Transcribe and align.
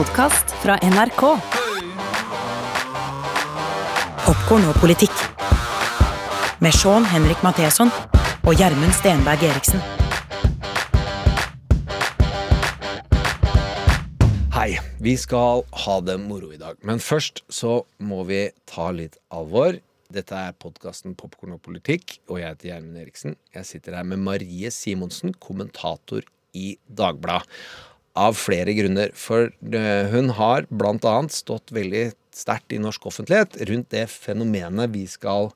podkast 0.00 0.54
fra 0.62 0.78
NRK. 0.80 1.22
Popkorn 4.24 4.62
og 4.70 4.78
politikk. 4.80 5.12
Med 6.64 6.72
Sean 6.72 7.04
Henrik 7.10 7.42
Matheson 7.44 7.90
og 8.46 8.54
Gjermund 8.56 8.94
Stenberg 8.96 9.44
Eriksen. 9.44 9.82
Hei, 14.56 14.78
vi 15.04 15.18
skal 15.20 15.66
ha 15.82 15.98
det 16.06 16.16
moro 16.22 16.48
i 16.54 16.60
dag. 16.62 16.80
Men 16.80 17.02
først 17.04 17.44
så 17.52 17.82
må 18.00 18.22
vi 18.30 18.46
ta 18.72 18.88
litt 18.96 19.20
alvor. 19.28 19.76
Dette 20.08 20.46
er 20.48 20.56
podkasten 20.56 21.12
Popkorn 21.12 21.58
og 21.58 21.64
politikk, 21.66 22.22
og 22.30 22.40
jeg 22.40 22.54
heter 22.54 22.72
Gjermund 22.72 23.04
Eriksen. 23.04 23.36
Jeg 23.52 23.68
sitter 23.68 24.00
her 24.00 24.08
med 24.08 24.24
Marie 24.24 24.72
Simonsen, 24.72 25.36
kommentator 25.36 26.24
i 26.56 26.72
Dagbladet. 26.88 27.44
Av 28.18 28.34
flere 28.34 28.74
grunner. 28.74 29.12
For 29.14 29.50
eh, 29.50 30.10
hun 30.10 30.32
har 30.34 30.66
annet 30.70 31.34
stått 31.34 31.70
veldig 31.74 32.10
sterkt 32.34 32.74
i 32.74 32.80
norsk 32.82 33.06
offentlighet 33.10 33.58
rundt 33.68 33.90
det 33.94 34.06
fenomenet 34.10 34.90
vi 34.94 35.04
skal 35.10 35.50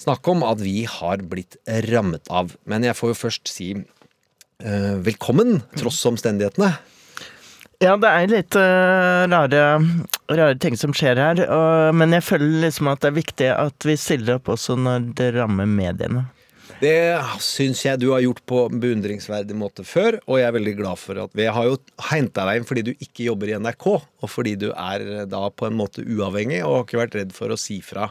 snakke 0.00 0.32
om, 0.32 0.42
at 0.46 0.62
vi 0.62 0.84
har 0.90 1.22
blitt 1.22 1.56
rammet 1.90 2.28
av. 2.30 2.54
Men 2.68 2.86
jeg 2.86 2.96
får 2.98 3.12
jo 3.12 3.20
først 3.20 3.50
si 3.50 3.68
uh, 3.76 4.96
velkommen, 5.06 5.60
tross 5.78 6.00
omstendighetene. 6.10 6.72
Ja, 7.82 7.96
det 8.00 8.10
er 8.10 8.30
litt 8.30 8.56
uh, 8.58 9.24
rare, 9.30 9.62
rare 10.30 10.58
ting 10.62 10.78
som 10.78 10.94
skjer 10.96 11.20
her. 11.20 11.42
Og, 11.46 11.94
men 11.98 12.14
jeg 12.16 12.26
føler 12.26 12.66
liksom 12.66 12.90
at 12.92 13.02
det 13.02 13.10
er 13.10 13.18
viktig 13.18 13.50
at 13.54 13.88
vi 13.88 13.98
stiller 14.00 14.38
opp 14.38 14.50
også 14.54 14.78
når 14.78 15.10
det 15.18 15.34
rammer 15.38 15.68
mediene. 15.68 16.26
Det 16.80 16.96
syns 17.42 17.84
jeg 17.84 18.00
du 18.02 18.08
har 18.12 18.22
gjort 18.24 18.42
på 18.48 18.64
beundringsverdig 18.72 19.56
måte 19.56 19.84
før, 19.86 20.18
og 20.26 20.40
jeg 20.40 20.48
er 20.48 20.56
veldig 20.56 20.74
glad 20.80 21.00
for 21.00 21.20
at 21.22 21.36
vi 21.36 21.46
har 21.46 21.68
jo 21.68 21.76
henta 22.10 22.46
deg 22.48 22.60
inn 22.60 22.66
fordi 22.68 22.82
du 22.88 22.92
ikke 22.94 23.28
jobber 23.28 23.52
i 23.52 23.58
NRK, 23.60 23.86
og 23.94 24.30
fordi 24.30 24.56
du 24.64 24.66
er 24.72 25.24
da 25.30 25.44
på 25.54 25.68
en 25.68 25.78
måte 25.78 26.04
uavhengig 26.04 26.64
og 26.64 26.80
har 26.80 26.84
ikke 26.88 27.00
vært 27.04 27.16
redd 27.20 27.36
for 27.36 27.54
å 27.54 27.60
si 27.60 27.78
fra 27.84 28.10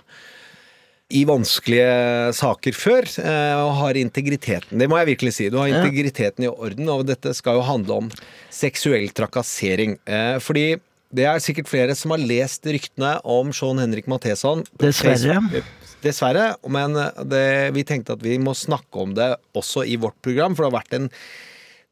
i 1.14 1.24
vanskelige 1.30 2.32
saker 2.34 2.74
før, 2.78 3.06
eh, 3.22 3.60
og 3.62 3.76
har 3.84 4.00
integriteten. 4.00 4.80
Det 4.80 4.88
må 4.90 4.98
jeg 4.98 5.12
virkelig 5.12 5.34
si. 5.36 5.50
Du 5.52 5.60
har 5.60 5.70
integriteten 5.70 6.48
i 6.48 6.50
orden, 6.50 6.90
og 6.90 7.06
dette 7.06 7.36
skal 7.38 7.60
jo 7.60 7.68
handle 7.68 8.00
om 8.06 8.10
seksuell 8.50 9.12
trakassering. 9.14 10.00
Eh, 10.08 10.40
Fordi 10.42 10.80
det 11.14 11.28
er 11.30 11.44
sikkert 11.44 11.70
flere 11.70 11.94
som 11.96 12.16
har 12.16 12.24
lest 12.24 12.66
ryktene 12.66 13.20
om 13.24 13.52
Sean 13.54 13.78
Henrik 13.78 14.08
Matheson. 14.10 14.64
Dessverre. 14.82 15.38
Dessverre. 16.04 16.54
Men 16.72 16.98
det, 17.30 17.48
vi 17.76 17.88
tenkte 17.88 18.18
at 18.18 18.24
vi 18.26 18.38
må 18.42 18.56
snakke 18.58 19.08
om 19.08 19.16
det 19.18 19.34
også 19.58 19.88
i 19.88 19.98
vårt 20.02 20.20
program, 20.26 20.56
for 20.56 20.66
det 20.66 20.72
har 20.72 20.80
vært 20.82 21.00
en 21.00 21.12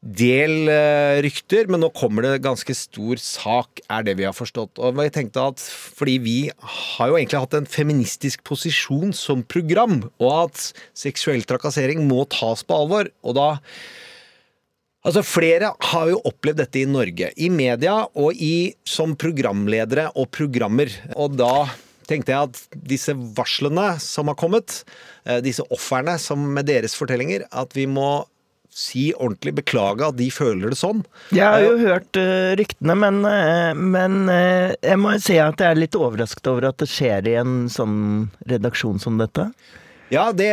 del 0.02 0.66
eh, 0.66 1.20
rykter, 1.22 1.68
men 1.70 1.78
nå 1.84 1.92
kommer 1.94 2.26
det 2.26 2.42
ganske 2.42 2.74
stor 2.74 3.20
sak, 3.22 3.84
er 3.86 4.02
det 4.06 4.16
vi 4.18 4.26
har 4.26 4.34
forstått. 4.34 4.80
Og 4.82 4.98
jeg 4.98 5.14
tenkte 5.14 5.44
at 5.52 5.62
fordi 5.62 6.16
vi 6.22 6.38
har 6.50 7.12
jo 7.12 7.18
egentlig 7.18 7.42
hatt 7.44 7.54
en 7.60 7.70
feministisk 7.70 8.42
posisjon 8.48 9.14
som 9.14 9.44
program, 9.46 10.00
og 10.18 10.32
at 10.40 10.64
seksuell 10.98 11.46
trakassering 11.46 12.02
må 12.08 12.24
tas 12.34 12.66
på 12.66 12.82
alvor, 12.82 13.12
og 13.22 13.38
da 13.38 13.50
Altså 15.02 15.24
Flere 15.26 15.72
har 15.82 16.10
jo 16.12 16.20
opplevd 16.28 16.60
dette 16.60 16.78
i 16.78 16.86
Norge, 16.86 17.32
i 17.34 17.48
media 17.50 18.04
og 18.14 18.38
i, 18.38 18.70
som 18.86 19.16
programledere 19.18 20.04
og 20.14 20.28
programmer. 20.30 20.92
Og 21.18 21.34
da 21.34 21.64
tenkte 22.08 22.34
jeg 22.34 22.50
at 22.50 22.78
disse 22.92 23.14
varslene 23.36 23.94
som 24.02 24.30
har 24.30 24.38
kommet, 24.40 24.82
eh, 25.26 25.40
disse 25.44 25.64
ofrene 25.74 26.18
som 26.20 26.44
med 26.54 26.68
deres 26.70 26.96
fortellinger, 26.98 27.46
at 27.50 27.76
vi 27.78 27.88
må 27.90 28.24
si 28.72 29.10
ordentlig 29.12 29.52
beklage 29.58 30.06
at 30.06 30.16
de 30.16 30.30
føler 30.32 30.72
det 30.72 30.78
sånn. 30.80 31.02
Jeg 31.36 31.44
har 31.44 31.60
jo 31.60 31.74
hørt 31.82 32.16
uh, 32.16 32.54
ryktene, 32.56 32.94
men, 32.96 33.18
men 33.76 34.14
jeg 34.32 34.96
må 34.96 35.12
si 35.20 35.36
at 35.36 35.60
jeg 35.60 35.74
er 35.74 35.76
litt 35.76 35.98
overrasket 35.98 36.48
over 36.48 36.70
at 36.70 36.78
det 36.80 36.88
skjer 36.88 37.28
i 37.28 37.34
en 37.42 37.66
sånn 37.68 38.30
redaksjon 38.48 38.96
som 39.02 39.20
dette. 39.20 39.50
Ja, 40.12 40.28
det 40.36 40.48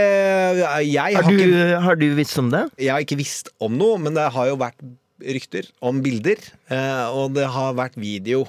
Jeg 0.87 1.15
har, 1.15 1.23
Har 1.23 1.31
du, 1.31 1.39
ikke, 1.39 1.79
har 1.83 1.99
du 1.99 2.07
visst 2.15 2.39
om 2.39 2.51
det? 2.51 2.65
jeg 2.79 2.93
har 2.93 3.03
ikke 3.03 3.19
visst 3.19 3.51
om 3.59 3.75
noe, 3.79 3.99
men 3.99 4.15
det 4.15 4.29
har 4.35 4.51
jo 4.51 4.59
vært 4.59 4.79
rykter 5.19 5.67
om 5.83 5.99
bilder, 6.03 6.39
eh, 6.71 7.07
og 7.11 7.35
det 7.35 7.47
har 7.51 7.75
vært 7.77 7.97
video. 7.99 8.45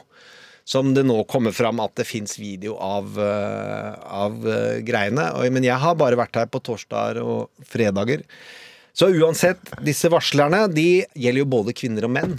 Som 0.69 0.95
det 0.95 1.05
nå 1.07 1.23
kommer 1.31 1.55
fram 1.57 1.81
at 1.83 1.97
det 1.99 2.07
fins 2.09 2.37
video 2.39 2.77
av, 2.81 3.17
eh, 3.19 3.93
av 4.21 4.37
eh, 4.47 4.81
greiene. 4.87 5.31
Og, 5.39 5.47
men 5.55 5.67
jeg 5.67 5.79
har 5.83 5.97
bare 5.99 6.19
vært 6.21 6.41
her 6.43 6.51
på 6.51 6.63
torsdager 6.63 7.23
og 7.25 7.67
fredager. 7.67 8.25
Så 8.93 9.09
uansett, 9.15 9.63
disse 9.87 10.11
varslerne 10.13 10.65
de 10.73 11.05
gjelder 11.15 11.45
jo 11.45 11.49
både 11.51 11.75
kvinner 11.77 12.07
og 12.09 12.15
menn. 12.15 12.35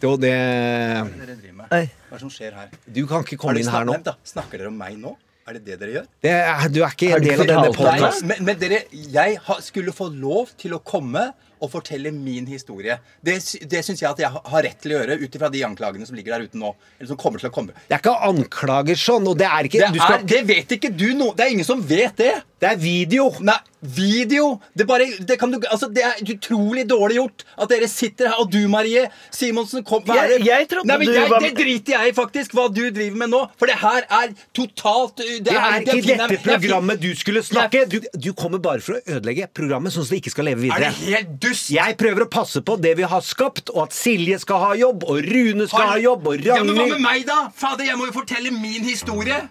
Og 0.00 0.16
det. 0.22 0.32
Hva 0.32 1.80
er 1.80 1.88
det 1.88 2.20
som 2.22 2.30
skjer 2.32 2.54
her? 2.56 2.70
Du 2.88 3.02
kan 3.08 3.26
ikke 3.26 3.36
komme 3.40 3.60
inn 3.60 3.68
her 3.68 3.84
nå. 3.88 3.98
Da, 4.04 4.16
Snakker 4.26 4.62
dere 4.62 4.72
om 4.72 4.78
meg 4.80 4.96
nå? 5.00 5.12
Er 5.48 5.56
det 5.58 5.64
det 5.66 5.76
dere 5.80 5.94
gjør? 5.96 6.08
Det 6.22 6.32
er, 6.36 6.64
du 6.70 6.80
er 6.84 6.94
ikke 6.94 7.10
en 7.16 7.24
del 7.24 7.42
av 7.42 7.48
denne 7.50 7.70
podkasten. 7.74 8.28
Men, 8.30 8.42
men 8.46 8.58
dere, 8.60 8.80
jeg 8.92 9.38
skulle 9.66 9.94
få 9.96 10.06
lov 10.14 10.52
til 10.60 10.76
å 10.76 10.80
komme 10.84 11.30
og 11.60 11.70
fortelle 11.72 12.12
min 12.14 12.48
historie. 12.50 12.96
Det, 13.24 13.36
det 13.70 13.82
syns 13.86 14.02
jeg 14.02 14.10
at 14.10 14.22
jeg 14.24 14.30
har 14.32 14.64
rett 14.66 14.80
til 14.82 14.94
å 14.94 15.00
gjøre 15.00 15.18
ut 15.20 15.38
ifra 15.38 15.50
de 15.52 15.64
anklagene 15.66 16.08
som 16.08 16.16
ligger 16.18 16.36
der 16.36 16.48
ute 16.48 16.60
nå. 16.60 16.72
Eller 16.98 17.12
som 17.12 17.20
kommer 17.20 17.42
til 17.42 17.50
å 17.50 17.54
komme. 17.54 17.76
Det 17.86 17.96
er 17.96 18.02
ikke 18.02 18.16
anklager 18.30 19.00
sånn, 19.00 19.28
og 19.30 19.36
det 19.40 19.48
er 19.48 19.68
ikke 19.68 19.82
Det, 19.84 19.92
du 19.94 20.00
skal, 20.00 20.20
er, 20.22 20.28
det 20.32 20.40
vet 20.48 20.74
ikke 20.76 20.92
du 20.94 21.10
noe 21.16 21.36
Det 21.36 21.46
er 21.46 21.54
ingen 21.54 21.68
som 21.68 21.82
vet 21.84 22.16
det! 22.20 22.34
Det 22.60 22.68
er 22.68 22.76
video! 22.76 23.30
Nei, 23.40 23.54
video 23.96 24.60
Det, 24.76 24.84
bare, 24.84 25.06
det, 25.24 25.38
kan 25.40 25.48
du, 25.48 25.56
altså, 25.72 25.86
det 25.88 26.02
er 26.04 26.18
utrolig 26.34 26.82
dårlig 26.90 27.14
gjort 27.16 27.44
at 27.56 27.70
dere 27.72 27.86
sitter 27.88 28.28
her. 28.28 28.42
Og 28.42 28.50
du, 28.52 28.58
Marie 28.68 29.06
Simonsen 29.32 29.80
kom, 29.88 30.02
er 30.12 30.34
Jeg- 30.34 30.44
jeg 30.44 30.66
trodde 30.68 30.84
Nei, 30.90 30.98
men 31.00 31.06
du 31.08 31.12
jeg, 31.14 31.30
var- 31.30 31.40
Det 31.40 31.54
driter 31.56 31.94
jeg 31.96 32.08
i, 32.10 32.12
faktisk, 32.18 32.52
hva 32.58 32.66
du 32.68 32.82
driver 32.90 33.16
med 33.22 33.30
nå. 33.32 33.40
For 33.56 33.64
det 33.72 33.78
her 33.80 34.04
er 34.10 34.34
totalt 34.52 35.16
Det, 35.16 35.38
Det 35.48 35.54
er 35.56 35.80
ikke 35.80 36.02
finner- 36.02 36.28
dette 36.28 36.42
programmet 36.44 37.00
du 37.00 37.08
skulle 37.16 37.42
snakke. 37.42 37.86
Du, 37.88 37.98
du 38.18 38.32
kommer 38.34 38.58
bare 38.60 38.80
for 38.84 38.98
å 38.98 39.00
ødelegge 39.08 39.48
programmet, 39.54 39.92
sånn 39.96 40.04
at 40.04 40.10
det 40.12 40.20
ikke 40.22 40.30
skal 40.36 40.44
leve 40.44 40.58
Er 40.60 40.62
videre. 40.68 40.92
det 40.92 41.08
helt 41.16 41.40
dust? 41.40 41.70
Jeg 41.70 41.96
prøver 41.96 42.26
å 42.26 42.30
passe 42.30 42.60
på 42.60 42.76
det 42.80 42.96
vi 43.00 43.02
har 43.08 43.20
skapt, 43.22 43.70
og 43.74 43.84
at 43.88 43.92
Silje 43.96 44.38
skal 44.38 44.58
ha 44.60 44.74
jobb, 44.76 45.04
og 45.08 45.24
Rune 45.24 45.66
skal 45.66 45.86
ha 45.94 45.96
jobb, 45.96 46.26
og 46.28 46.44
Ja, 46.44 46.62
men 46.62 46.76
hva 46.76 46.88
med 46.92 47.00
meg, 47.00 47.24
da? 47.26 47.48
Fader, 47.56 47.84
jeg 47.88 47.96
må 47.96 48.04
jo 48.04 48.12
fortelle 48.20 48.52
min 48.52 48.84
historie. 48.84 49.48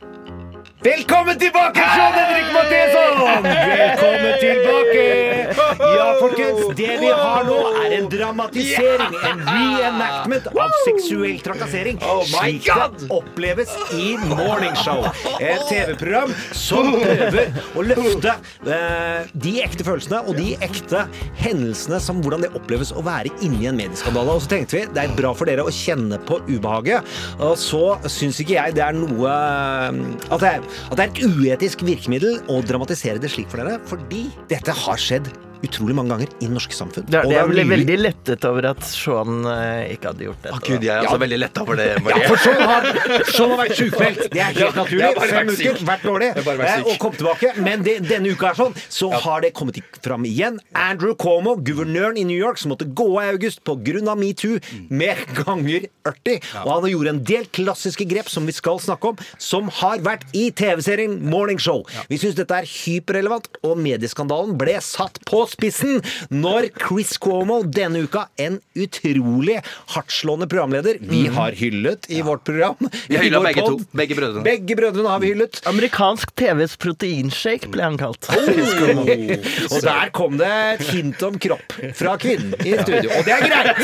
Velkommen 0.82 1.40
tilbake, 1.40 1.80
Sean 1.96 2.14
Henrik 2.14 2.54
Matheson! 2.54 3.44
Velkommen 3.44 4.34
tilbake! 4.40 5.40
Ja, 5.80 6.16
folkens, 6.20 6.78
det 6.78 6.94
vi 7.02 7.10
har 7.12 7.44
nå, 7.44 7.58
er 7.82 7.96
en 7.98 8.08
dramatisering, 8.12 9.16
en 9.28 9.42
reenactment 9.44 10.48
av 10.54 10.72
seksuell 10.86 11.42
trakassering. 11.44 12.00
Oh 12.06 12.22
slik 12.24 12.70
det 12.70 13.10
oppleves 13.12 13.74
i 13.96 14.14
Morningshow. 14.30 15.04
Et 15.40 15.66
TV-program 15.68 16.32
som 16.56 16.94
prøver 16.94 17.52
å 17.76 17.84
løfte 17.84 18.38
eh, 18.64 19.28
de 19.36 19.56
ekte 19.66 19.84
følelsene 19.88 20.22
og 20.32 20.40
de 20.40 20.54
ekte 20.64 21.04
hendelsene 21.42 22.00
som 22.04 22.24
hvordan 22.24 22.48
det 22.48 22.54
oppleves 22.56 22.94
å 22.96 23.04
være 23.04 23.34
inni 23.44 23.68
en 23.68 23.80
medieskandale. 23.80 24.38
Og 24.38 24.46
så 24.46 24.54
tenkte 24.56 24.80
vi 24.80 24.86
det 24.96 25.04
er 25.04 25.18
bra 25.20 25.34
for 25.36 25.52
dere 25.52 25.68
å 25.68 25.76
kjenne 25.76 26.22
på 26.30 26.40
ubehaget. 26.48 27.20
Og 27.40 27.58
så 27.60 27.84
syns 28.08 28.40
ikke 28.40 28.56
jeg 28.62 28.80
det 28.80 28.88
er 28.88 28.96
noe 28.96 29.36
eh, 29.36 30.04
at 30.30 30.40
det, 30.40 30.56
er, 30.56 30.69
at 30.90 30.98
det 30.98 31.06
er 31.06 31.12
et 31.12 31.22
uetisk 31.28 31.84
virkemiddel 31.88 32.42
å 32.52 32.62
dramatisere 32.66 33.22
det 33.22 33.32
slik 33.34 33.50
for 33.52 33.62
dere, 33.62 33.80
fordi 33.90 34.28
dette 34.52 34.76
har 34.86 35.00
skjedd 35.02 35.30
utrolig 35.66 35.96
mange 35.98 36.14
ganger 36.14 36.30
i 36.40 36.48
det 36.48 36.54
norske 36.54 36.76
samfunn. 36.76 37.06
Det, 37.10 37.20
Og 37.28 37.34
jeg 37.34 37.50
ble 37.52 37.66
veldig 37.68 37.98
lettet 38.00 38.46
over 38.48 38.70
at 38.72 38.84
Sean 38.88 39.42
eh, 39.52 39.94
ikke 39.96 40.14
hadde 40.14 40.26
gjort 40.28 40.46
dette. 40.46 40.60
Gud, 40.66 40.86
jeg 40.86 40.94
er 40.94 41.04
altså 41.04 41.20
veldig 41.24 41.40
letta 41.42 41.64
over 41.66 41.80
det. 41.80 41.88
Ja, 42.00 42.20
for 42.30 42.44
Sean 42.44 42.62
har, 42.70 42.88
Sean 43.28 43.54
har 43.54 43.62
vært 43.64 43.76
sjukmeldt. 43.80 44.22
Det 44.32 44.44
er 44.44 44.56
helt 44.56 44.80
naturlig. 44.80 45.10
Har 45.20 45.34
Fem 45.34 45.52
uker, 45.52 45.82
vært 45.90 46.06
dårlig, 46.08 46.30
har 46.38 46.64
eh, 46.70 46.86
og 46.86 47.02
kom 47.04 47.18
tilbake. 47.18 47.52
Men 47.66 47.84
det, 47.86 47.98
denne 48.08 48.32
uka 48.32 48.54
er 48.54 48.60
sånn, 48.62 48.78
så 48.88 49.12
har 49.26 49.44
det 49.44 49.52
kommet 49.58 49.82
fram 50.06 50.28
igjen. 50.30 50.62
Andrew 50.78 51.16
Cuomo, 51.20 51.58
guvernøren 51.66 52.20
i 52.22 52.26
New 52.30 52.40
York, 52.40 52.62
som 52.62 52.72
måtte 52.74 52.88
gå 52.88 53.10
av 53.18 53.28
i 53.28 53.36
august 53.36 53.64
pga. 53.68 54.16
metoo, 54.16 54.60
med 54.90 55.20
ganger 55.42 55.90
40. 56.08 56.40
Og 56.64 56.72
han 56.72 56.90
gjorde 56.94 57.14
en 57.18 57.24
del 57.28 57.50
klassiske 57.56 58.08
grep 58.10 58.32
som 58.32 58.48
vi 58.48 58.56
skal 58.56 58.80
snakke 58.80 59.12
om, 59.12 59.20
som 59.42 59.68
har 59.82 60.00
vært 60.06 60.24
i 60.38 60.50
TV-serien 60.56 61.20
Morning 61.30 61.60
Show. 61.60 61.84
Vi 62.10 62.20
syns 62.22 62.38
dette 62.40 62.56
er 62.56 62.70
hyperrelevant, 62.70 63.52
og 63.66 63.78
medieskandalen 63.82 64.56
ble 64.60 64.80
satt 64.84 65.20
på 65.28 65.44
spissen 65.52 66.00
når 66.32 66.70
Chris 66.80 67.16
Cuomo 67.22 67.62
denne 67.66 68.04
uka, 68.06 68.28
en 68.40 68.60
utrolig 68.80 69.60
hardtslående 69.96 70.48
programleder 70.52 71.00
vi 71.10 71.26
har 71.34 71.56
hyllet 71.58 72.08
i 72.14 72.22
vårt 72.26 72.44
program. 72.48 72.76
Vi 73.10 73.18
har 73.18 73.24
hylla 73.26 73.42
begge 73.44 73.64
pod. 73.66 73.80
to. 73.84 73.90
Begge 73.98 74.16
brødrene. 74.18 74.44
Begge 74.46 74.76
brødrene 74.80 75.10
har 75.14 75.20
vi 75.24 75.32
hyllet. 75.34 75.62
Amerikansk 75.70 76.34
TVs 76.40 76.76
proteinshake 76.82 77.70
ble 77.74 77.84
han 77.88 77.98
kalt. 78.00 78.30
Og 79.74 79.80
der 79.86 80.12
kom 80.16 80.38
det 80.40 80.50
et 80.50 80.86
hint 80.94 81.22
om 81.28 81.38
kropp 81.42 81.76
fra 81.98 82.16
kvinnen 82.22 82.54
i 82.64 82.76
studio. 82.82 83.12
Og 83.18 83.28
det 83.28 83.36
er 83.36 83.46
greit! 83.48 83.84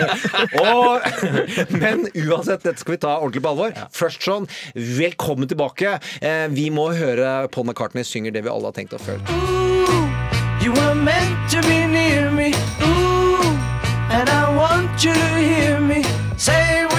Og, 0.64 1.00
men 1.82 2.06
uansett, 2.26 2.62
dette 2.64 2.78
skal 2.82 2.96
vi 2.96 3.00
ta 3.02 3.16
ordentlig 3.18 3.44
på 3.44 3.52
alvor. 3.54 3.74
Først 3.96 4.24
sånn, 4.26 4.48
velkommen 4.74 5.50
tilbake. 5.50 5.98
Eh, 6.20 6.46
Vi 6.54 6.68
må 6.74 6.90
høre 6.96 7.48
Paul 7.54 7.68
McCartney 7.70 8.04
synger 8.06 8.34
det 8.34 8.44
vi 8.46 8.52
alle 8.52 8.70
har 8.70 8.76
tenkt 8.76 8.96
å 8.96 9.02
føle. 9.02 10.29
You 10.62 10.72
were 10.72 10.94
meant 10.94 11.50
to 11.52 11.62
be 11.62 11.86
near 11.86 12.30
me, 12.30 12.48
ooh, 12.82 13.42
and 14.16 14.28
I 14.28 14.54
want 14.54 15.02
you 15.02 15.14
to 15.14 15.38
hear 15.38 15.80
me. 15.80 16.04
Say 16.36 16.89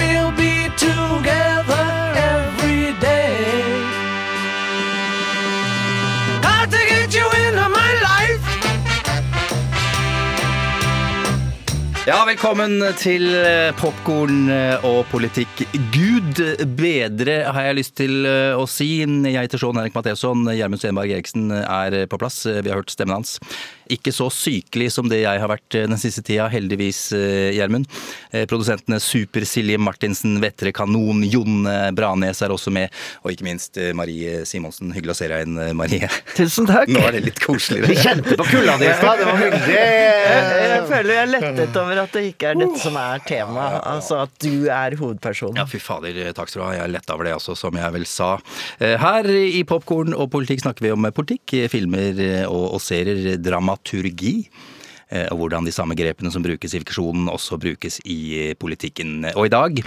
Ja, 12.02 12.16
velkommen 12.26 12.80
til 12.98 13.28
popkorn 13.78 14.48
og 14.82 15.04
politikk. 15.12 15.60
Gud 15.94 16.40
bedre, 16.74 17.36
har 17.46 17.68
jeg 17.68 17.76
lyst 17.78 17.94
til 18.00 18.26
eh, 18.26 18.58
å 18.58 18.64
si. 18.66 18.88
Jeg 19.06 19.36
heter 19.38 19.62
Sean 19.62 19.78
Henrik 19.78 19.94
Matheson. 19.94 20.42
Gjermund 20.50 20.82
Stenberg 20.82 21.14
Eriksen 21.14 21.54
er 21.54 22.00
på 22.10 22.18
plass. 22.18 22.40
Vi 22.42 22.66
har 22.72 22.80
hørt 22.80 22.90
stemmen 22.90 23.20
hans. 23.20 23.36
Ikke 23.90 24.12
så 24.14 24.28
sykelig 24.32 24.90
som 24.94 25.08
det 25.10 25.22
jeg 25.24 25.40
har 25.42 25.48
vært 25.50 25.74
den 25.74 25.98
siste 26.00 26.22
tida, 26.26 26.46
heldigvis, 26.52 27.00
eh, 27.16 27.50
Gjermund. 27.56 27.86
Eh, 28.32 28.46
Produsentene 28.50 29.00
Super 29.02 29.44
Silje 29.48 29.78
Martinsen, 29.82 30.38
Vettre 30.42 30.72
Kanon, 30.72 31.22
Jon 31.28 31.66
Branes 31.96 32.42
er 32.42 32.54
også 32.54 32.70
med. 32.72 32.92
Og 33.24 33.32
ikke 33.34 33.46
minst 33.46 33.76
eh, 33.80 33.92
Marie 33.96 34.44
Simonsen. 34.48 34.92
Hyggelig 34.94 35.14
å 35.16 35.18
se 35.18 35.28
deg 35.30 35.42
igjen, 35.44 35.58
eh, 35.58 35.72
Marie. 35.76 36.08
Tusen 36.36 36.66
takk. 36.68 36.88
Nå 36.92 37.02
er 37.08 37.18
det 37.18 37.24
litt 37.26 37.40
koseligere. 37.42 37.90
Vi 37.92 37.98
kjente 38.00 38.36
på 38.38 38.46
kulda 38.48 38.78
di 38.80 38.88
i 38.88 38.94
stad. 38.98 39.18
Det 39.18 39.26
var 39.28 39.42
Jeg, 39.72 40.68
jeg 40.72 40.84
føler 40.88 41.12
jeg 41.12 41.22
er 41.22 41.32
lettet 41.32 41.76
over 41.82 42.02
at 42.04 42.14
det 42.16 42.24
ikke 42.32 42.52
er 42.52 42.60
dette 42.62 42.80
som 42.82 42.96
er 43.00 43.22
temaet. 43.28 43.78
Altså 43.92 44.20
at 44.24 44.34
du 44.42 44.68
er 44.72 44.96
hovedpersonen. 45.00 45.58
Ja, 45.60 45.66
fy 45.68 45.80
fader, 45.82 46.18
takk 46.36 46.50
skal 46.52 46.62
du 46.62 46.66
ha. 46.66 46.72
Jeg 46.78 46.86
er 46.86 46.92
letta 46.96 47.16
over 47.16 47.28
det, 47.28 47.34
også, 47.38 47.56
som 47.58 47.76
jeg 47.78 47.94
vel 47.96 48.06
sa. 48.08 48.32
Eh, 48.78 48.96
Her 49.02 49.28
i 49.32 49.62
Popkorn 49.68 50.14
og 50.16 50.30
politikk 50.32 50.62
snakker 50.64 50.86
vi 50.86 50.92
om 50.94 51.06
politikk, 51.14 51.56
filmer 51.72 52.18
eh, 52.22 52.44
og, 52.48 52.76
og 52.76 52.82
serier, 52.84 53.36
dramaturgi. 53.82 54.48
eh, 55.10 55.26
Og 55.30 55.36
hvordan 55.38 55.64
de 55.64 55.72
samme 55.72 55.94
grepene 55.94 56.30
som 56.30 56.42
brukes 56.42 56.74
i 56.74 56.78
fiksjonen, 56.78 57.28
også 57.28 57.58
brukes 57.58 58.00
i 58.04 58.50
eh, 58.50 58.54
politikken. 58.54 59.24
Og 59.36 59.46
i 59.46 59.48
dag 59.48 59.82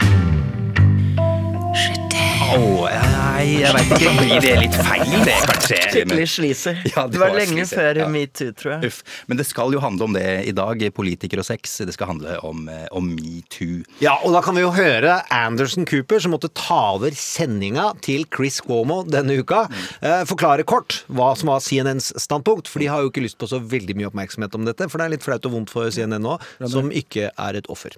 Åh, 1.17 2.04
nei, 2.53 3.45
jeg 3.61 3.73
veit 3.75 3.91
ikke. 3.95 4.11
Blir 4.19 4.43
det 4.43 4.53
litt 4.61 4.77
feil, 4.77 5.13
det, 5.25 5.35
kanskje? 5.49 5.79
Skikkelig 5.91 6.27
sleazy. 6.31 6.73
Ja, 6.91 7.05
det 7.05 7.15
det 7.15 7.21
var 7.21 7.33
var 7.33 7.39
lenge 7.39 7.65
sleazy, 7.65 7.77
før 7.79 7.99
ja. 8.01 8.07
metoo, 8.11 8.53
tror 8.59 8.73
jeg. 8.75 8.91
Uff. 8.91 9.17
Men 9.29 9.39
det 9.39 9.47
skal 9.49 9.75
jo 9.75 9.81
handle 9.83 10.07
om 10.09 10.15
det 10.15 10.25
i 10.49 10.53
dag. 10.55 10.85
Politiker 10.95 11.41
og 11.41 11.47
sex. 11.47 11.77
Det 11.87 11.95
skal 11.95 12.11
handle 12.13 12.37
om, 12.47 12.65
eh, 12.71 12.85
om 12.95 13.11
metoo. 13.15 13.83
Ja, 14.03 14.15
og 14.21 14.35
da 14.35 14.43
kan 14.45 14.57
vi 14.57 14.65
jo 14.65 14.71
høre 14.75 15.19
Anderson 15.33 15.87
Cooper, 15.89 16.21
som 16.23 16.35
måtte 16.35 16.51
ta 16.55 16.79
over 16.95 17.15
sendinga 17.17 17.91
til 18.05 18.25
Chris 18.35 18.61
Cuomo 18.63 19.01
denne 19.07 19.39
uka, 19.41 19.65
eh, 20.01 20.23
forklare 20.29 20.65
kort 20.67 21.03
hva 21.09 21.33
som 21.37 21.51
var 21.53 21.63
CNNs 21.65 22.13
standpunkt. 22.21 22.71
For 22.71 22.83
de 22.83 22.91
har 22.91 23.03
jo 23.03 23.11
ikke 23.11 23.25
lyst 23.25 23.39
på 23.41 23.49
så 23.51 23.61
veldig 23.61 23.97
mye 23.99 24.11
oppmerksomhet 24.11 24.55
om 24.55 24.65
dette, 24.65 24.89
for 24.89 24.99
det 24.99 25.05
er 25.09 25.15
litt 25.17 25.25
flaut 25.25 25.45
og 25.45 25.57
vondt 25.57 25.73
for 25.73 25.89
CNN 25.89 26.21
nå, 26.21 26.39
som 26.67 26.91
ikke 26.91 27.31
er 27.31 27.61
et 27.61 27.67
offer. 27.71 27.95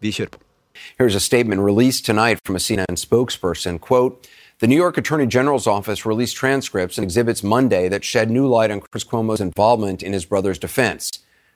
Vi 0.00 0.12
kjører 0.16 0.36
på. 0.36 0.49
Here's 0.98 1.14
a 1.14 1.20
statement 1.20 1.60
released 1.60 2.06
tonight 2.06 2.40
from 2.44 2.56
a 2.56 2.58
CNN 2.58 2.96
spokesperson. 2.96 3.80
Quote, 3.80 4.28
the 4.60 4.66
New 4.66 4.76
York 4.76 4.98
Attorney 4.98 5.26
General's 5.26 5.66
office 5.66 6.04
released 6.04 6.36
transcripts 6.36 6.98
and 6.98 7.04
exhibits 7.04 7.42
Monday 7.42 7.88
that 7.88 8.04
shed 8.04 8.30
new 8.30 8.46
light 8.46 8.70
on 8.70 8.80
Chris 8.80 9.04
Cuomo's 9.04 9.40
involvement 9.40 10.02
in 10.02 10.12
his 10.12 10.26
brother's 10.26 10.58
defense. 10.58 11.10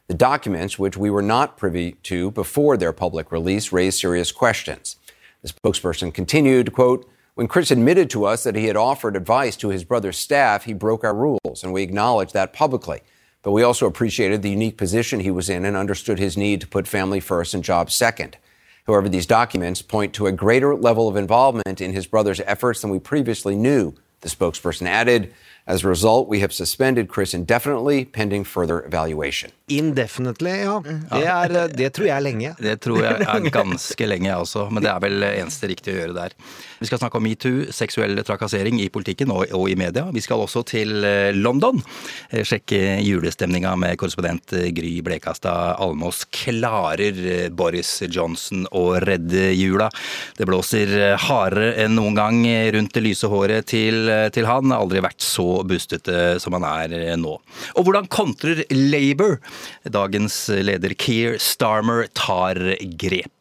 The 0.06 0.14
documents, 0.14 0.78
which 0.78 0.96
we 0.96 1.10
were 1.10 1.22
not 1.22 1.56
privy 1.56 1.92
to 2.04 2.30
before 2.30 2.76
their 2.76 2.92
public 2.92 3.30
release, 3.30 3.72
raised 3.72 3.98
serious 4.00 4.32
questions. 4.32 4.96
The 5.42 5.48
spokesperson 5.48 6.14
continued, 6.14 6.72
quote, 6.72 7.06
when 7.34 7.48
Chris 7.48 7.70
admitted 7.70 8.10
to 8.10 8.24
us 8.24 8.44
that 8.44 8.54
he 8.54 8.66
had 8.66 8.76
offered 8.76 9.16
advice 9.16 9.56
to 9.56 9.68
his 9.68 9.84
brother's 9.84 10.16
staff, 10.16 10.64
he 10.64 10.72
broke 10.72 11.04
our 11.04 11.14
rules, 11.14 11.62
and 11.62 11.72
we 11.72 11.82
acknowledged 11.82 12.32
that 12.32 12.52
publicly. 12.52 13.00
But 13.42 13.52
we 13.52 13.62
also 13.62 13.86
appreciated 13.86 14.40
the 14.40 14.50
unique 14.50 14.78
position 14.78 15.20
he 15.20 15.30
was 15.30 15.50
in 15.50 15.64
and 15.64 15.76
understood 15.76 16.18
his 16.18 16.36
need 16.36 16.60
to 16.62 16.68
put 16.68 16.88
family 16.88 17.20
first 17.20 17.52
and 17.52 17.64
jobs 17.64 17.92
second. 17.92 18.38
However, 18.86 19.08
these 19.08 19.26
documents 19.26 19.80
point 19.80 20.12
to 20.14 20.26
a 20.26 20.32
greater 20.32 20.74
level 20.74 21.08
of 21.08 21.16
involvement 21.16 21.80
in 21.80 21.92
his 21.92 22.06
brother's 22.06 22.40
efforts 22.40 22.82
than 22.82 22.90
we 22.90 22.98
previously 22.98 23.56
knew, 23.56 23.94
the 24.20 24.28
spokesperson 24.28 24.86
added. 24.86 25.32
As 25.66 25.82
a 25.82 25.88
result, 25.88 26.28
we 26.28 26.40
have 26.40 26.52
suspended 26.52 27.08
Chris 27.08 27.32
indefinitely 27.32 28.04
pending 28.04 28.44
further 28.44 28.84
evaluation. 28.84 29.50
Indefinitely, 29.68 30.50
ja. 30.60 30.82
Det, 30.84 31.24
er, 31.24 31.54
eh, 31.56 31.70
det 31.72 31.86
tror 31.96 32.04
jeg 32.04 32.12
er 32.12 32.20
lenge. 32.20 32.50
Det 32.60 32.74
tror 32.84 32.98
jeg 33.00 33.24
er 33.24 33.46
ganske 33.62 34.06
lenge, 34.06 34.28
jeg 34.28 34.36
også. 34.36 34.66
Men 34.68 34.84
det 34.84 34.90
er 34.92 35.00
vel 35.00 35.24
eneste 35.24 35.70
riktige 35.70 35.94
å 35.94 36.02
gjøre 36.02 36.16
der. 36.18 36.34
Vi 36.82 36.88
skal 36.90 37.00
snakke 37.00 37.16
om 37.16 37.24
metoo, 37.24 37.62
seksuell 37.72 38.20
trakassering 38.28 38.76
i 38.84 38.90
politikken 38.92 39.32
og, 39.32 39.46
og 39.56 39.70
i 39.72 39.76
media. 39.80 40.04
Vi 40.12 40.20
skal 40.20 40.42
også 40.44 40.66
til 40.68 41.00
eh, 41.00 41.30
London. 41.32 41.80
Eh, 42.28 42.44
Sjekke 42.44 42.98
julestemninga 43.00 43.72
med 43.80 43.96
korrespondent 44.02 44.52
Gry 44.76 44.98
Blekastad 45.06 45.80
Almås. 45.80 46.26
Klarer 46.28 47.48
Boris 47.56 47.94
Johnson 48.04 48.68
å 48.68 48.84
redde 49.00 49.48
jula? 49.56 49.88
Det 50.36 50.44
blåser 50.44 51.16
hardere 51.24 51.72
enn 51.86 51.96
noen 51.96 52.20
gang 52.20 52.44
rundt 52.76 52.92
det 52.92 53.06
lyse 53.08 53.32
håret 53.32 53.72
til, 53.72 54.12
til 54.36 54.52
han. 54.52 54.76
Aldri 54.76 55.00
vært 55.08 55.24
så 55.24 55.53
bustete 55.68 56.38
som 56.42 56.56
han 56.58 56.66
er 56.68 56.94
eh, 56.96 57.14
nå. 57.20 57.36
Og 57.74 57.86
hvordan 57.86 58.08
kontrer 58.12 58.64
Labour? 58.72 59.38
Dagens 59.84 60.46
leder 60.48 60.94
Keir 60.98 61.38
Starmer 61.42 62.08
tar 62.16 62.58
grep. 63.00 63.33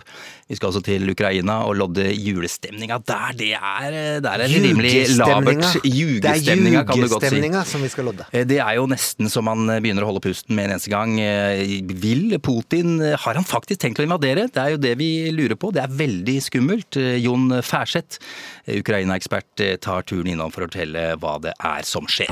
Vi 0.53 0.59
skal 0.59 0.69
også 0.69 0.83
til 0.85 1.09
Ukraina 1.09 1.59
og 1.65 1.73
lodde 1.79 2.05
julestemninga 2.13 3.00
der. 3.09 3.33
Det 3.39 3.51
er, 3.57 3.95
der 4.21 4.44
er 4.45 4.51
rimelig 4.51 4.94
labert. 5.17 5.79
Jugestemninga, 5.83 6.83
kan 6.85 7.01
du 7.01 7.07
godt 7.09 7.25
si. 7.25 7.41
som 7.71 7.81
vi 7.81 7.89
skal 7.89 8.05
lodde. 8.11 8.27
Eh, 8.31 8.45
Det 8.45 8.59
er 8.61 8.77
jo 8.77 8.85
nesten 8.91 9.31
så 9.33 9.41
man 9.45 9.65
begynner 9.81 10.05
å 10.05 10.11
holde 10.11 10.21
pusten 10.23 10.53
med 10.55 10.69
en 10.69 10.75
eneste 10.77 10.94
gang. 10.94 11.17
Eh, 11.19 11.81
Vil 12.03 12.38
Putin 12.44 13.00
Har 13.23 13.33
han 13.39 13.47
faktisk 13.47 13.81
tenkt 13.81 14.00
å 14.01 14.05
invadere? 14.05 14.45
Det 14.53 14.61
er 14.61 14.75
jo 14.75 14.81
det 14.83 14.94
vi 15.01 15.09
lurer 15.33 15.57
på. 15.59 15.71
Det 15.73 15.81
er 15.83 15.97
veldig 16.03 16.38
skummelt. 16.45 16.97
Eh, 17.01 17.17
Jon 17.23 17.50
Færseth, 17.65 18.19
eh, 18.67 18.77
Ukraina-ekspert, 18.83 19.51
eh, 19.59 19.75
tar 19.77 20.03
turen 20.03 20.27
innom 20.35 20.53
for 20.53 20.65
å 20.65 20.69
fortelle 20.69 21.15
hva 21.17 21.39
det 21.41 21.53
er 21.59 21.81
som 21.83 22.05
skjer. 22.05 22.29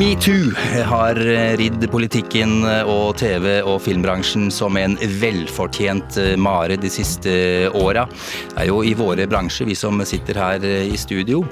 Metoo 0.00 0.54
har 0.88 1.18
ridd 1.60 1.82
politikken 1.92 2.62
og 2.88 3.18
TV- 3.20 3.58
og 3.68 3.82
filmbransjen 3.84 4.46
som 4.48 4.78
en 4.80 4.94
velfortjent 5.20 6.16
mare 6.40 6.78
de 6.80 6.88
siste 6.88 7.34
åra. 7.76 8.06
Det 8.54 8.62
er 8.62 8.70
jo 8.70 8.78
i 8.80 8.94
våre 8.96 9.26
bransjer, 9.28 9.68
vi 9.68 9.76
som 9.76 10.00
sitter 10.08 10.40
her 10.40 10.64
i 10.64 10.96
studio. 10.96 11.42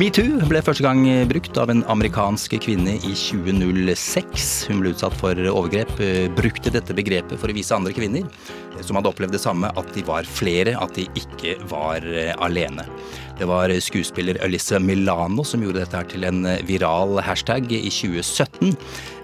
Metoo 0.00 0.40
ble 0.48 0.64
første 0.64 0.86
gang 0.86 1.04
brukt 1.28 1.60
av 1.60 1.74
en 1.74 1.84
amerikansk 1.92 2.56
kvinne 2.64 2.96
i 2.96 3.12
2006. 3.12 4.48
Hun 4.70 4.80
ble 4.80 4.94
utsatt 4.94 5.20
for 5.20 5.36
overgrep, 5.36 5.92
brukte 6.40 6.72
dette 6.72 6.96
begrepet 6.96 7.36
for 7.36 7.52
å 7.52 7.58
vise 7.60 7.76
andre 7.76 7.92
kvinner 7.92 8.24
som 8.80 8.96
hadde 8.96 9.10
opplevd 9.10 9.34
det 9.36 9.42
samme, 9.42 9.68
at 9.76 9.92
de 9.92 10.04
var 10.06 10.24
flere, 10.24 10.72
at 10.80 10.96
de 10.96 11.04
ikke 11.20 11.58
var 11.68 12.06
alene. 12.40 12.86
Det 13.40 13.46
var 13.48 13.72
skuespiller 13.80 14.36
Alyssa 14.44 14.76
Milano 14.78 15.40
som 15.48 15.62
gjorde 15.64 15.80
dette 15.86 16.02
til 16.12 16.26
en 16.28 16.42
viral 16.68 17.16
hashtag 17.24 17.70
i 17.72 17.88
2017, 17.88 18.74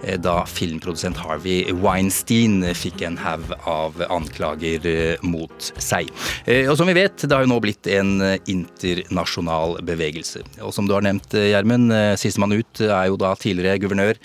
eh, 0.06 0.16
da 0.24 0.38
filmprodusent 0.48 1.18
Harvey 1.20 1.66
Weinstein 1.84 2.62
fikk 2.72 3.02
en 3.04 3.18
haug 3.20 3.52
av 3.68 4.00
anklager 4.08 4.88
eh, 4.88 5.20
mot 5.26 5.68
seg. 5.76 6.08
Eh, 6.48 6.64
Og 6.72 6.78
som 6.80 6.88
vi 6.88 6.94
vet, 6.96 7.26
det 7.26 7.36
har 7.36 7.44
jo 7.44 7.50
nå 7.52 7.58
blitt 7.60 7.90
en 7.92 8.14
eh, 8.24 8.38
internasjonal 8.48 9.76
bevegelse. 9.84 10.46
Og 10.64 10.72
som 10.72 10.88
du 10.88 10.96
har 10.96 11.04
nevnt, 11.04 11.36
eh, 11.36 11.50
Gjermund, 11.52 11.92
eh, 11.92 12.14
sistemann 12.16 12.56
ut 12.56 12.80
er 12.86 13.10
jo 13.12 13.20
da 13.20 13.34
tidligere 13.36 13.82
guvernør 13.84 14.16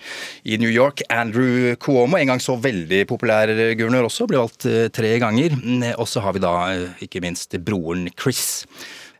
i 0.47 0.55
New 0.61 0.71
York, 0.71 1.03
Andrew 1.11 1.75
Cuomo. 1.83 2.15
En 2.15 2.31
gang 2.31 2.39
så 2.39 2.55
veldig 2.63 3.03
populær 3.11 3.51
guvernør 3.75 4.07
også, 4.07 4.29
ble 4.31 4.39
valgt 4.39 4.69
eh, 4.71 4.87
tre 4.87 5.17
ganger. 5.19 5.59
Mm, 5.59 5.89
Og 5.99 6.07
så 6.07 6.23
har 6.23 6.39
vi 6.39 6.45
da 6.47 6.55
eh, 6.71 6.87
ikke 7.09 7.27
minst 7.27 7.59
broren 7.59 8.07
Chris. 8.15 8.63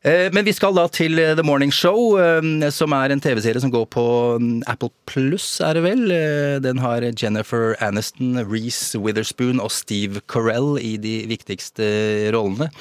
Eh, 0.04 0.32
Men 0.34 0.46
vi 0.48 0.54
skal 0.54 0.74
da 0.74 0.88
til 0.90 1.20
eh, 1.22 1.36
The 1.38 1.46
Morning 1.46 1.72
Show, 1.74 2.18
eh, 2.18 2.70
som 2.74 2.94
er 2.98 3.14
en 3.14 3.22
TV-serie 3.22 3.62
som 3.62 3.74
går 3.74 3.86
på 3.94 4.06
mm, 4.42 4.64
Apple 4.72 4.90
Pluss, 5.06 5.60
er 5.62 5.78
det 5.78 5.84
vel. 5.86 6.08
Den 6.66 6.82
har 6.82 7.06
Jennifer 7.06 7.76
Aniston, 7.84 8.40
Reece 8.50 8.98
Witherspoon 8.98 9.62
og 9.62 9.70
Steve 9.72 10.24
Carell 10.32 10.80
i 10.82 10.96
de 10.98 11.22
viktigste 11.30 11.86
rollene. 12.34 12.72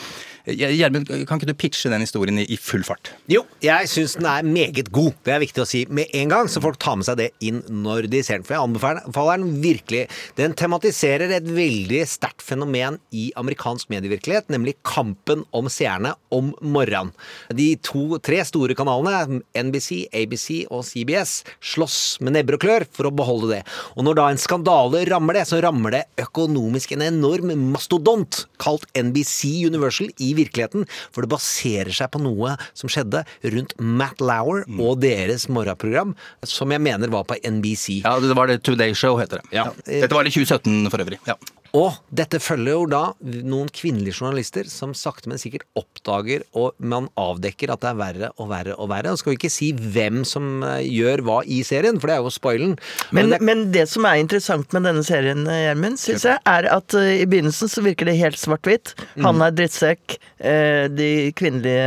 Gjermund, 0.57 1.09
kan 1.29 1.41
ikke 1.41 1.49
du 1.49 1.57
pitche 1.59 1.91
den 1.93 2.03
historien 2.05 2.39
i 2.43 2.59
full 2.61 2.85
fart? 2.87 3.13
Jo, 3.31 3.45
jeg 3.65 3.89
syns 3.91 4.17
den 4.19 4.29
er 4.31 4.47
meget 4.47 4.91
god. 4.95 5.13
Det 5.27 5.35
er 5.35 5.43
viktig 5.43 5.63
å 5.63 5.69
si 5.69 5.85
med 5.91 6.11
en 6.17 6.33
gang, 6.33 6.51
så 6.51 6.63
folk 6.63 6.79
tar 6.83 6.99
med 7.01 7.09
seg 7.09 7.19
det 7.21 7.31
inn 7.47 7.63
når 7.71 8.09
de 8.13 8.23
ser 8.27 8.41
den. 8.41 8.47
For 8.49 8.57
jeg 8.57 8.67
anbefaler 8.69 9.45
den 9.45 9.61
virkelig. 9.63 10.05
Den 10.39 10.57
tematiserer 10.59 11.33
et 11.37 11.49
veldig 11.49 12.03
sterkt 12.09 12.45
fenomen 12.45 12.99
i 13.17 13.29
amerikansk 13.41 13.91
medievirkelighet, 13.93 14.51
nemlig 14.53 14.79
kampen 14.87 15.45
om 15.57 15.71
seerne 15.73 16.15
om 16.35 16.53
morgenen. 16.61 17.13
De 17.55 17.73
to-tre 17.85 18.41
store 18.49 18.75
kanalene, 18.79 19.41
NBC, 19.55 20.07
ABC 20.17 20.49
og 20.71 20.85
CBS, 20.89 21.41
slåss 21.73 22.21
med 22.25 22.37
nebber 22.37 22.59
og 22.59 22.65
klør 22.65 22.87
for 22.91 23.09
å 23.09 23.15
beholde 23.15 23.53
det. 23.55 23.63
Og 23.97 24.07
når 24.07 24.19
da 24.19 24.29
en 24.31 24.41
skandale 24.41 25.05
rammer 25.11 25.39
det, 25.39 25.47
så 25.49 25.61
rammer 25.63 25.95
det 25.95 26.05
økonomisk 26.25 26.97
en 26.97 27.07
enorm 27.07 27.53
mastodont 27.71 28.45
kalt 28.61 28.87
NBC 28.97 29.67
Universal 29.69 30.11
i 30.19 30.33
virkeligheten, 30.35 30.40
for 30.49 31.25
det 31.25 31.31
baserer 31.33 31.93
seg 31.95 32.11
på 32.15 32.23
noe 32.23 32.57
som 32.73 32.91
skjedde 32.91 33.25
rundt 33.55 33.75
Matt 33.79 34.21
Lauer 34.25 34.65
og 34.79 35.01
deres 35.03 35.49
morgenprogram, 35.53 36.15
som 36.47 36.73
jeg 36.73 36.83
mener 36.83 37.13
var 37.13 37.27
på 37.29 37.39
NBC. 37.45 38.01
Ja, 38.05 38.17
det 38.23 38.37
var 38.37 38.51
det 38.51 38.63
Today 38.67 38.95
Show, 38.95 39.19
heter 39.21 39.41
det. 39.43 39.51
Ja. 39.57 39.69
Dette 39.87 40.15
var 40.15 40.29
i 40.29 40.33
2017 40.33 40.91
for 40.93 41.05
øvrig. 41.05 41.21
Ja. 41.29 41.37
Og 41.77 41.95
dette 42.11 42.41
følger 42.43 42.75
jo 42.75 42.87
da 42.91 43.03
noen 43.21 43.69
kvinnelige 43.75 44.19
journalister 44.19 44.67
som 44.71 44.95
sakte, 44.97 45.31
men 45.31 45.39
sikkert 45.41 45.67
oppdager 45.79 46.43
og 46.59 46.75
man 46.83 47.09
avdekker 47.21 47.71
at 47.71 47.85
det 47.85 47.93
er 47.93 48.01
verre 48.01 48.31
og 48.41 48.51
verre 48.51 48.75
og 48.77 48.91
verre. 48.91 49.13
Og 49.13 49.21
skal 49.21 49.33
vi 49.35 49.39
ikke 49.39 49.53
si 49.53 49.71
hvem 49.75 50.23
som 50.27 50.65
eh, 50.67 50.83
gjør 50.89 51.23
hva 51.27 51.39
i 51.47 51.61
serien, 51.67 52.01
for 52.01 52.11
det 52.11 52.17
er 52.17 52.25
jo 52.25 52.33
spoilen. 52.35 52.75
Men, 53.15 53.31
det, 53.35 53.41
men 53.47 53.65
det 53.75 53.87
som 53.91 54.07
er 54.09 54.19
interessant 54.23 54.75
med 54.75 54.89
denne 54.89 55.05
serien, 55.07 55.45
eh, 55.47 55.63
Gjermund, 55.69 56.01
syns 56.03 56.27
jeg, 56.27 56.43
er 56.51 56.69
at 56.75 56.97
uh, 56.99 57.07
i 57.21 57.29
begynnelsen 57.31 57.71
så 57.71 57.85
virker 57.85 58.11
det 58.11 58.17
helt 58.19 58.41
svart-hvitt. 58.41 58.95
Mm. 59.15 59.29
Han 59.29 59.47
er 59.47 59.55
drittsekk, 59.61 60.19
uh, 60.43 60.87
de 60.91 61.11
kvinnelige 61.39 61.87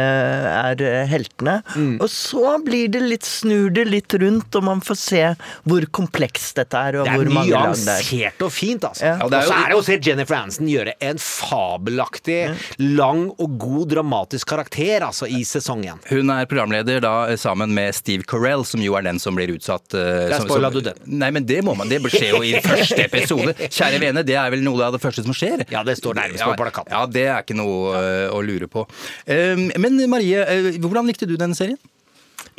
er 0.53 1.07
heltene. 1.11 1.59
Mm. 1.75 1.97
Og 1.99 2.07
så 2.11 2.55
blir 2.63 2.91
det 2.93 3.03
litt, 3.03 3.27
snur 3.27 3.73
det 3.75 3.87
litt 3.89 4.15
rundt, 4.21 4.55
og 4.55 4.67
man 4.69 4.83
får 4.85 4.99
se 5.01 5.23
hvor 5.67 5.87
komplekst 5.95 6.61
dette 6.61 6.79
er, 6.79 7.01
og 7.01 7.07
det 7.09 7.15
er 7.15 7.19
hvor 7.19 7.33
mange 7.33 7.51
lag 7.51 7.75
det 7.75 7.83
er. 7.83 7.99
nyansert 7.99 8.47
og 8.47 8.53
fint, 8.53 8.87
altså. 8.87 9.11
Ja. 9.11 9.17
Og, 9.25 9.33
det 9.33 9.43
er 9.43 9.71
jo- 9.72 9.72
er 9.73 9.79
å 9.79 9.85
se 9.85 9.97
Jennifer 10.03 10.37
Aniston 10.37 10.69
gjøre 10.69 10.95
en 11.03 11.19
fabelaktig, 11.21 12.39
lang 12.81 13.25
og 13.41 13.57
god 13.61 13.93
dramatisk 13.95 14.49
karakter, 14.53 15.03
altså, 15.07 15.27
i 15.27 15.43
sesong 15.47 15.83
én. 15.87 16.01
Hun 16.09 16.31
er 16.33 16.47
programleder 16.49 17.01
da 17.03 17.13
eh, 17.31 17.39
sammen 17.39 17.73
med 17.75 17.95
Steve 17.97 18.25
Carell, 18.29 18.65
som 18.67 18.83
jo 18.83 18.97
er 18.99 19.07
den 19.07 19.21
som 19.21 19.37
blir 19.37 19.53
utsatt 19.55 19.93
Uh, 19.93 20.29
Der 20.31 20.41
spoila 20.41 20.69
du 20.73 20.79
den. 20.81 20.97
Nei, 21.19 21.29
men 21.35 21.45
det 21.45 21.59
må 21.65 21.75
man. 21.77 21.89
Det 21.91 21.99
skjer 22.09 22.33
jo 22.33 22.41
i 22.45 22.53
første 22.65 23.03
episode. 23.03 23.53
Kjære 23.67 23.99
vene, 24.01 24.23
det 24.25 24.37
er 24.39 24.49
vel 24.53 24.63
noe 24.65 24.87
av 24.87 24.95
det 24.95 25.01
første 25.03 25.25
som 25.25 25.35
skjer? 25.37 25.65
Ja, 25.73 25.83
det 25.85 25.97
står 25.99 26.17
nærmest 26.17 26.45
på 26.45 26.55
plakaten. 26.57 26.93
Ja, 26.93 27.03
det 27.09 27.25
er 27.27 27.43
ikke 27.43 27.57
noe 27.57 27.93
uh, 27.93 28.33
å 28.33 28.41
lure 28.45 28.69
på. 28.71 28.85
Um, 29.27 29.67
men 29.83 29.99
Marie, 30.09 30.41
uh, 30.47 30.71
hvordan 30.81 31.09
likte 31.09 31.29
du 31.29 31.35
denne 31.39 31.57
serien? 31.57 31.79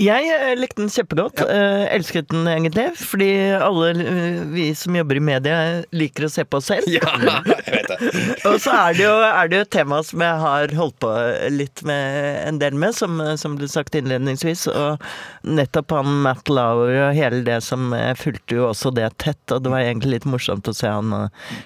Jeg 0.01 0.31
eh, 0.33 0.55
likte 0.59 0.83
den 0.83 0.91
kjempegodt. 0.91 1.43
Ja. 1.45 1.87
elsket 1.95 2.31
den 2.33 2.49
egentlig, 2.51 2.87
fordi 2.99 3.31
alle 3.55 3.91
eh, 4.03 4.41
vi 4.51 4.67
som 4.79 4.97
jobber 4.97 5.19
i 5.21 5.23
media, 5.23 5.59
liker 5.95 6.27
å 6.27 6.31
se 6.33 6.45
på 6.45 6.59
oss 6.59 6.71
selv. 6.73 6.89
jeg 6.91 7.05
vet 7.05 7.91
det. 7.91 7.99
Og 8.49 8.59
så 8.63 8.75
er 8.75 8.97
det, 8.97 9.05
jo, 9.05 9.15
er 9.25 9.51
det 9.51 9.61
jo 9.61 9.67
et 9.67 9.73
tema 9.75 10.01
som 10.07 10.25
jeg 10.25 10.41
har 10.45 10.75
holdt 10.79 10.99
på 11.05 11.13
litt 11.55 11.85
med 11.87 12.41
en 12.49 12.59
del 12.63 12.79
med, 12.79 12.97
som, 12.97 13.21
som 13.41 13.55
ble 13.59 13.69
sagt 13.71 13.95
innledningsvis. 13.99 14.67
Og 14.73 15.05
nettopp 15.47 15.95
han 15.95 16.11
Matt 16.25 16.51
Lauer 16.51 16.95
og 17.09 17.17
hele 17.17 17.43
det 17.47 17.61
som 17.65 17.93
Jeg 17.95 18.17
fulgte 18.21 18.57
jo 18.57 18.69
også 18.71 18.91
det 18.95 19.07
tett, 19.23 19.43
og 19.55 19.63
det 19.65 19.73
var 19.73 19.85
egentlig 19.85 20.19
litt 20.19 20.29
morsomt 20.29 20.69
å 20.71 20.75
se 20.75 20.91
han 20.91 21.13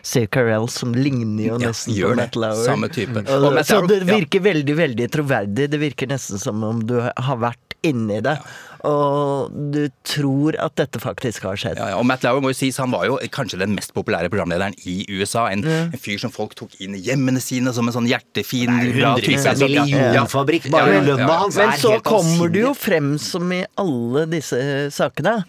Steve 0.02 0.28
Carell, 0.34 0.68
som 0.72 0.92
ligner 0.96 1.52
jo 1.52 1.60
nesten 1.62 1.96
ja, 1.96 2.10
på. 2.10 2.18
Matt 2.20 2.36
Lauer. 2.38 2.64
Samme 2.66 2.90
type. 2.92 3.24
Og, 3.24 3.48
Og 3.48 3.62
så 3.66 3.80
det 3.88 4.02
ja. 4.02 4.10
virker 4.12 4.44
veldig, 4.44 4.76
veldig 4.82 5.08
troverdig. 5.14 5.70
Det 5.72 5.80
virker 5.80 6.10
nesten 6.10 6.40
som 6.42 6.62
om 6.66 6.84
du 6.86 6.98
har 7.00 7.40
vært 7.40 7.68
inni 7.86 8.17
det. 8.24 8.38
Og 8.86 9.50
du 9.74 9.88
tror 10.06 10.56
at 10.62 10.76
dette 10.78 11.00
faktisk 11.02 11.46
har 11.48 11.58
skjedd. 11.58 11.80
Ja, 11.80 11.90
ja. 11.92 11.96
Og 11.98 12.06
Matt 12.06 12.22
Lauer 12.26 12.42
må 12.44 12.52
jo 12.52 12.58
sies, 12.58 12.78
han 12.78 12.92
var 12.94 13.06
jo 13.08 13.18
kanskje 13.34 13.58
den 13.62 13.74
mest 13.74 13.90
populære 13.96 14.30
programlederen 14.30 14.76
i 14.86 15.00
USA. 15.10 15.48
En, 15.50 15.64
en 15.66 15.98
fyr 15.98 16.20
som 16.22 16.32
folk 16.34 16.54
tok 16.58 16.76
inn 16.84 16.94
i 16.98 17.02
hjemmene 17.08 17.42
sine 17.42 17.72
som 17.74 17.88
en 17.90 17.96
sånn 17.96 18.08
hjertefin. 18.10 18.70
Hundrevis 18.70 19.46
ja, 19.48 19.56
ja. 19.66 19.86
millionfabrikk. 19.88 20.70
Bare 20.70 20.92
Ja, 20.92 20.94
ja, 20.94 21.00
ja. 21.00 21.06
lønna 21.10 21.40
hans 21.42 21.58
Men 21.58 21.74
så 21.80 21.96
kommer 22.06 22.52
det 22.54 22.62
jo 22.62 22.72
frem 22.78 23.16
som 23.22 23.50
i 23.54 23.64
alle 23.80 24.26
disse 24.30 24.60
sakene, 24.94 25.40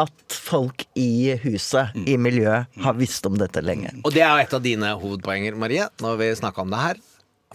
at 0.00 0.36
folk 0.36 0.84
i 0.98 1.34
huset, 1.44 1.94
i 2.04 2.18
miljøet, 2.20 2.68
har 2.84 2.98
visst 2.98 3.24
om 3.28 3.38
dette 3.40 3.62
lenge. 3.64 3.94
Og 4.04 4.12
det 4.14 4.24
er 4.26 4.44
et 4.44 4.54
av 4.54 4.62
dine 4.64 4.92
hovedpoenger, 5.00 5.56
Marie, 5.58 5.88
når 6.04 6.20
vi 6.20 6.30
snakka 6.42 6.64
om 6.66 6.74
det 6.74 6.84
her. 6.84 7.02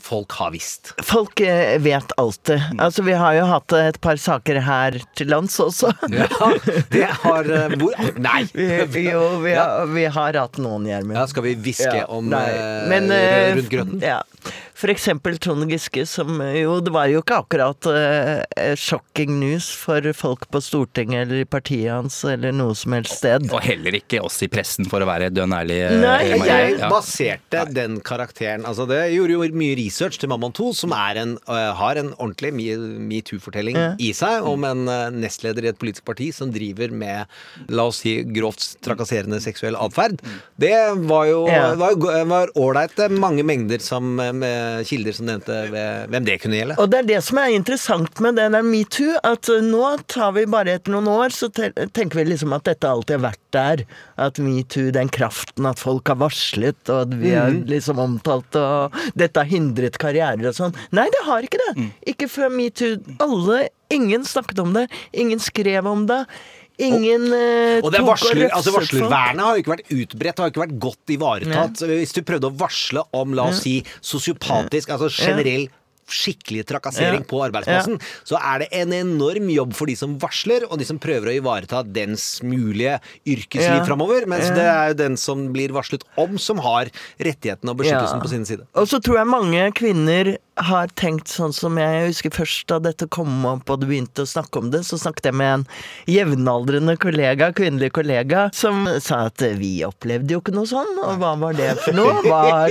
Folk 0.04 0.32
har 0.40 0.52
visst. 0.54 0.94
Folk 1.06 1.40
eh, 1.44 1.76
vet 1.82 2.14
alltid. 2.18 2.62
Altså, 2.80 3.04
vi 3.06 3.16
har 3.20 3.36
jo 3.38 3.46
hatt 3.50 3.76
et 3.78 4.00
par 4.04 4.20
saker 4.22 4.62
her 4.66 5.00
til 5.18 5.30
lands 5.32 5.60
også. 5.64 5.92
Ja, 6.14 6.28
det 6.94 7.06
har 7.24 7.50
eh, 7.54 7.76
hvor, 7.80 7.96
Nei! 8.20 8.42
Vi, 8.54 9.06
jo, 9.10 9.24
vi, 9.44 9.54
har, 9.58 9.86
vi 9.92 10.06
har 10.10 10.40
hatt 10.42 10.60
noen, 10.62 10.88
Gjermund. 10.90 11.18
Ja, 11.20 11.28
skal 11.30 11.46
vi 11.46 11.56
hviske 11.60 12.02
Ja, 12.02 12.08
om 12.12 12.30
nei, 12.32 12.46
eh, 12.56 12.88
men, 12.92 13.12
eh, 13.14 13.54
rundt 13.60 13.72
grøten? 13.72 14.02
Ja. 14.04 14.22
For 14.80 14.88
eksempel 14.94 15.36
Trond 15.44 15.66
Giske, 15.68 16.06
som 16.08 16.38
jo 16.56 16.78
Det 16.80 16.92
var 16.96 17.10
jo 17.12 17.20
ikke 17.20 17.40
akkurat 17.42 17.88
uh, 17.92 18.76
shocking 18.80 19.34
news 19.42 19.68
for 19.76 20.06
folk 20.16 20.46
på 20.54 20.62
Stortinget 20.64 21.26
eller 21.26 21.42
i 21.44 21.48
partiet 21.50 21.90
hans 21.92 22.22
eller 22.30 22.54
noe 22.56 22.76
som 22.80 22.96
helst 22.96 23.18
sted. 23.20 23.50
Og 23.52 23.60
heller 23.66 23.98
ikke 24.00 24.22
oss 24.24 24.38
i 24.46 24.48
pressen, 24.52 24.88
for 24.88 25.04
å 25.04 25.08
være 25.10 25.28
dønn 25.36 25.52
ærlig. 25.58 25.82
eh, 25.84 25.98
Nei, 26.00 26.38
Marie. 26.40 26.60
Jeg 26.70 26.78
Ja. 26.80 26.90
baserte 26.94 27.66
den 27.76 28.00
karakteren 28.00 28.64
Altså 28.70 28.86
Det 28.88 29.02
gjorde 29.12 29.36
jo 29.36 29.50
mye 29.60 29.76
research 29.76 30.18
til 30.22 30.30
Mammon 30.32 30.54
2, 30.56 30.70
som 30.74 30.94
er 30.96 31.20
en, 31.26 31.36
uh, 31.50 31.74
har 31.76 32.00
en 32.00 32.14
ordentlig 32.16 32.54
metoo-fortelling 32.54 33.76
Ja. 33.76 33.90
i 34.00 34.14
seg, 34.16 34.46
om 34.48 34.64
en 34.64 34.88
uh, 34.88 35.10
nestleder 35.12 35.66
i 35.66 35.72
et 35.74 35.80
politisk 35.82 36.06
parti 36.08 36.32
som 36.34 36.52
driver 36.56 36.92
med, 36.92 37.28
la 37.68 37.84
oss 37.92 38.00
si, 38.06 38.16
grovt 38.24 38.78
trakasserende 38.86 39.42
seksuell 39.44 39.76
atferd. 39.76 40.20
Det 40.58 40.74
var 41.10 41.26
jo 41.28 41.44
Ja. 41.52 41.76
var 41.76 41.96
var 42.30 42.48
ålreit. 42.56 42.96
Mange 43.12 43.44
mengder 43.44 43.80
som, 43.84 44.16
med 44.16 44.69
kilder 44.88 45.16
som 45.16 45.28
nevnte 45.30 45.58
hvem 46.12 46.28
det 46.28 46.38
kunne 46.44 46.60
gjelde. 46.60 46.78
Og 46.82 46.92
det 46.92 47.02
er 47.02 47.08
det 47.10 47.22
som 47.26 47.40
er 47.42 47.54
interessant 47.56 48.22
med 48.24 48.38
det 48.40 48.48
der 48.56 48.66
metoo, 48.66 49.16
at 49.26 49.50
eh, 49.52 49.64
nå 49.66 49.84
tar 50.12 50.34
vi 50.38 50.46
bare 50.50 50.78
etter 50.78 50.94
noen 50.96 51.10
år, 51.12 51.34
så 51.36 51.50
tenker 51.54 52.22
vi 52.22 52.28
liksom 52.32 52.54
at 52.58 52.68
dette 52.70 52.90
alltid 52.90 53.18
har 53.18 53.26
vært 53.30 53.44
der. 53.56 53.84
At 54.20 54.40
metoo, 54.44 54.92
den 54.96 55.12
kraften 55.14 55.68
at 55.70 55.82
folk 55.82 56.12
har 56.12 56.20
varslet, 56.22 56.80
og 56.88 57.08
at 57.08 57.18
vi 57.22 57.34
har 57.36 57.56
liksom 57.70 58.02
omtalt 58.02 58.56
og 58.60 58.96
dette 59.20 59.42
har 59.42 59.50
hindret 59.50 60.00
karrierer 60.02 60.52
og 60.52 60.56
sånn. 60.58 60.78
Nei, 60.96 61.08
det 61.14 61.26
har 61.28 61.46
ikke 61.46 61.62
det. 61.68 61.90
Ikke 62.14 62.30
før 62.32 62.54
metoo. 62.54 62.98
Alle, 63.24 63.68
ingen 63.94 64.26
snakket 64.28 64.64
om 64.64 64.74
det. 64.78 64.88
Ingen 65.14 65.42
skrev 65.44 65.88
om 65.90 66.08
det. 66.10 66.24
Ingen 66.80 67.26
eh, 67.36 67.80
Og 67.84 67.92
det 67.92 68.00
er 68.00 68.06
og 68.06 68.14
varsler, 68.14 68.46
altså. 68.56 68.72
Varslervernet 68.76 69.44
har 69.44 69.58
jo 69.58 69.64
ikke 69.64 69.74
vært 69.76 69.92
utbredt, 69.92 70.40
har 70.40 70.48
jo 70.48 70.54
ikke 70.54 70.64
vært 70.68 70.78
godt 70.80 71.14
ivaretatt. 71.18 71.84
Hvis 71.92 72.16
du 72.16 72.22
prøvde 72.24 72.48
å 72.52 72.56
varsle 72.56 73.04
om, 73.20 73.34
la 73.36 73.50
oss 73.52 73.62
si, 73.66 73.82
sosiopatisk, 74.02 74.90
altså 74.96 75.12
generell 75.12 75.68
skikkelig 76.10 76.64
trakassering 76.66 77.22
Ja. 77.22 77.28
på 77.30 77.38
arbeidsplassen, 77.46 78.00
så 78.26 78.40
er 78.42 78.64
det 78.64 78.70
en 78.74 78.92
enorm 78.98 79.46
jobb 79.54 79.76
for 79.78 79.86
de 79.86 79.94
som 79.96 80.16
varsler, 80.18 80.64
og 80.66 80.80
de 80.80 80.86
som 80.90 80.98
prøver 80.98 81.30
å 81.30 81.36
ivareta 81.38 81.84
dens 81.86 82.40
mulige 82.42 82.96
yrkesliv 83.30 83.78
Ja. 83.78 83.86
framover. 83.86 84.26
Mens 84.26 84.48
Ja. 84.50 84.56
det 84.56 84.66
er 84.66 84.88
jo 84.90 84.94
den 85.04 85.18
som 85.18 85.54
blir 85.54 85.70
varslet 85.70 86.02
om, 86.18 86.40
som 86.40 86.58
har 86.58 86.90
rettighetene 87.20 87.70
og 87.70 87.78
beskyttelsen 87.78 88.18
Ja. 88.18 88.24
på 88.26 88.30
sin 88.30 88.44
side. 88.46 88.66
Og 88.74 88.88
så 88.88 89.00
tror 89.00 89.18
jeg 89.18 89.28
mange 89.28 89.72
kvinner 89.72 90.38
har 90.60 90.88
tenkt 91.00 91.28
sånn 91.32 91.54
som 91.56 91.78
jeg 91.80 92.08
husker 92.10 92.34
først 92.36 92.68
da 92.72 92.80
dette 92.84 93.08
kom 93.12 93.46
opp 93.48 93.70
og 93.70 93.80
du 93.82 93.86
begynte 93.88 94.26
å 94.26 94.30
snakke 94.30 94.60
om 94.60 94.70
det, 94.74 94.82
så 94.88 94.98
snakket 95.00 95.30
jeg 95.30 95.38
med 95.40 95.54
en 95.54 95.66
jevnaldrende 96.10 96.96
kollega, 97.00 97.52
kvinnelig 97.56 97.92
kollega, 97.96 98.48
som 98.56 98.84
sa 99.02 99.26
at 99.30 99.44
vi 99.60 99.80
opplevde 99.88 100.36
jo 100.36 100.42
ikke 100.44 100.54
noe 100.56 100.70
sånn, 100.70 100.92
og 101.04 101.20
hva 101.22 101.34
var 101.42 101.56
det 101.58 101.72
for 101.84 101.96
noe? 101.98 102.24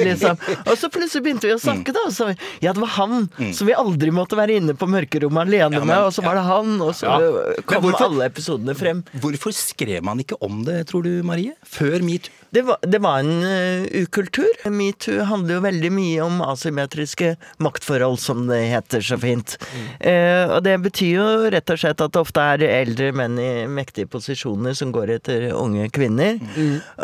Liksom. 0.04 0.36
Og 0.66 0.74
så 0.78 0.90
plutselig 0.92 1.24
begynte 1.26 1.48
vi 1.50 1.54
å 1.56 1.60
snakke, 1.62 1.94
da, 1.96 2.06
så 2.14 2.30
ja, 2.64 2.74
det 2.76 2.82
var 2.84 2.94
han 2.98 3.28
som 3.56 3.68
vi 3.70 3.76
aldri 3.78 4.12
måtte 4.14 4.38
være 4.38 4.58
inne 4.60 4.76
på 4.78 4.88
mørkerommet 4.90 5.46
alene 5.48 5.78
Ja, 5.78 5.84
men- 5.84 5.88
med, 5.88 6.04
og 6.08 6.12
så 6.16 6.24
var 6.24 6.38
det 6.38 6.44
han, 6.48 6.74
og 6.80 6.92
så 6.94 7.08
Ja. 7.08 7.62
kom 7.66 7.82
hvorfor- 7.82 8.08
alle 8.08 8.28
episodene 8.30 8.74
frem. 8.76 9.04
Hvorfor 9.20 9.52
skrev 9.54 10.02
man 10.04 10.18
ikke 10.22 10.36
om 10.40 10.64
det, 10.64 10.86
tror 10.88 11.02
du, 11.02 11.22
Marie? 11.22 11.54
Før 11.64 12.00
metoo? 12.02 12.32
Det 12.50 12.62
var, 12.64 12.78
det 12.82 13.00
var 13.04 13.18
en 13.20 13.42
uh, 13.44 14.02
ukultur. 14.02 14.48
Metoo 14.72 15.24
handler 15.28 15.58
jo 15.58 15.64
veldig 15.66 15.90
mye 15.92 16.22
om 16.24 16.40
asymmetriske 16.44 17.34
maktforhold, 17.64 18.18
som 18.22 18.46
det 18.48 18.62
heter 18.72 19.04
så 19.04 19.18
fint. 19.20 19.56
Eh, 20.00 20.44
og 20.48 20.62
det 20.64 20.78
betyr 20.84 21.10
jo 21.18 21.26
rett 21.52 21.74
og 21.74 21.80
slett 21.80 22.00
at 22.04 22.14
det 22.14 22.22
ofte 22.22 22.44
er 22.54 22.64
eldre 22.68 23.10
menn 23.16 23.36
i 23.42 23.50
mektige 23.70 24.08
posisjoner 24.10 24.76
som 24.78 24.94
går 24.94 25.18
etter 25.18 25.50
unge 25.52 25.90
kvinner. 25.94 26.40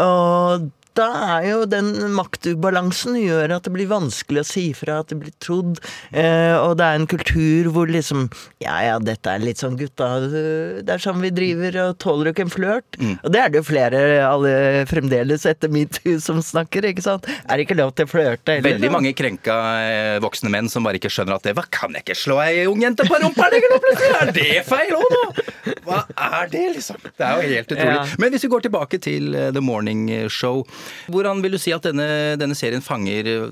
Og 0.00 0.70
da 0.98 1.08
er 1.38 1.48
jo 1.48 1.64
den 1.66 1.90
maktubalansen 2.14 3.16
gjør 3.18 3.56
at 3.56 3.66
det 3.66 3.72
blir 3.74 3.88
vanskelig 3.90 4.44
å 4.44 4.46
si 4.46 4.64
fra, 4.76 5.00
at 5.02 5.10
det 5.10 5.18
blir 5.22 5.34
trodd. 5.42 5.80
Eh, 6.14 6.54
og 6.54 6.76
det 6.78 6.86
er 6.86 7.00
en 7.00 7.08
kultur 7.10 7.70
hvor 7.74 7.90
liksom 7.90 8.28
Ja, 8.62 8.76
ja, 8.84 8.98
dette 9.02 9.30
er 9.30 9.42
litt 9.42 9.60
sånn 9.60 9.76
gutta 9.78 10.06
Det 10.24 10.90
er 10.90 11.02
sånn 11.02 11.20
vi 11.22 11.30
driver, 11.34 11.76
og 11.84 11.98
tåler 12.02 12.28
du 12.28 12.32
ikke 12.32 12.46
en 12.46 12.52
flørt? 12.52 12.98
Og 13.24 13.32
det 13.34 13.40
er 13.40 13.52
det 13.52 13.60
jo 13.60 13.66
flere 13.66 14.02
alle 14.24 14.52
fremdeles 14.88 15.46
etter 15.48 15.72
metoo 15.72 16.16
som 16.22 16.40
snakker, 16.44 16.86
ikke 16.92 17.04
sant? 17.04 17.26
Er 17.44 17.58
det 17.58 17.66
ikke 17.66 17.78
lov 17.78 17.94
til 17.98 18.06
å 18.06 18.10
flørte 18.10 18.56
heller? 18.56 18.68
Veldig 18.68 18.92
mange 18.94 19.14
krenka 19.16 19.58
eh, 19.82 20.18
voksne 20.24 20.52
menn 20.52 20.70
som 20.72 20.86
bare 20.86 21.00
ikke 21.00 21.12
skjønner 21.12 21.38
at 21.38 21.48
det 21.48 21.56
Hva, 21.58 21.66
kan 21.74 21.94
jeg 21.96 22.06
ikke 22.06 22.18
slå 22.18 22.38
ei 22.44 22.64
ung 22.70 22.82
jente 22.84 23.06
på 23.08 23.18
rumpa 23.22 23.48
lenger 23.52 23.74
nå, 23.74 23.80
plutselig? 23.84 24.20
Er 24.20 24.34
det 24.38 24.64
feil 24.68 24.94
òg, 24.98 25.16
nå? 25.16 25.74
Hva 25.84 26.00
er 26.14 26.50
det, 26.52 26.64
liksom? 26.78 27.00
Det 27.10 27.26
er 27.26 27.40
jo 27.40 27.54
helt 27.54 27.74
utrolig. 27.74 27.98
Ja. 27.98 28.20
Men 28.22 28.34
hvis 28.34 28.46
vi 28.46 28.52
går 28.54 28.66
tilbake 28.68 29.00
til 29.04 29.34
eh, 29.36 29.50
The 29.54 29.64
Morning 29.64 30.06
Show, 30.32 30.64
hvordan 31.12 31.42
vil 31.44 31.52
du 31.56 31.60
si 31.60 31.72
at 31.74 31.84
denne, 31.86 32.08
denne 32.40 32.56
serien 32.58 32.82
fanger 32.84 33.24
eh, 33.30 33.44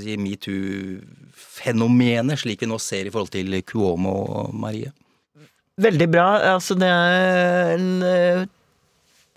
si, 0.00 0.16
metoo-fenomenet, 0.20 2.38
slik 2.40 2.60
vi 2.64 2.68
nå 2.70 2.78
ser 2.82 3.04
i 3.06 3.12
forhold 3.12 3.32
til 3.34 3.48
Cuomo 3.66 4.14
og 4.42 4.48
Marie? 4.56 4.90
Veldig 5.80 6.08
bra. 6.12 6.28
Altså, 6.56 6.72
det 6.78 6.88
er 6.88 7.74
en 7.76 8.02
eh, 8.04 8.46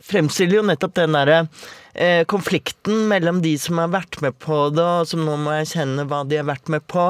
Fremstiller 0.03 0.57
jo 0.57 0.63
nettopp 0.67 0.97
den 0.97 1.15
derre 1.15 1.47
eh, 1.95 2.23
konflikten 2.27 3.07
mellom 3.07 3.39
de 3.39 3.55
som 3.61 3.77
har 3.79 3.87
vært 3.93 4.19
med 4.19 4.35
på 4.43 4.69
det, 4.75 4.83
og 4.83 5.07
som 5.07 5.23
nå 5.23 5.37
må 5.39 5.53
erkjenne 5.55 6.03
hva 6.09 6.27
de 6.27 6.35
har 6.41 6.47
vært 6.49 6.67
med 6.73 6.83
på. 6.91 7.05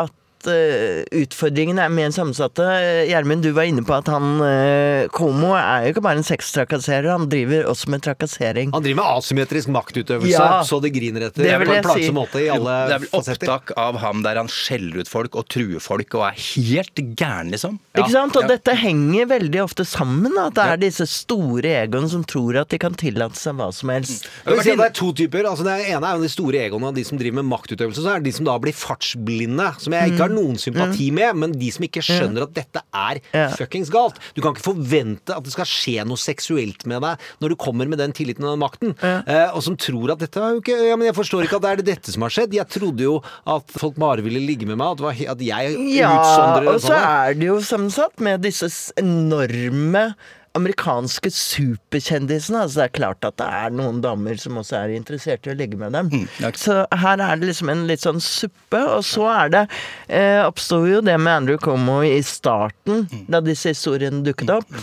At 0.00 0.14
at 0.42 0.50
eh, 0.50 1.02
utfordringene 1.22 1.84
er 1.86 1.92
mer 1.92 2.10
sammensatte. 2.14 2.64
Gjermund, 3.08 3.42
du 3.46 3.52
var 3.54 3.68
inne 3.70 3.84
på 3.86 3.94
at 3.94 4.08
han 4.10 4.40
uh, 4.42 5.06
Komo 5.14 5.52
er 5.56 5.86
jo 5.86 5.92
ikke 5.94 6.02
bare 6.04 6.18
en 6.20 6.26
sextrakasserer, 6.26 7.08
han 7.12 7.28
driver 7.30 7.66
også 7.70 7.90
med 7.94 8.02
trakassering. 8.04 8.72
Han 8.74 8.82
driver 8.84 9.00
med 9.02 9.10
asymmetrisk 9.22 9.70
maktutøvelse, 9.72 10.32
Ja. 10.32 10.62
så 10.66 10.80
det 10.82 10.92
griner 10.94 11.28
etter. 11.28 11.44
Det 11.46 11.54
på 11.62 11.68
en 11.76 11.84
plagsom 11.86 12.02
si. 12.02 12.14
måte 12.16 12.42
i 12.42 12.48
alle 12.52 12.76
det 12.90 12.96
er 12.96 13.02
vel 13.04 13.12
fasetter. 13.12 13.48
opptak 13.52 13.72
av 13.78 13.98
ham 14.02 14.22
der 14.26 14.40
han 14.40 14.50
skjeller 14.50 15.02
ut 15.04 15.10
folk 15.10 15.36
og 15.38 15.46
truer 15.52 15.80
folk 15.82 16.14
og 16.18 16.26
er 16.30 16.38
helt 16.42 17.02
gæren, 17.16 17.52
liksom. 17.54 17.78
Ikke 17.96 18.10
sant? 18.12 18.36
Og 18.36 18.42
Ja. 18.46 18.52
dette 18.56 18.74
henger 18.76 19.26
veldig 19.30 19.62
ofte 19.62 19.86
sammen. 19.86 20.32
At 20.42 20.54
det 20.58 20.64
er 20.66 20.76
disse 20.82 21.06
store 21.06 21.70
egoene 21.86 22.08
som 22.10 22.24
tror 22.24 22.60
at 22.62 22.68
de 22.72 22.78
kan 22.82 22.94
tillate 22.94 23.36
seg 23.38 23.54
hva 23.58 23.70
som 23.72 23.88
helst. 23.92 24.26
Jeg 24.44 24.54
vil 24.56 24.62
si 24.64 24.70
at 24.72 24.78
det 24.82 24.86
er 24.90 24.96
to 24.98 25.12
typer. 25.12 25.46
Altså 25.48 25.64
det 25.64 25.76
ene 25.92 26.02
er 26.08 26.16
jo 26.18 26.22
de 26.26 26.32
store 26.32 26.62
egoene 26.66 26.94
de 26.94 27.04
som 27.04 27.18
driver 27.20 27.42
med 27.42 27.48
maktutøvelse. 27.52 28.02
Så 28.02 28.10
er 28.14 28.20
det 28.20 28.30
de 28.32 28.36
som 28.38 28.48
da 28.48 28.58
blir 28.58 28.72
fartsblinde, 28.74 29.68
som 29.80 29.92
jeg 29.92 30.12
ikke 30.12 30.24
har 30.26 30.31
noen 30.34 30.56
sympati 30.60 31.10
med, 31.14 31.36
men 31.36 31.52
de 31.58 31.70
som 31.74 31.84
ikke 31.86 32.02
skjønner 32.04 32.46
at 32.46 32.54
dette 32.56 32.82
er 32.92 33.20
Ja. 33.32 33.48
fuckings 33.56 33.90
galt. 33.92 34.18
Du 34.34 34.40
kan 34.42 34.52
ikke 34.54 34.64
forvente 34.72 35.36
at 35.36 35.44
det 35.44 35.52
skal 35.54 35.68
skje 35.68 36.04
noe 36.08 36.16
seksuelt 36.20 36.86
med 36.86 37.02
deg 37.02 37.18
når 37.40 37.48
du 37.54 37.56
kommer 37.56 37.88
med 37.88 37.98
den 38.02 38.12
tilliten 38.16 38.44
og 38.44 38.54
den 38.56 38.62
makten. 38.64 38.94
Uh, 39.02 39.50
og 39.54 39.62
som 39.62 39.76
tror 39.76 40.12
at 40.16 40.18
dette 40.24 40.40
er 40.40 40.56
jo 40.56 40.60
ikke 40.64 40.78
Ja, 40.88 40.96
men 40.96 41.06
jeg 41.10 41.14
forstår 41.16 41.44
ikke 41.46 41.56
at 41.60 41.62
det 41.62 41.70
er 41.72 41.82
dette 41.92 42.12
som 42.12 42.22
har 42.26 42.30
skjedd. 42.34 42.54
Jeg 42.56 42.68
trodde 42.72 43.02
jo 43.06 43.18
at 43.46 43.70
folk 43.76 43.96
bare 44.00 44.22
ville 44.24 44.40
ligge 44.42 44.66
med 44.66 44.76
meg, 44.80 45.00
at, 45.00 45.22
at 45.36 45.40
jeg 45.44 45.76
Ja, 45.96 46.10
utsondrer 46.18 46.72
og 46.74 46.80
så 46.80 46.88
sånn. 46.92 47.08
er 47.28 47.34
det 47.38 47.46
jo 47.52 47.58
sammensatt 47.60 48.20
med 48.20 48.42
disse 48.42 48.70
enorme 49.00 50.14
amerikanske 50.58 51.30
superkjendisene. 51.32 52.64
Altså 52.64 52.82
det 52.82 52.86
er 52.86 52.96
klart 52.98 53.26
at 53.26 53.38
det 53.40 53.48
er 53.48 53.74
noen 53.74 54.00
damer 54.04 54.40
som 54.40 54.58
også 54.60 54.78
er 54.82 54.96
interessert 54.96 55.46
i 55.48 55.52
å 55.54 55.56
ligge 55.58 55.78
med 55.80 55.96
dem. 55.96 56.10
ja. 56.42 56.52
Så 56.58 56.82
her 57.02 57.22
er 57.22 57.40
det 57.40 57.48
liksom 57.48 57.72
en 57.72 57.86
litt 57.88 58.04
sånn 58.04 58.20
suppe, 58.22 58.80
og 58.80 59.04
så 59.06 59.28
er 59.32 59.54
det 59.54 59.62
eh, 60.08 60.42
Oppsto 60.44 60.82
jo 60.88 61.00
det 61.04 61.16
med 61.20 61.42
Andrew 61.42 61.60
Como 61.62 62.02
i 62.04 62.20
starten, 62.26 63.06
da 63.32 63.40
disse 63.44 63.72
historiene 63.72 64.22
dukket 64.26 64.52
opp. 64.58 64.76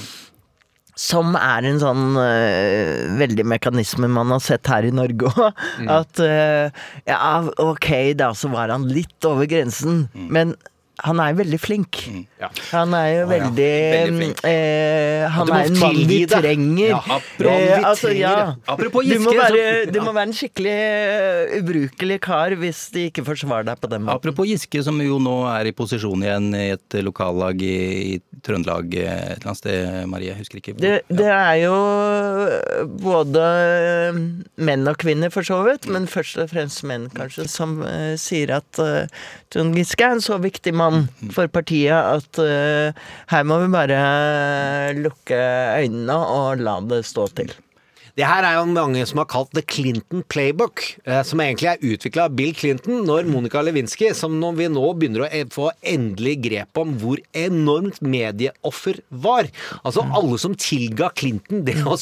Som 1.00 1.32
er 1.40 1.64
en 1.64 1.78
sånn 1.80 2.18
uh, 2.20 3.06
veldig 3.16 3.46
mekanisme 3.48 4.10
man 4.12 4.34
har 4.34 4.42
sett 4.44 4.68
her 4.68 4.84
i 4.84 4.92
Norge 4.92 5.30
òg. 5.30 5.62
At 5.88 6.20
uh, 6.20 6.82
ja, 7.08 7.30
ok, 7.64 7.88
da 8.20 8.34
så 8.36 8.52
var 8.52 8.74
han 8.74 8.90
litt 8.92 9.30
over 9.30 9.48
grensen, 9.48 10.10
men 10.12 10.58
han 11.06 11.22
er 11.24 11.38
veldig 11.38 11.60
flink. 11.62 12.02
Ja. 12.40 12.50
Han 12.72 12.94
er 12.98 13.08
jo 13.12 13.24
veldig, 13.30 13.72
Veldig 14.10 14.30
eh, 14.48 15.26
Han 15.36 15.52
er 15.54 15.70
en 15.70 15.80
mann 15.80 16.00
vi 16.10 16.20
trenger. 16.30 16.94
Ja, 16.94 17.02
apropos 17.20 17.60
Eh, 17.60 17.78
vi 17.78 17.84
altså, 17.84 18.08
trenger 18.08 18.22
ja. 18.22 18.46
det. 18.46 18.72
Apropos 18.74 19.06
Du 19.10 19.20
må, 19.24 19.34
være, 19.36 19.66
du 19.92 20.00
må 20.04 20.14
være 20.16 20.30
en 20.30 20.36
skikkelig 20.36 20.76
uh, 20.80 21.58
ubrukelig 21.60 22.20
kar 22.24 22.56
hvis 22.60 22.82
de 22.94 23.08
ikke 23.10 23.26
forsvarer 23.28 23.68
deg 23.70 23.82
på 23.82 23.92
den 23.92 24.06
måten. 24.06 24.20
Apropos 24.20 24.50
Giske, 24.50 24.84
som 24.86 25.00
jo 25.04 25.20
nå 25.24 25.36
er 25.52 25.70
i 25.70 25.76
posisjon 25.76 26.26
igjen 26.26 26.50
i 26.58 26.66
et 26.76 27.00
lokallag 27.06 27.62
i, 27.66 27.78
i 28.16 28.42
Trøndelag 28.46 28.96
eh, 28.96 29.10
et 29.34 29.40
eller 29.40 29.52
annet 29.52 29.62
sted, 29.62 30.08
Marie. 30.10 30.32
Jeg 30.32 30.40
husker 30.40 30.62
ikke. 30.62 30.76
hvor. 30.76 30.84
Det, 30.86 31.20
det 31.20 31.30
er 31.34 31.56
jo 31.64 31.76
både 33.04 33.44
eh, 33.44 34.22
menn 34.70 34.88
og 34.90 35.00
kvinner, 35.02 35.34
for 35.34 35.46
så 35.46 35.62
vidt, 35.68 35.90
men 35.92 36.08
først 36.10 36.40
og 36.42 36.52
fremst 36.54 36.86
menn, 36.88 37.10
kanskje, 37.14 37.48
som 37.52 37.80
uh, 37.84 38.16
sier 38.20 38.54
at 38.60 38.80
uh, 38.82 39.06
Trond 39.54 39.76
Giske 39.78 40.06
er 40.06 40.16
en 40.16 40.24
så 40.24 40.40
viktig 40.42 40.74
mann 40.78 40.89
for 41.36 41.50
partiet 41.52 41.94
at 41.96 42.42
uh, 42.42 42.92
her 43.32 43.48
må 43.48 43.62
vi 43.64 43.72
bare 43.74 44.94
lukke 44.98 45.40
øynene 45.84 46.20
og 46.20 46.64
la 46.66 46.80
det 46.90 47.04
stå 47.08 47.28
til. 47.40 47.54
Det 48.20 48.28
her 48.28 48.44
er 48.44 48.58
jo 48.58 48.66
mange 48.68 49.06
som 49.08 49.22
har 49.22 49.28
kalt 49.32 49.54
The 49.56 49.62
Clinton 49.64 50.26
Playbook, 50.28 50.82
eh, 51.08 51.22
som 51.24 51.40
egentlig 51.40 51.70
er 51.72 51.84
utvikla 51.94 52.26
av 52.28 52.34
Bill 52.36 52.52
Clinton 52.52 53.06
når 53.08 53.30
Monica 53.32 53.62
Lewinsky, 53.64 54.10
som 54.18 54.34
når 54.42 54.58
vi 54.58 54.68
nå 54.74 54.90
begynner 55.00 55.24
å 55.24 55.30
eh, 55.32 55.46
få 55.48 55.70
endelig 55.88 56.34
grep 56.50 56.82
om 56.82 56.98
hvor 57.00 57.22
enormt 57.32 58.02
medieoffer 58.04 59.00
var. 59.24 59.48
Altså 59.88 60.04
alle 60.04 60.40
som 60.42 60.58
tilga 60.60 61.08
Clinton 61.16 61.64
det 61.64 61.78
å 61.88 61.96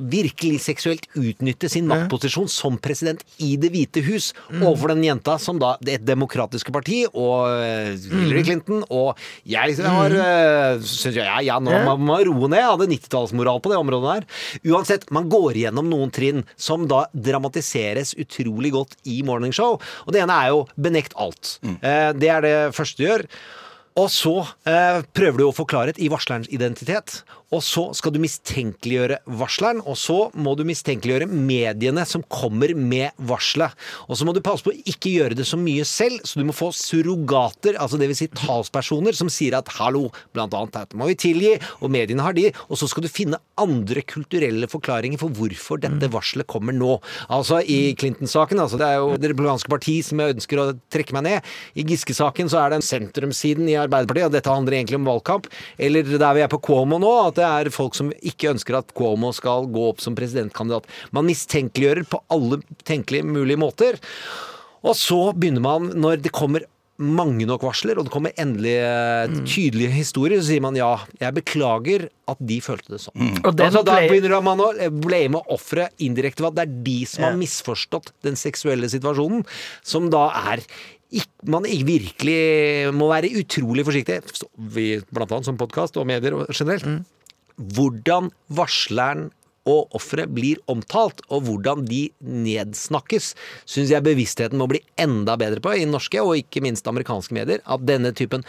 virkelig 0.00 0.64
seksuelt 0.64 1.06
utnytte 1.14 1.70
sin 1.70 1.86
maktposisjon 1.90 2.50
som 2.50 2.80
president 2.82 3.22
i 3.38 3.54
Det 3.62 3.70
hvite 3.70 4.02
hus 4.08 4.32
overfor 4.50 4.96
den 4.96 5.04
jenta 5.06 5.36
som 5.38 5.60
da 5.62 5.76
det 5.78 6.00
et 6.00 6.06
demokratiske 6.08 6.74
parti 6.74 7.04
og 7.12 7.52
eh, 7.62 7.94
Hillary 8.10 8.42
Clinton 8.48 8.82
og 8.90 9.14
jeg 9.46 9.78
har 9.78 10.18
Syns 10.82 11.12
synes 11.12 11.18
jeg, 11.20 11.26
ja, 11.26 11.38
ja, 11.44 11.56
nå 11.62 11.70
må 11.84 11.94
man 12.00 12.24
roe 12.26 12.48
ned. 12.50 12.58
Jeg 12.58 12.70
hadde 12.70 12.88
90-tallsmoral 12.90 13.60
på 13.62 13.70
det 13.72 13.78
området 13.78 14.16
der. 14.16 14.26
Uansett, 14.72 15.06
man 15.14 15.28
går 15.30 15.51
gjennom 15.58 15.88
noen 15.90 16.12
trinn 16.14 16.44
som 16.56 16.86
da 16.90 17.04
dramatiseres 17.12 18.14
utrolig 18.20 18.72
godt 18.74 18.96
i 19.08 19.20
Morning 19.26 19.54
Show. 19.54 19.80
Og 20.06 20.14
det 20.14 20.22
ene 20.24 20.36
er 20.44 20.52
jo 20.54 20.64
benekt 20.76 21.16
alt. 21.20 21.58
Mm. 21.62 21.76
det 22.18 22.30
er 22.30 22.44
det 22.44 22.56
første 22.76 23.02
du 23.02 23.06
gjør. 23.06 23.26
Og 24.00 24.08
så 24.12 24.38
eh, 24.68 25.02
prøver 25.12 25.40
du 25.40 25.46
å 25.48 25.54
få 25.54 25.66
klarhet 25.68 26.00
i 26.00 26.08
varslerens 26.12 26.50
identitet. 26.52 27.20
Og 27.52 27.62
så 27.64 27.84
skal 27.96 28.14
du 28.14 28.20
mistenkeliggjøre 28.22 29.20
varsleren, 29.38 29.82
og 29.84 29.98
så 30.00 30.18
må 30.34 30.54
du 30.56 30.64
mistenkeliggjøre 30.68 31.28
mediene 31.28 32.04
som 32.08 32.24
kommer 32.32 32.72
med 32.76 33.12
varselet. 33.28 33.76
Og 34.08 34.16
så 34.18 34.26
må 34.26 34.34
du 34.34 34.40
passe 34.44 34.64
på 34.64 34.72
å 34.72 34.84
ikke 34.88 35.12
gjøre 35.12 35.36
det 35.38 35.46
så 35.48 35.58
mye 35.60 35.84
selv, 35.88 36.22
så 36.24 36.40
du 36.40 36.46
må 36.48 36.56
få 36.56 36.70
surrogater, 36.76 37.76
altså 37.80 38.00
dvs. 38.00 38.22
Si 38.22 38.28
talspersoner, 38.36 39.16
som 39.16 39.30
sier 39.32 39.56
at 39.58 39.68
'hallo', 39.72 40.12
blant 40.32 40.54
annet, 40.54 40.74
dette 40.76 40.98
må 40.98 41.08
vi 41.10 41.16
tilgi, 41.18 41.52
og 41.80 41.90
mediene 41.90 42.22
har 42.22 42.36
de. 42.36 42.50
Og 42.68 42.78
så 42.78 42.88
skal 42.88 43.04
du 43.04 43.10
finne 43.12 43.40
andre 43.58 44.02
kulturelle 44.06 44.68
forklaringer 44.70 45.20
for 45.20 45.32
hvorfor 45.34 45.80
dette 45.82 46.10
varselet 46.12 46.46
kommer 46.46 46.76
nå. 46.76 46.98
Altså 47.32 47.60
i 47.60 47.94
Clinton-saken, 47.98 48.60
altså 48.62 48.78
det 48.80 48.88
er 48.88 49.00
jo 49.00 49.16
det 49.16 49.32
republikanske 49.32 49.72
parti 49.72 49.98
som 50.06 50.20
jeg 50.22 50.36
ønsker 50.36 50.60
å 50.60 50.68
trekke 50.92 51.16
meg 51.18 51.26
ned. 51.28 51.52
I 51.76 51.84
Giske-saken 51.88 52.50
så 52.52 52.62
er 52.62 52.72
det 52.72 52.80
en 52.80 52.88
sentrumssiden 52.88 53.68
i 53.68 53.78
Arbeiderpartiet, 53.80 54.30
og 54.30 54.36
dette 54.36 54.52
handler 54.52 54.78
egentlig 54.78 55.00
om 55.00 55.08
valgkamp. 55.10 55.48
Eller 55.78 56.06
der 56.06 56.36
vi 56.38 56.44
er 56.44 56.52
på 56.52 56.62
Cuomo 56.62 57.00
nå, 57.02 57.12
at 57.28 57.41
det 57.42 57.50
er 57.50 57.72
folk 57.74 57.98
som 57.98 58.12
ikke 58.22 58.52
ønsker 58.54 58.78
at 58.78 58.92
Cuomo 58.96 59.32
skal 59.36 59.68
gå 59.72 59.88
opp 59.90 60.02
som 60.04 60.16
presidentkandidat. 60.18 60.88
Man 61.14 61.28
mistenkeliggjører 61.28 62.06
på 62.08 62.22
alle 62.32 62.62
tenkelige 62.86 63.26
mulige 63.26 63.60
måter. 63.60 63.98
Og 64.82 64.96
så 64.98 65.24
begynner 65.34 65.62
man, 65.64 65.90
når 65.98 66.22
det 66.24 66.34
kommer 66.34 66.64
mange 67.02 67.46
nok 67.48 67.64
varsler, 67.66 67.98
og 67.98 68.06
det 68.06 68.12
kommer 68.14 68.34
endelig 68.38 68.74
eh, 68.78 69.32
tydelige 69.48 69.94
historier, 69.96 70.38
så 70.38 70.52
sier 70.52 70.62
man 70.62 70.76
ja, 70.78 70.92
jeg 71.18 71.34
beklager 71.34 72.06
at 72.30 72.42
de 72.46 72.58
følte 72.62 72.94
det 72.94 73.00
sånn. 73.02 73.32
Og 73.42 73.48
altså, 73.56 73.82
da 73.86 73.96
begynner 74.04 74.42
man 74.44 74.62
å 74.62 74.70
eh, 74.76 74.92
blame 74.92 75.40
offeret 75.50 75.96
indirekte 76.04 76.50
det 76.52 76.66
er 76.66 76.74
de 76.86 76.98
som 77.08 77.26
har 77.26 77.38
misforstått 77.40 78.12
den 78.26 78.38
seksuelle 78.38 78.90
situasjonen, 78.92 79.42
som 79.86 80.10
da 80.12 80.28
er 80.52 80.62
man 81.44 81.66
virkelig 81.68 82.92
må 82.96 83.10
være 83.10 83.32
utrolig 83.42 83.84
forsiktig, 83.84 84.22
vi, 84.72 84.86
blant 85.12 85.34
annet 85.34 85.50
som 85.50 85.58
podkast 85.60 85.98
og 86.00 86.08
medier 86.08 86.38
generelt, 86.48 86.86
Mm. 86.88 87.02
Hvordan 87.56 88.30
varsleren 88.48 89.30
og 89.68 89.94
offeret 89.96 90.32
blir 90.34 90.60
omtalt, 90.70 91.22
og 91.30 91.46
hvordan 91.46 91.84
de 91.86 92.04
nedsnakkes, 92.20 93.32
syns 93.68 93.92
jeg 93.94 94.04
bevisstheten 94.04 94.58
må 94.58 94.68
bli 94.70 94.82
enda 95.00 95.36
bedre 95.40 95.62
på 95.62 95.76
i 95.78 95.86
norske 95.88 96.22
og 96.22 96.34
ikke 96.40 96.62
minst 96.64 96.88
amerikanske 96.90 97.36
medier. 97.36 97.62
At 97.66 97.86
denne 97.86 98.12
typen 98.16 98.42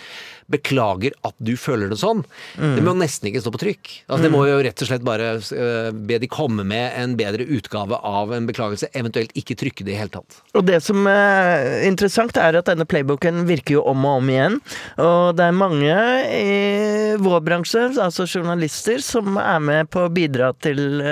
'beklager 0.50 1.14
at 1.24 1.36
du 1.40 1.56
føler 1.58 1.90
det 1.90 1.98
sånn', 2.02 2.24
det 2.58 2.84
må 2.84 2.94
nesten 2.98 3.30
ikke 3.30 3.42
stå 3.42 3.54
på 3.54 3.62
trykk. 3.62 3.92
Altså, 4.08 4.24
det 4.26 4.32
må 4.34 4.44
jo 4.48 4.60
rett 4.66 4.82
og 4.84 4.90
slett 4.90 5.06
bare 5.06 5.30
øh, 5.40 5.92
be 5.94 6.20
de 6.20 6.28
komme 6.28 6.66
med 6.68 6.92
en 7.00 7.16
bedre 7.20 7.48
utgave 7.48 7.98
av 8.04 8.34
en 8.36 8.48
beklagelse, 8.50 8.90
eventuelt 8.94 9.32
ikke 9.40 9.58
trykke 9.60 9.86
det 9.88 9.96
i 9.96 10.00
hele 10.02 10.14
tatt. 10.14 10.42
Og 10.54 10.66
det 10.68 10.82
som 10.84 11.08
er 11.10 11.84
interessant, 11.88 12.38
er 12.38 12.60
at 12.60 12.70
denne 12.70 12.88
playbooken 12.90 13.46
virker 13.50 13.78
jo 13.80 13.86
om 13.90 14.06
og 14.06 14.22
om 14.22 14.32
igjen. 14.34 14.60
Og 15.02 15.36
det 15.38 15.48
er 15.48 15.58
mange 15.58 15.96
i 16.34 17.16
vår 17.24 17.42
bransje, 17.46 17.86
altså 18.02 18.28
journalister, 18.28 19.02
som 19.04 19.38
er 19.40 19.64
med 19.64 19.92
på 19.94 20.06
å 20.06 20.12
bidra 20.14 20.52
til, 20.64 21.02
eh, 21.02 21.03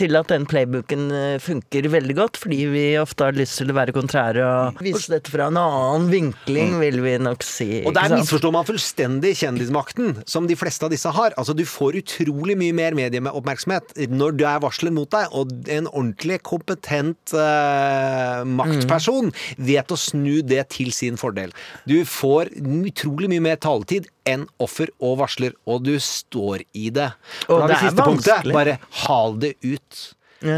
til 0.00 0.18
at 0.18 0.30
den 0.32 0.46
playbooken 0.48 1.04
eh, 1.14 1.36
funker 1.42 1.88
veldig 1.92 2.16
godt, 2.18 2.40
fordi 2.40 2.60
vi 2.72 2.84
ofte 3.00 3.28
har 3.28 3.36
lyst 3.36 3.60
til 3.60 3.72
å 3.72 3.76
være 3.76 3.94
kontrære 3.96 4.44
og 4.44 4.82
vise 4.84 5.12
dette 5.12 5.32
fra 5.32 5.48
en 5.50 5.58
annen 5.60 6.08
vinkling, 6.12 6.76
vil 6.82 7.00
vi 7.04 7.16
nok 7.22 7.44
si. 7.46 7.68
Og 7.84 7.94
der 7.96 8.14
misforstår 8.16 8.54
man 8.54 8.68
fullstendig 8.68 9.34
kjendismakten, 9.40 10.22
som 10.30 10.48
de 10.50 10.58
fleste 10.58 10.86
av 10.86 10.94
disse 10.94 11.10
har. 11.14 11.36
Altså, 11.40 11.56
du 11.56 11.64
får 11.68 12.00
utrolig 12.02 12.56
mye 12.60 12.76
mer 12.76 12.96
medieoppmerksomhet 12.98 13.94
når 14.12 14.38
du 14.38 14.46
er 14.48 14.62
varsler 14.64 14.94
mot 14.94 15.10
deg, 15.12 15.30
og 15.34 15.52
en 15.70 15.88
ordentlig 15.90 16.40
kompetent 16.46 17.34
uh, 17.36 18.42
maktperson 18.46 19.32
vet 19.58 19.92
å 19.92 19.98
snu 20.00 20.40
det 20.46 20.62
til 20.74 20.92
sin 20.94 21.18
fordel. 21.20 21.54
Du 21.88 22.00
får 22.08 22.52
utrolig 22.60 23.30
mye 23.32 23.44
mer 23.44 23.60
taletid 23.62 24.08
enn 24.28 24.46
offer 24.62 24.90
og 25.04 25.18
varsler, 25.20 25.54
og 25.68 25.84
du 25.86 25.94
står 26.00 26.64
i 26.72 26.90
det. 26.94 27.10
Og 27.48 27.64
det, 27.64 27.68
det 27.68 27.76
er 27.76 27.82
siste 27.88 28.06
punktet. 28.08 28.52
Bare 28.54 28.78
hal 29.04 29.38
det 29.42 29.54
ut. 29.64 30.04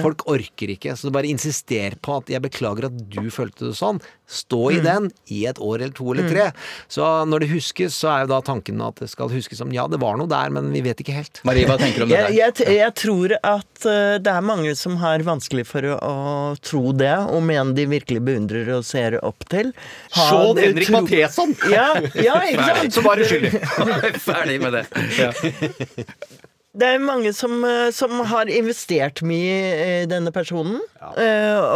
Folk 0.03 0.27
orker 0.31 0.73
ikke. 0.75 0.97
Så 0.99 1.13
bare 1.15 1.31
insister 1.31 1.95
på 2.03 2.17
at 2.19 2.27
'jeg 2.33 2.43
beklager 2.43 2.87
at 2.91 2.97
du 3.11 3.31
følte 3.31 3.69
det 3.71 3.77
sånn'. 3.79 4.01
Stå 4.27 4.73
Mm. 4.73 4.77
i 4.77 4.81
den 4.83 5.05
i 5.31 5.47
et 5.47 5.59
år 5.63 5.77
eller 5.83 5.93
to 5.95 6.13
eller 6.13 6.29
tre. 6.29 6.53
Så 6.89 7.03
når 7.31 7.41
det 7.45 7.49
huskes, 7.53 7.95
så 7.95 8.09
er 8.11 8.21
jo 8.25 8.33
da 8.35 8.41
tanken 8.43 8.81
at 8.83 8.97
det 8.97 9.09
skal 9.09 9.29
huskes 9.31 9.59
som 9.59 9.71
ja, 9.73 9.87
det 9.87 10.01
var 10.03 10.17
noe 10.19 10.27
der, 10.27 10.51
men 10.51 10.73
vi 10.73 10.81
vet 10.83 10.99
ikke 10.99 11.15
helt. 11.15 11.41
Marie, 11.45 11.65
hva 11.65 11.79
tenker 11.79 11.99
du 11.99 12.03
om 12.03 12.09
det 12.09 12.19
der? 12.19 12.33
jeg, 12.35 12.55
jeg, 12.59 12.75
jeg 12.81 12.95
tror 12.95 13.37
at 13.45 13.87
eh, 13.87 14.19
det 14.19 14.27
er 14.33 14.41
mange 14.43 14.75
som 14.75 14.97
har 14.97 15.23
vanskelig 15.23 15.65
for 15.67 15.83
å, 15.83 15.95
å 16.03 16.57
tro 16.59 16.91
det, 16.93 17.15
og 17.31 17.41
mener 17.47 17.73
de 17.79 17.87
virkelig 17.87 18.25
beundrer 18.27 18.69
og 18.75 18.85
ser 18.85 19.21
opp 19.23 19.47
til. 19.49 19.73
Har 20.11 20.31
Sean 20.33 20.57
Henrik 20.59 20.89
tro... 20.89 21.01
Matheson! 21.01 21.55
Ja, 21.71 21.95
ja, 22.19 22.41
ikke 22.51 22.67
sant? 22.75 22.93
Så 22.99 23.03
var 23.07 23.23
skyldig 23.23 23.53
Ferdig 24.27 24.61
med 24.61 24.73
det. 24.73 24.87
Ja. 25.21 25.31
Det 26.77 26.85
er 26.93 26.99
mange 27.01 27.31
som, 27.33 27.55
eh, 27.65 27.89
som 27.97 28.19
har 28.29 28.51
investert 28.53 29.23
mye 29.25 30.03
i 30.03 30.07
denne 30.11 30.29
personen, 30.35 30.81
Ja. 31.01 31.13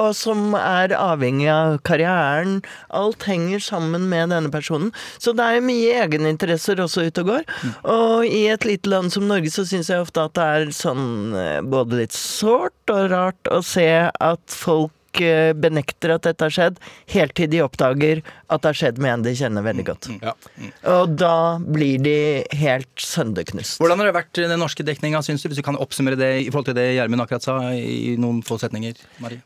og 0.02 0.14
som 0.14 0.54
er 0.54 0.88
avhengig 0.92 1.48
av 1.48 1.78
karrieren. 1.82 2.62
Alt 2.90 3.22
henger 3.24 3.60
sammen 3.64 4.08
med 4.10 4.28
denne 4.28 4.50
personen. 4.52 4.92
Så 5.18 5.32
det 5.34 5.40
er 5.46 5.60
mye 5.64 6.04
egeninteresser 6.04 6.76
også 6.84 7.06
ute 7.08 7.20
og 7.24 7.26
går. 7.32 7.44
Og 7.84 8.26
i 8.26 8.46
et 8.52 8.60
lite 8.68 8.90
land 8.90 9.10
som 9.12 9.26
Norge 9.28 9.48
så 9.50 9.64
syns 9.64 9.88
jeg 9.88 10.00
ofte 10.04 10.20
at 10.24 10.34
det 10.34 10.42
er 10.42 10.66
sånn 10.76 11.34
eh, 11.34 11.60
både 11.62 11.96
litt 12.02 12.12
sårt 12.12 12.92
og 12.92 13.10
rart 13.10 13.42
å 13.50 13.62
se 13.64 13.88
at 14.20 14.40
folk 14.48 14.90
eh, 14.90 14.96
benekter 15.61 16.14
at 16.14 16.27
dette 16.29 16.46
har 16.46 16.55
skjedd, 16.55 16.81
helt 17.14 17.35
til 17.37 17.51
de 17.51 17.62
oppdager 17.64 18.23
at 18.23 18.62
det 18.62 18.70
har 18.70 18.79
skjedd 18.79 19.01
med 19.03 19.12
en 19.12 19.27
de 19.27 19.35
kjenner 19.37 19.66
veldig 19.66 19.87
godt. 19.88 20.11
Ja. 20.23 20.35
Og 20.94 21.16
da 21.18 21.59
blir 21.61 22.03
de 22.03 22.16
helt 22.61 22.90
sønderknust. 23.01 23.81
Hvordan 23.83 24.01
har 24.01 24.11
det 24.11 24.16
vært 24.20 24.42
den 24.42 24.61
norske 24.61 24.87
dekninga, 24.87 25.23
syns 25.27 25.42
du? 25.42 25.51
Hvis 25.51 25.61
du 25.61 25.66
kan 25.66 25.79
oppsummere 25.81 26.18
det 26.20 26.33
i 26.44 26.51
forhold 26.51 26.70
til 26.70 26.79
det 26.79 26.92
Gjermund 26.94 27.27
akkurat 27.27 27.46
sa, 27.46 27.61
i 27.75 28.16
noen 28.20 28.44
få 28.46 28.61
setninger, 28.62 28.99
Marie? 29.23 29.42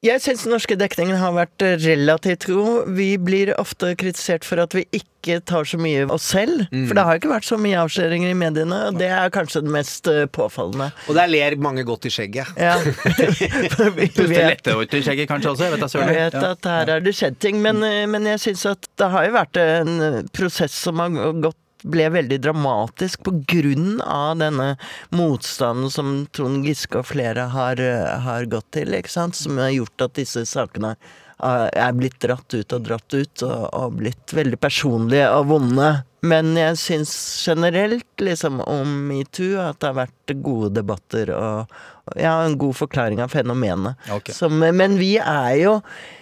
Jeg 0.00 0.22
syns 0.24 0.46
den 0.46 0.54
norske 0.54 0.76
dekningen 0.80 1.18
har 1.20 1.34
vært 1.36 1.60
relativt 1.82 2.46
god. 2.48 2.86
Vi 2.96 3.18
blir 3.20 3.50
ofte 3.60 3.90
kritisert 4.00 4.46
for 4.48 4.62
at 4.62 4.72
vi 4.72 4.86
ikke 4.96 5.42
tar 5.44 5.68
så 5.68 5.76
mye 5.76 6.06
oss 6.08 6.30
selv. 6.32 6.62
For 6.72 6.96
det 6.96 7.04
har 7.04 7.20
ikke 7.20 7.28
vært 7.34 7.44
så 7.44 7.58
mye 7.60 7.82
avsløringer 7.82 8.32
i 8.32 8.38
mediene, 8.40 8.78
og 8.88 8.96
det 8.96 9.10
er 9.12 9.28
kanskje 9.34 9.60
det 9.66 9.74
mest 9.74 10.08
eh, 10.08 10.22
påfallende. 10.24 10.88
Og 11.04 11.18
der 11.20 11.28
ler 11.28 11.58
mange 11.60 11.84
godt 11.84 12.08
i 12.08 12.14
skjegget. 12.14 12.48
Ja. 12.56 12.78
Vi 13.98 14.08
Puste 14.08 14.30
vet, 14.32 14.72
ut 14.72 14.96
i 14.96 15.02
skjegget 15.04 15.28
kanskje 15.28 15.52
også? 15.52 15.68
Jeg 15.68 15.76
vet 15.76 15.84
da 15.84 15.92
jeg 16.00 16.16
vet 16.16 16.38
at 16.48 16.72
her 16.72 16.94
er 16.96 17.04
det 17.04 17.16
skjedd 17.20 17.36
ting, 17.44 17.60
men, 17.60 17.84
eh, 17.84 18.06
men 18.08 18.24
jeg 18.32 18.40
syns 18.48 18.64
at 18.72 18.88
det 18.96 19.12
har 19.12 19.28
jo 19.28 19.36
vært 19.36 19.60
en 19.60 19.96
eh, 20.06 20.22
prosess 20.32 20.80
som 20.88 21.04
har 21.04 21.12
gått 21.44 21.60
ble 21.82 22.08
veldig 22.12 22.40
dramatisk 22.44 23.22
på 23.26 23.34
grunn 23.50 24.00
av 24.04 24.38
denne 24.42 24.74
motstanden 25.14 25.90
som 25.92 26.12
Trond 26.34 26.66
Giske 26.66 27.00
og 27.00 27.08
flere 27.12 27.48
har, 27.54 27.80
eh, 27.80 28.20
har 28.26 28.48
gått 28.50 28.70
til, 28.76 28.94
ikke 28.94 29.12
sant? 29.12 29.34
som 29.34 29.58
har 29.58 29.70
gjort 29.70 30.08
at 30.08 30.14
disse 30.14 30.44
sakene 30.46 30.96
er 31.40 31.96
blitt 31.96 32.20
dratt 32.22 32.54
ut 32.54 32.76
og 32.76 32.86
dratt 32.86 33.16
ut, 33.16 33.42
og, 33.46 33.66
og 33.72 33.98
blitt 34.00 34.34
veldig 34.36 34.60
personlige 34.60 35.28
og 35.34 35.50
vonde. 35.52 35.90
Men 36.26 36.52
jeg 36.58 36.76
syns 36.76 37.12
generelt 37.46 38.20
liksom 38.20 38.60
om 38.68 38.90
metoo 39.08 39.56
at 39.62 39.80
det 39.80 39.88
har 39.88 40.02
vært 40.02 40.34
gode 40.44 40.74
debatter 40.76 41.32
og 41.32 41.72
og 42.10 42.18
ja, 42.18 42.32
en 42.44 42.56
god 42.58 42.74
forklaring 42.78 43.20
av 43.22 43.32
fenomenet. 43.32 43.98
Okay. 44.10 44.34
Som, 44.34 44.58
men 44.58 44.96
vi 44.98 45.12
er 45.20 45.52
jo 45.60 45.76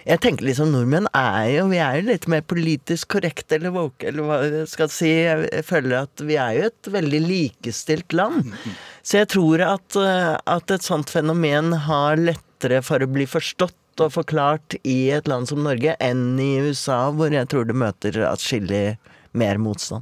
Jeg 0.07 0.21
tenker 0.23 0.47
liksom 0.49 0.73
nordmenn 0.73 1.09
er 1.15 1.47
jo 1.55 1.65
Vi 1.71 1.79
er 1.81 1.99
jo 1.99 2.09
litt 2.11 2.27
mer 2.31 2.43
politisk 2.45 3.15
korrekte 3.15 3.57
eller 3.57 3.73
woke, 3.75 4.09
eller 4.09 4.27
hva 4.27 4.39
jeg 4.45 4.69
skal 4.71 4.91
si. 4.93 5.09
Jeg, 5.25 5.49
jeg 5.49 5.65
føler 5.67 5.97
at 6.03 6.25
vi 6.25 6.37
er 6.41 6.57
jo 6.57 6.69
et 6.69 6.91
veldig 6.93 7.21
likestilt 7.25 8.15
land. 8.17 8.53
Så 9.01 9.21
jeg 9.21 9.31
tror 9.33 9.63
at, 9.65 9.97
eh, 9.97 10.35
at 10.37 10.75
et 10.75 10.85
sånt 10.85 11.09
fenomen 11.09 11.73
har 11.87 12.19
lettere 12.19 12.83
for 12.85 13.01
å 13.01 13.09
bli 13.09 13.25
forstått 13.29 13.77
og 14.05 14.13
forklart 14.15 14.77
i 14.83 15.09
et 15.15 15.27
land 15.29 15.49
som 15.51 15.63
Norge 15.65 15.95
enn 16.03 16.33
i 16.41 16.51
USA, 16.67 17.07
hvor 17.11 17.31
jeg 17.33 17.47
tror 17.51 17.69
det 17.69 17.75
møter 17.77 18.21
atskillig 18.29 18.97
mer 19.37 19.59
motstand. 19.61 20.01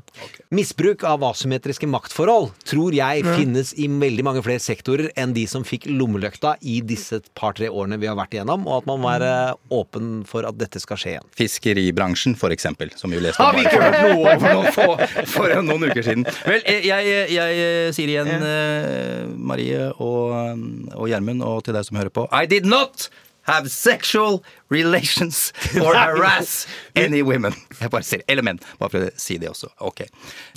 Misbruk 0.56 1.02
av 1.04 1.20
asymmetriske 1.28 1.84
maktforhold 1.92 2.46
tror 2.64 2.96
jeg 2.96 3.26
finnes 3.36 3.74
i 3.76 3.90
veldig 3.92 4.24
mange 4.24 4.40
flere 4.46 4.62
sektorer 4.64 5.10
enn 5.20 5.34
de 5.36 5.44
som 5.52 5.66
fikk 5.68 5.84
lommelykta 5.92 6.54
i 6.64 6.78
disse 6.88 7.20
par-tre 7.36 7.68
årene 7.68 7.98
vi 8.00 8.08
har 8.08 8.16
vært 8.16 8.38
igjennom, 8.38 8.64
og 8.72 8.78
at 8.80 8.88
man 8.88 9.02
må 9.04 9.12
være 9.12 9.34
åpen 9.76 10.08
for 10.30 10.48
at 10.48 10.56
dette 10.62 10.80
skal 10.80 11.02
skje 11.02 11.12
igjen. 11.18 11.28
Fiskeribransjen, 11.36 12.38
for 12.40 12.56
eksempel, 12.56 12.96
som 12.96 13.12
vi 13.12 13.20
leste 13.20 13.44
om 13.44 13.50
Har 13.52 13.60
vi 13.60 13.68
ikke 13.68 13.84
hørt 13.84 14.00
noe 14.08 14.32
om 14.32 14.40
for, 14.40 14.56
noen, 14.56 14.72
få- 14.80 15.28
for 15.36 15.56
noen 15.74 15.88
uker 15.92 16.08
siden. 16.08 16.24
Vel, 16.48 16.64
jeg, 16.88 17.12
jeg, 17.12 17.36
jeg 17.36 17.94
sier 18.00 18.16
igjen, 18.16 18.32
eh, 18.48 19.28
Marie 19.36 19.90
og 19.92 20.64
og 20.98 21.08
Gjermund, 21.12 21.44
og 21.44 21.66
til 21.68 21.76
deg 21.76 21.84
som 21.86 22.00
hører 22.00 22.16
på 22.16 22.30
I 22.32 22.46
did 22.48 22.64
not 22.66 23.10
have 23.48 23.70
sexual 23.72 24.42
relations 24.70 25.54
or 25.82 25.96
harass 25.96 26.68
any 26.96 27.22
women. 27.24 27.56
Jeg 27.80 27.90
bare 27.94 28.04
sier, 28.04 28.24
Eller 28.28 28.44
menn, 28.44 28.60
bare 28.80 28.92
for 28.94 29.08
å 29.08 29.14
si 29.20 29.38
det 29.42 29.50
også. 29.54 29.72
Ok. 29.88 30.04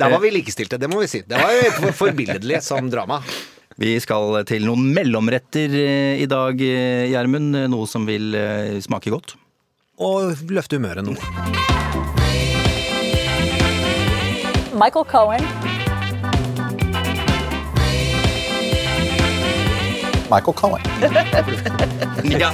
Der 0.00 0.10
var 0.10 0.20
vi 0.24 0.32
likestilte, 0.34 0.78
det 0.80 0.90
må 0.90 1.00
vi 1.04 1.08
si. 1.10 1.22
Det 1.26 1.38
var 1.40 1.54
jo 1.54 1.70
for- 1.78 1.96
forbilledlig 2.04 2.60
som 2.66 2.90
drama. 2.92 3.20
Vi 3.80 3.94
skal 4.02 4.42
til 4.44 4.66
noen 4.66 4.90
mellomretter 4.92 5.72
eh, 5.72 6.18
i 6.20 6.26
dag, 6.28 6.58
eh, 6.60 7.06
Gjermund. 7.14 7.54
Noe 7.72 7.86
som 7.88 8.04
vil 8.08 8.34
eh, 8.36 8.76
smake 8.84 9.08
godt. 9.14 9.36
Og 10.00 10.34
løfte 10.52 10.76
humøret 10.80 11.06
noe. 11.06 11.16
Michael 14.80 15.04
Cohen, 15.04 15.44
Michael 20.30 20.54
Cohen. 20.54 20.82
Ja. 22.24 22.50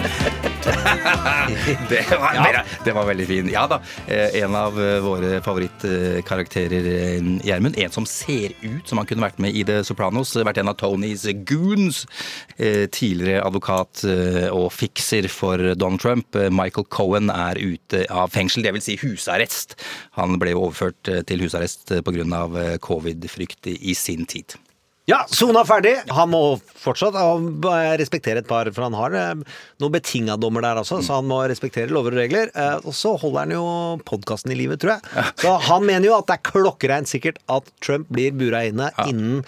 det, 1.88 2.10
var, 2.20 2.64
det 2.84 2.92
var 2.92 3.06
veldig 3.06 3.26
fin. 3.26 3.48
Ja 3.52 3.66
da. 3.70 3.80
eh, 4.06 4.42
En 4.42 4.54
av 4.54 4.76
eh, 4.82 4.98
våre 5.02 5.40
favorittkarakterer, 5.42 6.86
eh, 6.86 7.30
Gjermund. 7.46 7.78
En 7.78 7.90
som 7.90 8.06
ser 8.06 8.52
ut 8.62 8.88
som 8.88 8.98
han 9.00 9.06
kunne 9.06 9.24
vært 9.26 9.40
med 9.42 9.54
i 9.58 9.64
The 9.66 9.80
Sopranos. 9.86 10.34
Vært 10.36 10.60
en 10.62 10.70
av 10.70 10.78
Tonys 10.80 11.26
goons. 11.48 12.04
Tidligere 12.56 13.42
advokat 13.44 14.04
og 14.54 14.68
fikser 14.74 15.26
for 15.32 15.60
Donald 15.74 16.00
Trump. 16.02 16.38
Michael 16.54 16.86
Cohen 16.92 17.30
er 17.32 17.58
ute 17.60 18.04
av 18.10 18.30
fengsel, 18.34 18.64
dvs. 18.66 18.86
Si 18.86 18.96
husarrest. 19.02 19.76
Han 20.20 20.38
ble 20.40 20.54
jo 20.54 20.64
overført 20.68 21.10
til 21.28 21.42
husarrest 21.44 21.92
pga. 22.06 22.78
covid-frykt 22.82 23.66
i 23.76 23.94
sin 23.98 24.26
tid. 24.26 24.56
Ja, 25.06 25.20
sona 25.30 25.60
ferdig. 25.62 25.92
Han 26.10 26.32
må 26.32 26.38
fortsatt 26.82 27.14
eh, 27.14 27.92
respektere 28.00 28.40
et 28.42 28.48
par, 28.48 28.66
for 28.74 28.88
han 28.88 28.94
har 28.98 29.14
eh, 29.14 29.42
noen 29.78 29.92
betinga 29.94 30.34
dommer 30.42 30.64
der 30.64 30.80
også, 30.80 30.98
så 31.06 31.20
han 31.20 31.28
må 31.30 31.36
respektere 31.46 31.92
lover 31.94 32.16
og 32.16 32.18
regler. 32.24 32.50
Eh, 32.58 32.80
Og 32.82 32.90
så 32.98 33.12
holder 33.22 33.44
han 33.44 33.52
jo 33.54 33.60
podkasten 34.08 34.50
i 34.50 34.56
livet, 34.58 34.80
tror 34.82 34.96
jeg. 34.96 35.26
Så 35.44 35.52
han 35.68 35.86
mener 35.86 36.08
jo 36.08 36.16
at 36.16 36.26
det 36.26 36.34
er 36.40 36.42
klokkereint 36.50 37.06
sikkert 37.10 37.38
at 37.54 37.70
Trump 37.86 38.10
blir 38.10 38.34
bura 38.34 38.64
inne 38.66 38.88
innen 39.06 39.44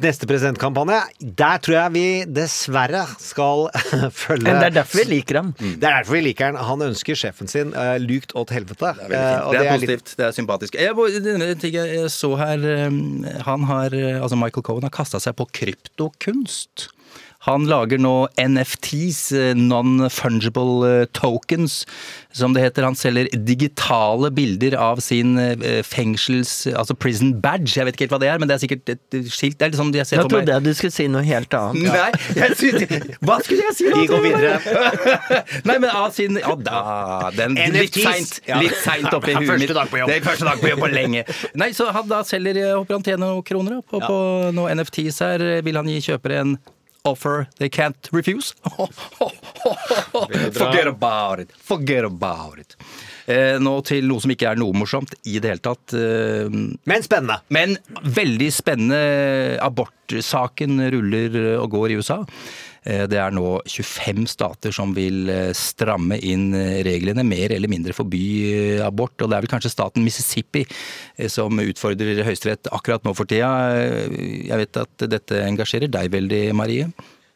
neste 0.00 0.28
presidentkampanje. 0.30 1.02
Der 1.36 1.60
tror 1.64 1.76
jeg 1.82 1.94
vi 1.98 2.06
dessverre 2.40 3.04
skal 3.20 3.66
følge 4.22 4.48
Men 4.48 4.62
det 4.62 4.70
er 4.70 4.76
derfor 4.80 5.02
vi 5.02 5.06
liker 5.12 5.40
ham. 5.42 5.52
Det 5.60 5.76
er 5.84 5.98
derfor 6.00 6.16
vi 6.16 6.24
liker 6.30 6.48
han. 6.48 6.60
Han 6.70 6.86
ønsker 6.88 7.20
sjefen 7.26 7.52
sin 7.52 7.76
uh, 7.76 7.98
lukt 8.00 8.32
åt 8.40 8.56
helvete. 8.56 8.94
Det 9.04 9.20
er, 9.20 9.44
det 9.52 9.60
er 9.60 9.68
litt- 9.68 9.76
positivt. 9.84 10.16
Det 10.16 10.28
er 10.30 10.36
sympatisk. 10.40 10.80
Jeg, 10.80 11.20
denne 11.28 11.52
ting 11.60 11.76
jeg 11.76 12.08
så 12.16 12.32
her 12.40 12.64
Han 13.44 13.68
har, 13.68 13.92
altså 14.24 14.40
Michael 14.40 14.64
Cohen 14.64 14.77
har 14.86 14.94
kasta 14.94 15.20
seg 15.22 15.36
på 15.38 15.48
kryptokunst. 15.60 16.88
Han 17.48 17.64
lager 17.68 18.00
nå 18.00 18.14
NFTs, 18.36 19.20
eh, 19.32 19.54
non-fungible 19.56 20.88
eh, 20.88 21.04
tokens, 21.16 21.86
som 22.36 22.52
det 22.52 22.66
heter. 22.66 22.84
Han 22.84 22.96
selger 22.98 23.30
digitale 23.32 24.30
bilder 24.34 24.76
av 24.76 25.00
sin 25.04 25.38
eh, 25.40 25.80
fengsels... 25.86 26.66
Altså 26.68 26.96
prison 26.98 27.32
badge. 27.40 27.78
Jeg 27.78 27.88
vet 27.88 27.96
ikke 27.96 28.06
helt 28.06 28.16
hva 28.16 28.20
det 28.22 28.30
er, 28.32 28.42
men 28.42 28.50
det 28.50 28.58
er 28.58 28.62
sikkert 28.66 28.92
et 28.92 29.18
skilt. 29.32 29.56
Det 29.58 29.78
sånn 29.78 29.94
jeg 29.96 30.06
ser 30.10 30.20
Nå 30.20 30.26
for 30.26 30.36
meg 30.36 30.44
trodde 30.44 30.56
jeg 30.58 30.66
du 30.68 30.76
skulle 30.76 30.96
si 30.98 31.08
noe 31.10 31.24
helt 31.24 31.56
annet. 31.56 31.88
Nei, 31.88 32.36
jeg 32.36 32.58
synes, 32.60 33.16
hva 33.24 33.40
skulle 33.44 33.64
jeg 33.70 33.78
si? 33.80 33.88
nå? 33.88 34.02
Vi 34.02 34.10
går 34.12 34.24
videre. 34.26 34.54
Nei, 35.68 35.78
men 35.78 35.88
av 35.88 36.08
sin 36.14 36.36
Ja 36.42 36.54
da, 36.60 36.80
den 37.36 37.56
litt 37.74 37.96
seint. 37.96 38.40
Ja. 38.48 38.60
Litt 38.60 38.76
seint 38.84 39.08
oppi 39.14 39.32
Ja, 39.32 39.40
huet 39.44 39.62
mitt. 39.62 39.72
dag 39.72 39.88
på 39.90 40.02
jobb. 40.02 40.12
Det 40.12 40.20
er 40.20 40.26
første 40.28 40.48
dag 40.48 40.60
på 40.60 40.72
jobb 40.72 40.84
på 40.84 40.90
lenge. 40.92 41.24
Nei, 41.60 41.72
så 41.76 41.88
han 41.96 42.08
da 42.10 42.20
selger 42.28 42.60
Håper 42.74 42.98
han 42.98 43.06
tjener 43.06 43.24
noen 43.24 43.46
kroner 43.46 43.78
da, 43.78 43.84
på, 43.88 44.02
på 44.04 44.18
noen 44.56 44.82
NFTs 44.82 45.22
her. 45.24 45.46
Vil 45.64 45.80
han 45.80 45.88
gi 45.88 46.02
kjøpere 46.10 46.42
en 46.44 46.58
offer 47.08 47.46
they 47.58 47.68
can't 47.68 48.08
refuse? 48.12 48.54
Forget 50.52 50.86
about 50.86 51.40
it. 51.40 51.52
Forget 51.56 52.04
about 52.04 52.58
it. 52.58 52.76
Eh, 53.28 53.58
nå 53.60 53.74
til 53.84 54.06
noe 54.08 54.22
som 54.24 54.32
ikke 54.32 54.48
er 54.52 54.56
noe 54.60 54.72
morsomt 54.76 55.12
i 55.28 55.36
det 55.42 55.50
hele 55.52 55.64
tatt. 55.64 55.92
Eh, 55.96 56.48
Men 56.88 57.04
spennende. 57.04 57.40
men 57.52 57.76
veldig 58.04 58.48
spennende. 58.56 59.00
Abortsaken 59.60 60.80
ruller 60.94 61.36
og 61.58 61.70
går 61.74 61.90
i 61.92 61.98
USA. 62.00 62.22
Eh, 62.84 63.04
Det 63.10 63.18
er 63.18 63.34
nå 63.34 63.58
25 63.66 64.26
stater 64.30 64.74
som 64.74 64.94
vil 64.96 65.28
eh, 65.32 65.52
stramme 65.56 66.18
inn 66.18 66.50
eh, 66.56 66.80
reglene, 66.86 67.24
mer 67.26 67.54
eller 67.54 67.70
mindre 67.70 67.96
forby 67.96 68.80
abort. 68.84 69.16
Og 69.20 69.30
det 69.30 69.38
er 69.38 69.44
vel 69.46 69.52
kanskje 69.52 69.72
staten 69.72 70.04
Mississippi 70.04 70.64
som 71.30 71.58
utfordrer 71.62 72.22
Høyesterett 72.26 72.70
akkurat 72.74 73.04
nå 73.06 73.14
for 73.16 73.28
tida. 73.28 73.50
Jeg 74.08 74.60
vet 74.62 74.82
at 74.82 75.08
dette 75.10 75.40
engasjerer 75.46 75.90
deg 75.90 76.12
veldig, 76.14 76.42
Marie. 76.56 76.88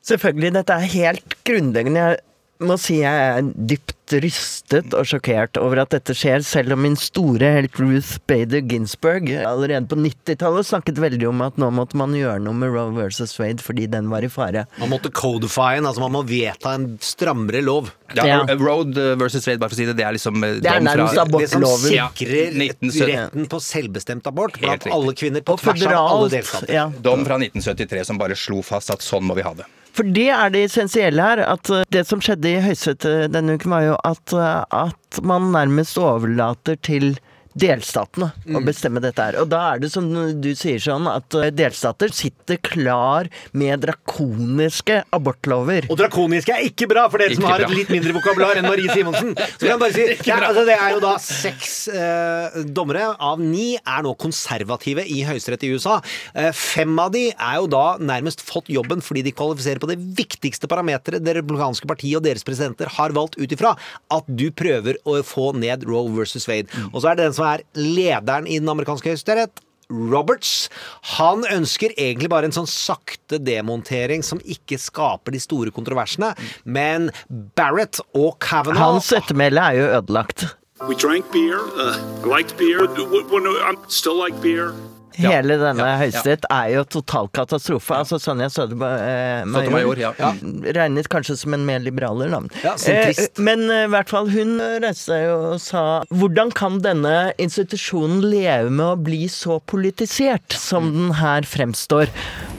Selvfølgelig, 0.07 0.53
dette 0.59 0.77
er 0.77 0.93
helt 0.97 1.37
grunnleggende. 1.47 2.07
Jeg 2.13 2.69
må 2.69 2.77
si 2.79 3.01
jeg 3.01 3.27
er 3.27 3.43
dypt 3.43 3.97
rystet 4.21 4.93
og 4.99 5.07
sjokkert 5.09 5.57
over 5.61 5.81
at 5.83 5.93
dette 5.95 6.15
skjer, 6.17 6.43
selv 6.45 6.75
om 6.77 6.83
min 6.85 6.97
store 6.99 7.49
helt 7.57 7.79
Ruth 7.81 8.19
Bader 8.29 8.61
Ginsburg 8.69 9.31
allerede 9.41 9.89
på 9.91 9.97
90-tallet 10.01 10.69
snakket 10.69 11.01
veldig 11.03 11.29
om 11.31 11.41
at 11.47 11.57
nå 11.61 11.71
måtte 11.75 11.97
man 12.01 12.13
gjøre 12.17 12.43
noe 12.45 12.57
med 12.59 12.73
Roe 12.75 12.93
versus 12.97 13.35
Wade 13.41 13.63
fordi 13.65 13.87
den 13.93 14.11
var 14.13 14.25
i 14.27 14.31
fare. 14.33 14.67
Man 14.83 14.93
måtte 14.93 15.13
codify 15.15 15.79
en, 15.81 15.89
altså 15.89 16.05
man 16.05 16.15
må 16.19 16.23
vedta 16.29 16.75
en 16.77 16.89
strammere 17.03 17.63
lov. 17.65 17.91
Ja, 18.13 18.27
Ja. 18.29 18.41
Road 18.61 18.99
versus 19.19 19.47
Wade, 19.49 19.59
bare 19.63 19.73
for 19.73 19.79
å 19.79 19.83
si 19.83 19.87
det, 19.89 19.97
det 19.97 20.05
er 20.05 20.13
liksom 20.19 20.43
eh, 20.45 20.59
Det 20.61 20.69
er 20.69 20.83
nærmest 20.85 21.17
abortloven. 21.19 21.47
Det 21.47 21.51
som 21.55 21.63
Loven. 21.65 21.93
sikrer 21.93 22.53
1970. 22.53 23.07
retten 23.13 23.47
på 23.53 23.61
selvbestemt 23.65 24.27
abort 24.29 24.59
Helt 24.61 24.85
blant 24.85 24.89
alle 24.99 25.15
kvinner 25.17 25.41
på 25.47 25.57
tvers 25.61 25.87
av 25.89 25.97
alle 26.01 26.29
delstater. 26.37 26.75
Ja. 26.77 26.89
Dom 27.03 27.25
fra 27.25 27.39
1973 27.41 28.05
som 28.11 28.21
bare 28.21 28.37
slo 28.37 28.61
fast 28.67 28.93
at 28.93 29.05
sånn 29.05 29.25
må 29.25 29.37
vi 29.39 29.47
ha 29.47 29.55
det. 29.57 29.69
For 29.93 30.09
det 30.09 30.31
er 30.33 30.49
det 30.55 30.63
essensielle 30.71 31.21
her. 31.21 31.43
At 31.45 31.69
uh, 31.69 31.83
det 31.93 32.07
som 32.09 32.21
skjedde 32.25 32.49
i 32.49 32.61
Høyesterett 32.65 33.05
denne 33.33 33.59
uken, 33.59 33.73
var 33.75 33.83
jo 33.85 33.97
at, 34.05 34.35
uh, 34.35 34.63
at 34.71 35.23
man 35.23 35.53
nærmest 35.55 35.99
overlater 35.99 36.79
til 36.83 37.17
delstatene 37.59 38.31
å 38.57 38.63
bestemme 38.65 39.03
dette 39.03 39.25
her. 39.25 39.39
Og 39.43 39.51
da 39.53 39.61
er 39.73 39.83
det 39.83 39.93
som 39.93 40.07
du 40.13 40.51
sier 40.59 40.81
sånn, 40.83 41.09
at 41.11 41.37
uh, 41.37 41.49
delstater 41.53 42.13
sitter 42.15 42.61
klar 42.65 43.29
med 43.57 43.83
drakoniske 43.85 45.03
abortlover. 45.15 45.89
Og 45.93 45.99
drakoniske 46.01 46.55
er 46.55 46.67
ikke 46.69 46.89
bra 46.91 47.07
for 47.13 47.23
dere 47.23 47.37
som 47.37 47.47
har 47.49 47.63
bra. 47.63 47.69
et 47.69 47.77
litt 47.77 47.93
mindre 47.93 48.15
vokabular 48.17 48.61
enn 48.61 48.69
Marie 48.69 48.91
Simonsen. 48.93 49.35
Så 49.59 49.69
kan 49.69 49.81
bare 49.83 49.95
si, 49.97 50.07
er, 50.09 50.47
altså, 50.49 50.65
det 50.69 50.77
er 50.77 50.97
jo 50.97 51.03
da 51.05 51.13
seks 51.23 51.75
eh, 51.93 52.59
dommere 52.73 53.11
av 53.13 53.41
ni 53.43 53.75
er 53.79 54.07
nå 54.07 54.15
konservative 54.21 55.05
i 55.09 55.23
høyesterett 55.27 55.67
i 55.67 55.73
USA. 55.75 55.99
Eh, 56.35 56.51
fem 56.57 56.93
av 57.03 57.13
de 57.15 57.29
er 57.33 57.59
jo 57.61 57.69
da 57.73 57.85
nærmest 58.03 58.45
fått 58.47 58.71
jobben 58.73 59.05
fordi 59.05 59.25
de 59.27 59.35
kvalifiserer 59.37 59.83
på 59.83 59.91
det 59.91 59.99
viktigste 60.19 60.71
parameteret 60.71 61.25
det 61.25 61.37
republikanske 61.39 61.89
partiet 61.91 62.21
og 62.21 62.27
deres 62.27 62.47
presidenter 62.47 62.91
har 62.99 63.15
valgt 63.17 63.39
ut 63.41 63.55
ifra. 63.55 63.75
At 64.15 64.29
du 64.29 64.49
prøver 64.55 64.99
å 65.09 65.19
få 65.27 65.53
ned 65.59 65.87
Roe 65.89 66.11
versus 66.15 66.49
Wade. 66.51 66.71
Og 66.93 67.03
så 67.03 67.13
er 67.13 67.19
det 67.19 67.29
den 67.29 67.37
som 67.37 67.42
er 67.47 67.67
lederen 67.79 68.49
i 68.49 68.59
den 68.63 68.71
amerikanske 68.73 69.13
høyesterett. 69.13 69.63
Roberts. 69.93 70.71
Han 71.19 71.45
ønsker 71.53 71.93
egentlig 72.01 72.31
bare 72.33 72.49
en 72.49 72.57
sånn 72.57 72.71
sakte 72.71 73.37
demontering 73.43 74.25
som 74.25 74.41
ikke 74.41 74.79
skaper 74.81 75.35
de 75.35 75.43
store 75.43 75.75
kontroversene. 75.75 76.33
Men 76.65 77.11
Barrett 77.29 78.01
og 78.17 78.39
Kavanaugh 78.43 78.95
Hans 78.95 79.13
ettermæle 79.17 79.69
er 79.69 79.81
jo 79.81 79.93
ødelagt. 80.01 80.47
We 80.89 80.95
drank 80.97 81.31
beer. 81.33 81.61
Uh, 81.77 81.97
liked 82.25 82.57
beer. 82.59 82.87
When, 82.87 83.45
when 83.45 83.77
still 83.89 84.17
like 84.17 84.41
beer. 84.43 84.75
Hele 85.15 85.57
denne 85.61 85.83
ja, 85.83 85.91
ja. 85.93 85.99
høyesterett 86.01 86.47
er 86.49 86.69
jo 86.73 86.85
total 86.89 87.29
katastrofe. 87.37 87.95
Altså 87.97 88.19
Sonja 88.23 88.49
Sotomayor 88.53 89.99
eh, 89.99 90.03
ja. 90.03 90.13
ja. 90.19 90.31
regnet 90.77 91.09
kanskje 91.13 91.37
som 91.43 91.57
en 91.57 91.67
mer 91.69 91.83
liberaler, 91.85 92.33
da. 92.33 92.41
Ja, 92.65 92.75
sentrist. 92.81 93.37
Eh, 93.37 93.45
men 93.45 93.67
eh, 93.69 93.85
i 93.87 93.93
hvert 93.93 94.13
fall, 94.13 94.31
hun 94.33 94.57
reiste 94.83 95.13
seg 95.13 95.29
og 95.35 95.61
sa 95.61 95.83
Hvordan 96.15 96.53
kan 96.57 96.81
denne 96.85 97.33
institusjonen 97.43 98.23
leve 98.25 98.73
med 98.73 98.87
å 98.87 98.97
bli 98.97 99.27
så 99.33 99.59
politisert 99.69 100.57
som 100.57 100.91
den 100.95 101.17
her 101.21 101.47
fremstår? 101.49 102.13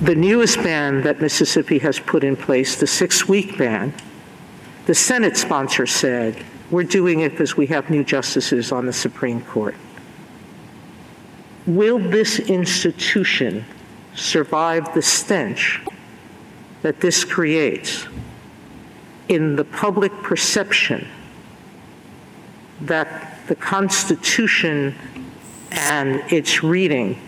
The 0.03 0.15
newest 0.15 0.61
ban 0.63 1.01
that 1.07 1.21
Mississippi 1.23 1.79
has 1.81 1.99
put 1.99 2.23
in 2.23 2.37
place, 2.37 2.77
the 2.77 2.87
six 2.87 3.27
week 3.27 3.57
ban, 3.57 3.93
the 4.85 4.95
Senate 4.95 5.37
sponsor 5.37 5.87
said, 5.87 6.37
we're 6.73 6.83
doing 6.83 7.19
it 7.19 7.29
because 7.29 7.55
we 7.55 7.67
have 7.67 7.91
new 7.91 8.03
justices 8.03 8.71
on 8.71 8.87
the 8.87 8.93
Supreme 8.93 9.41
Court. 9.41 9.75
Will 11.67 11.99
this 11.99 12.39
institution 12.39 13.63
survive 14.15 14.91
the 14.95 15.01
stench 15.01 15.79
that 16.81 16.99
this 16.99 17.23
creates 17.23 18.07
in 19.29 19.55
the 19.55 19.63
public 19.63 20.11
perception 20.23 21.07
that 22.81 23.47
the 23.47 23.55
Constitution 23.55 24.95
and 25.69 26.23
its 26.31 26.63
reading 26.63 27.21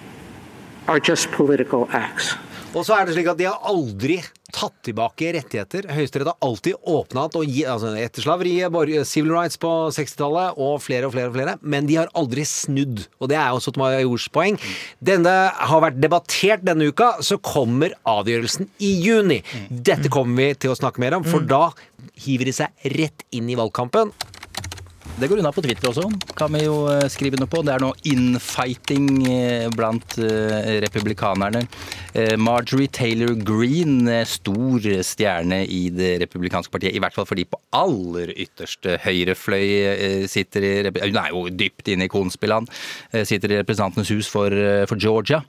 are 0.87 0.99
just 0.99 1.29
political 1.31 1.87
acts? 1.91 2.33
Og 2.75 2.83
så 2.83 2.97
er 2.97 3.07
det 3.07 3.15
slik 3.15 3.29
at 3.31 3.39
de 3.39 3.47
har 3.47 3.61
aldri 3.69 4.17
tatt 4.55 4.75
tilbake 4.85 5.31
rettigheter. 5.35 5.87
Høyesterett 5.95 6.29
har 6.31 6.43
alltid 6.43 6.75
åpna 6.91 7.25
altså 7.27 7.93
etter 7.99 8.23
slaveriet, 8.23 9.07
civil 9.07 9.33
rights 9.35 9.59
på 9.59 9.71
60-tallet 9.95 10.59
og 10.61 10.77
flere 10.83 11.07
og 11.07 11.15
flere 11.15 11.31
og 11.31 11.35
flere, 11.35 11.55
men 11.61 11.87
de 11.87 11.97
har 11.99 12.11
aldri 12.19 12.45
snudd. 12.47 13.05
Og 13.19 13.31
det 13.31 13.39
er 13.39 13.51
jo 13.51 13.63
Sotomayors 13.63 14.27
poeng. 14.31 14.59
Denne 14.99 15.33
har 15.55 15.83
vært 15.83 15.99
debattert 16.03 16.67
denne 16.67 16.91
uka, 16.91 17.15
så 17.23 17.39
kommer 17.39 17.95
avgjørelsen 18.07 18.69
i 18.83 18.93
juni. 19.07 19.41
Dette 19.69 20.11
kommer 20.11 20.43
vi 20.43 20.61
til 20.65 20.75
å 20.75 20.79
snakke 20.79 21.03
mer 21.03 21.17
om, 21.19 21.27
for 21.27 21.43
da 21.47 21.69
hiver 22.27 22.51
de 22.51 22.55
seg 22.55 22.95
rett 22.95 23.27
inn 23.35 23.49
i 23.51 23.59
valgkampen. 23.59 24.11
Det 25.15 25.29
går 25.31 25.39
unna 25.39 25.51
på 25.55 25.61
Twitter 25.63 25.87
også, 25.87 26.09
kan 26.35 26.51
vi 26.51 26.65
jo 26.65 26.89
eh, 26.91 27.05
skrive 27.07 27.37
noe 27.39 27.47
på. 27.47 27.61
Det 27.63 27.71
er 27.71 27.79
nå 27.79 27.93
infighting 28.11 29.05
eh, 29.31 29.67
blant 29.71 30.17
eh, 30.19 30.73
republikanerne. 30.83 31.61
Marjorie 32.39 32.91
Taylor 32.91 33.31
Greene, 33.47 34.11
eh, 34.11 34.27
stor 34.27 34.83
stjerne 35.07 35.61
i 35.71 35.85
det 35.95 36.17
republikanske 36.25 36.73
partiet, 36.73 36.97
i 36.97 36.99
hvert 36.99 37.15
fall 37.15 37.27
fordi 37.29 37.45
på 37.47 37.59
aller 37.75 38.33
ytterste 38.35 38.97
høyrefløy 39.05 40.27
sitter 40.31 40.67
i 40.67 40.73
Hun 40.83 41.21
er 41.21 41.31
jo 41.31 41.45
dypt 41.47 41.87
inne 41.91 42.09
i 42.09 42.11
konspillene. 42.11 42.67
Sitter 43.15 43.53
i 43.53 43.61
Representantenes 43.61 44.11
hus 44.11 44.27
for, 44.31 44.51
for 44.87 44.99
Georgia. 44.99 45.41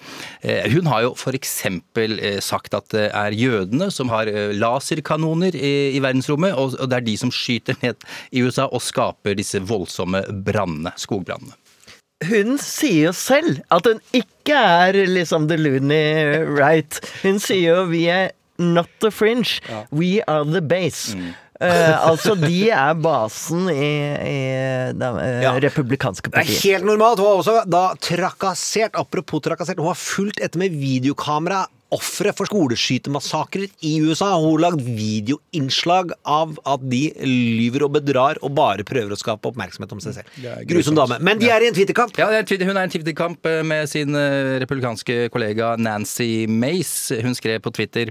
Hun 0.73 0.91
har 0.91 1.05
jo 1.07 1.13
f.eks. 1.15 1.55
sagt 2.45 2.75
at 2.75 2.91
det 2.95 3.07
er 3.11 3.35
jødene 3.35 3.91
som 3.95 4.11
har 4.15 4.31
laserkanoner 4.55 5.55
i, 5.55 5.75
i 5.97 6.03
verdensrommet, 6.03 6.55
og 6.55 6.79
det 6.91 6.99
er 7.01 7.07
de 7.07 7.17
som 7.19 7.35
skyter 7.35 7.79
ned 7.83 8.07
i 8.31 8.43
USA 8.47 8.67
og 8.67 8.83
skaper 8.85 9.39
disse 9.39 9.56
voldsomme 9.65 10.23
brannene, 10.47 10.93
skogbrannene. 11.01 11.57
Hun 12.27 12.57
sier 12.63 13.11
jo 13.11 13.13
selv 13.13 13.59
at 13.75 13.87
hun 13.89 13.99
ikke 14.17 14.57
er 14.57 14.97
liksom 15.11 15.49
the 15.51 15.59
loony 15.61 16.45
right. 16.57 17.01
Hun 17.23 17.41
sier 17.43 17.75
jo 17.75 17.83
vi 17.91 18.07
er 18.09 18.31
not 18.57 18.89
the 19.05 19.11
fringe, 19.13 19.61
we 19.93 20.23
are 20.27 20.47
the 20.49 20.63
base. 20.65 21.13
Eh, 21.61 22.09
altså, 22.09 22.35
de 22.37 22.69
er 22.73 22.97
basen 23.01 23.69
i, 23.73 23.93
i 24.29 24.41
det 24.97 25.09
uh, 25.13 25.21
Ja. 25.45 25.55
republikanske 25.61 26.29
Det 26.33 26.43
er 26.43 26.51
helt 26.53 26.85
normalt. 26.89 27.21
Hun 27.21 27.31
har 27.31 27.39
også 27.41 27.55
da 27.73 27.85
trakassert, 28.01 28.97
apropos 28.97 29.41
trakassert, 29.45 29.81
hun 29.81 29.89
har 29.89 29.97
fulgt 30.01 30.41
etter 30.45 30.61
med 30.61 30.77
videokamera 30.77 31.65
ofre 31.95 32.33
for 32.37 32.49
skoleskytemassakrer 32.51 33.69
i 33.87 33.93
USA. 34.03 34.33
Hun 34.35 34.57
har 34.57 34.65
lagd 34.67 34.83
videoinnslag 34.87 36.13
av 36.27 36.57
at 36.67 36.85
de 36.91 37.03
lyver 37.23 37.87
og 37.87 37.95
bedrar 37.97 38.41
og 38.43 38.55
bare 38.57 38.87
prøver 38.87 39.15
å 39.15 39.19
skape 39.21 39.51
oppmerksomhet 39.51 39.95
om 39.95 40.03
seg 40.03 40.19
selv. 40.19 40.41
Grusom 40.69 40.99
dame. 40.99 41.21
Men 41.25 41.41
de 41.41 41.51
er 41.53 41.65
i 41.65 41.71
en 41.71 41.77
twitterkamp. 41.77 42.17
Ja, 42.19 42.27
Hun 42.27 42.35
er 42.37 42.81
i 42.81 42.85
en 42.87 42.93
Twitter-kamp 42.93 43.47
eh, 43.47 43.63
med 43.67 43.89
sin 43.91 44.15
eh, 44.19 44.57
republikanske 44.63 45.29
kollega 45.35 45.75
Nancy 45.79 46.47
Mace. 46.51 47.21
Hun 47.23 47.37
skrev 47.39 47.61
på 47.65 47.73
Twitter 47.77 48.11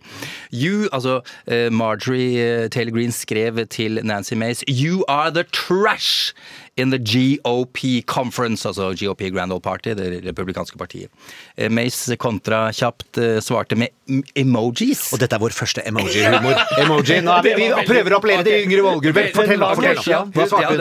You, 0.53 0.87
altså 0.91 1.21
eh, 1.47 1.71
Marjorie 1.71 2.69
Taylor 2.69 2.95
Greene 2.95 3.15
skrev 3.15 3.59
til 3.67 3.99
Nancy 4.03 4.35
Mace 4.39 4.63
You 4.69 5.03
are 5.07 5.31
the 5.31 5.43
trash 5.51 6.33
in 6.77 6.91
the 6.91 6.99
GOP 6.99 8.05
conference, 8.05 8.65
altså 8.67 8.91
GOP 8.99 9.29
Grand 9.31 9.51
Old 9.51 9.63
Party, 9.63 9.93
det 9.95 10.25
republikanske 10.25 10.77
partiet. 10.77 11.09
Eh, 11.57 11.71
Mace 11.71 12.17
kontra 12.19 12.67
kjapt 12.75 13.17
eh, 13.17 13.39
svarte 13.43 13.77
med 13.79 13.93
emojis. 14.35 15.07
Og 15.15 15.21
dette 15.23 15.37
er 15.37 15.43
vår 15.43 15.55
første 15.55 15.85
emoji-humor. 15.87 16.59
Emoji. 16.83 17.21
Nå 17.23 17.37
er 17.37 17.47
vi, 17.47 17.55
vi 17.61 17.87
prøver 17.87 18.17
å 18.17 18.19
appellere 18.19 18.47
til 18.47 18.67
yngre 18.67 18.83
målgrupper. 18.89 19.31
Fortell, 19.37 19.63
da. 19.63 19.71
Fortell, 19.79 20.03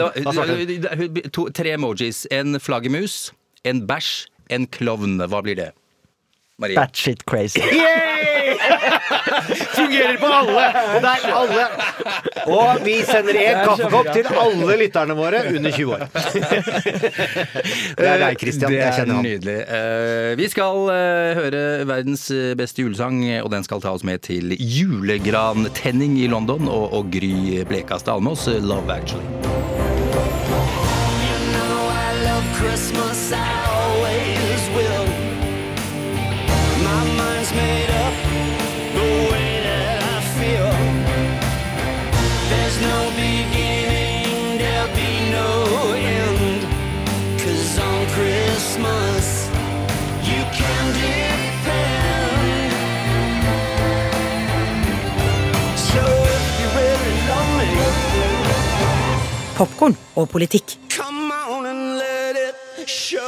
da. 0.03 0.11
Hva 0.19 0.35
svarte 0.35 0.59
hun? 0.59 1.55
Tre 1.55 1.75
emojis. 1.77 2.25
En 2.35 2.59
flaggermus, 2.59 3.17
en 3.63 3.85
bæsj, 3.87 4.13
en 4.55 4.67
klovn. 4.75 5.17
Hva 5.31 5.43
blir 5.45 5.59
det? 5.63 5.71
Maria? 6.57 6.79
Batshit 6.79 7.25
crazy. 7.25 7.59
Fungerer 9.75 10.17
på 10.17 10.25
alle! 10.25 10.67
Og 10.95 11.01
det 11.03 11.09
er 11.11 11.33
alle. 11.35 11.65
Og 12.45 12.85
vi 12.85 12.95
sender 13.03 13.39
en 13.41 13.59
kaffekopp 13.65 14.11
til 14.15 14.29
alle 14.31 14.77
lytterne 14.79 15.17
våre 15.17 15.41
under 15.51 15.71
20 15.75 15.93
år. 15.97 16.05
Det 17.95 18.07
er 18.07 18.19
deg, 18.21 18.39
Christian. 18.39 18.71
Det 18.71 18.81
er 18.85 19.11
nydelig. 19.11 19.57
Eh, 19.65 20.31
vi 20.39 20.47
skal 20.51 20.89
eh, 20.93 21.39
høre 21.39 21.61
verdens 21.87 22.27
eh, 22.33 22.53
beste 22.57 22.83
julesang, 22.85 23.21
og 23.43 23.51
den 23.53 23.67
skal 23.67 23.83
ta 23.83 23.95
oss 23.95 24.05
med 24.07 24.23
til 24.27 24.55
julegrantenning 24.55 26.19
i 26.23 26.29
London 26.31 26.69
og, 26.71 26.91
og 26.95 27.11
Gry 27.13 27.63
Blekastad 27.67 28.15
Almås, 28.15 28.47
'Love 28.47 28.91
Actually'. 28.95 29.74
Popkorn 59.55 59.93
og 60.19 60.29
politikk. 60.29 60.77
Come 60.91 61.31
on 61.49 61.65
and 61.65 61.95
let 61.95 62.35
it 62.35 62.89
show. 62.89 63.21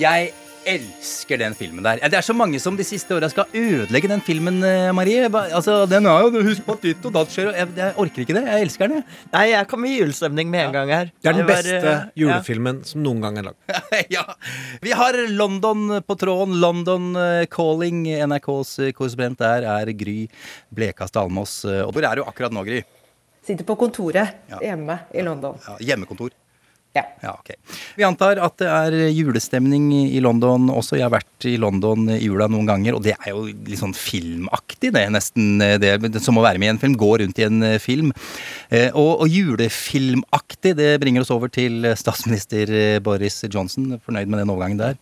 Jeg 0.00 0.32
elsker 0.68 1.38
den 1.40 1.54
filmen 1.58 1.84
der. 1.84 2.00
Det 2.02 2.18
er 2.18 2.24
så 2.26 2.34
mange 2.36 2.58
som 2.62 2.76
de 2.78 2.84
siste 2.86 3.14
åra 3.16 3.28
skal 3.32 3.46
ødelegge 3.54 4.08
den 4.10 4.22
filmen, 4.24 4.58
eh, 4.64 4.90
Marie. 4.96 5.28
Altså, 5.28 5.84
den 5.90 6.06
er 6.10 6.24
jo 6.26 6.42
Husk 6.44 6.64
på 6.66 6.76
at 6.76 6.82
ditt 6.86 7.04
og 7.08 7.12
datt 7.14 7.32
skjer. 7.32 7.48
og 7.52 7.58
Jeg, 7.58 7.68
jeg 7.76 7.94
orker 8.04 8.24
ikke 8.24 8.36
det. 8.38 8.44
Jeg 8.48 8.66
elsker 8.66 8.88
den, 8.90 9.00
jeg. 9.02 9.18
Nei, 9.32 9.44
jeg 9.52 9.68
kom 9.70 9.84
i 9.88 9.92
julestemning 9.98 10.50
med 10.52 10.66
en 10.66 10.74
gang 10.76 10.92
her. 10.94 11.12
Det 11.22 11.30
er 11.32 11.38
den 11.38 11.48
beste 11.48 11.80
var, 11.84 12.02
julefilmen 12.18 12.82
som 12.88 13.04
noen 13.04 13.20
gang 13.24 13.38
er 13.40 13.48
lagd. 13.50 13.78
ja. 14.16 14.24
Vi 14.84 14.92
har 14.96 15.20
London 15.32 16.00
på 16.06 16.18
tråden. 16.20 16.58
London 16.60 17.12
eh, 17.16 17.46
Calling. 17.52 18.04
NRKs 18.28 18.78
eh, 18.88 18.92
korrespondent 18.96 19.38
der 19.40 19.66
er 19.76 19.92
Gry 19.96 20.26
Blekast 20.74 21.16
Almås. 21.20 21.60
Eh, 21.68 21.82
og 21.86 21.92
Hvor 21.96 22.06
er 22.10 22.20
du 22.20 22.26
akkurat 22.28 22.52
nå, 22.54 22.64
Gry? 22.66 22.82
Sitter 23.44 23.66
på 23.68 23.74
kontoret 23.76 24.38
Ja. 24.48 24.58
hjemme 24.62 24.98
i 25.12 25.20
London. 25.26 25.58
Ja, 25.66 25.74
hjemmekontor. 25.92 26.30
Ja. 26.94 27.32
ok. 27.34 27.48
Vi 27.98 28.04
antar 28.06 28.38
at 28.38 28.54
det 28.62 28.68
er 28.70 28.94
julestemning 29.10 29.88
i 30.14 30.20
London 30.22 30.68
også. 30.70 30.94
Jeg 30.94 31.08
har 31.08 31.14
vært 31.16 31.46
i 31.50 31.56
London 31.58 32.04
i 32.14 32.20
jula 32.22 32.46
noen 32.46 32.68
ganger, 32.68 32.94
og 32.94 33.02
det 33.02 33.16
er 33.16 33.32
jo 33.32 33.48
litt 33.50 33.80
sånn 33.80 33.96
filmaktig, 33.98 34.92
det. 34.94 35.02
Nesten 35.10 35.58
eh, 35.64 35.74
det, 35.82 36.20
som 36.22 36.38
å 36.38 36.44
være 36.44 36.60
med 36.62 36.68
i 36.68 36.72
en 36.76 36.78
film. 36.78 36.94
Gå 37.00 37.08
rundt 37.24 37.40
i 37.42 37.46
en 37.48 37.58
eh, 37.66 37.80
film. 37.82 38.12
Eh, 38.70 38.94
Og, 38.94 39.24
og 39.24 39.28
julefilmaktig, 39.28 40.74
det 40.78 40.92
bringer 41.02 41.24
oss 41.24 41.32
over 41.34 41.50
til 41.52 41.82
statsminister 41.98 42.70
Boris 43.04 43.40
Johnson. 43.50 43.96
Fornøyd 44.04 44.30
med 44.30 44.44
den 44.44 44.52
overgangen 44.54 44.78
der. 44.78 44.94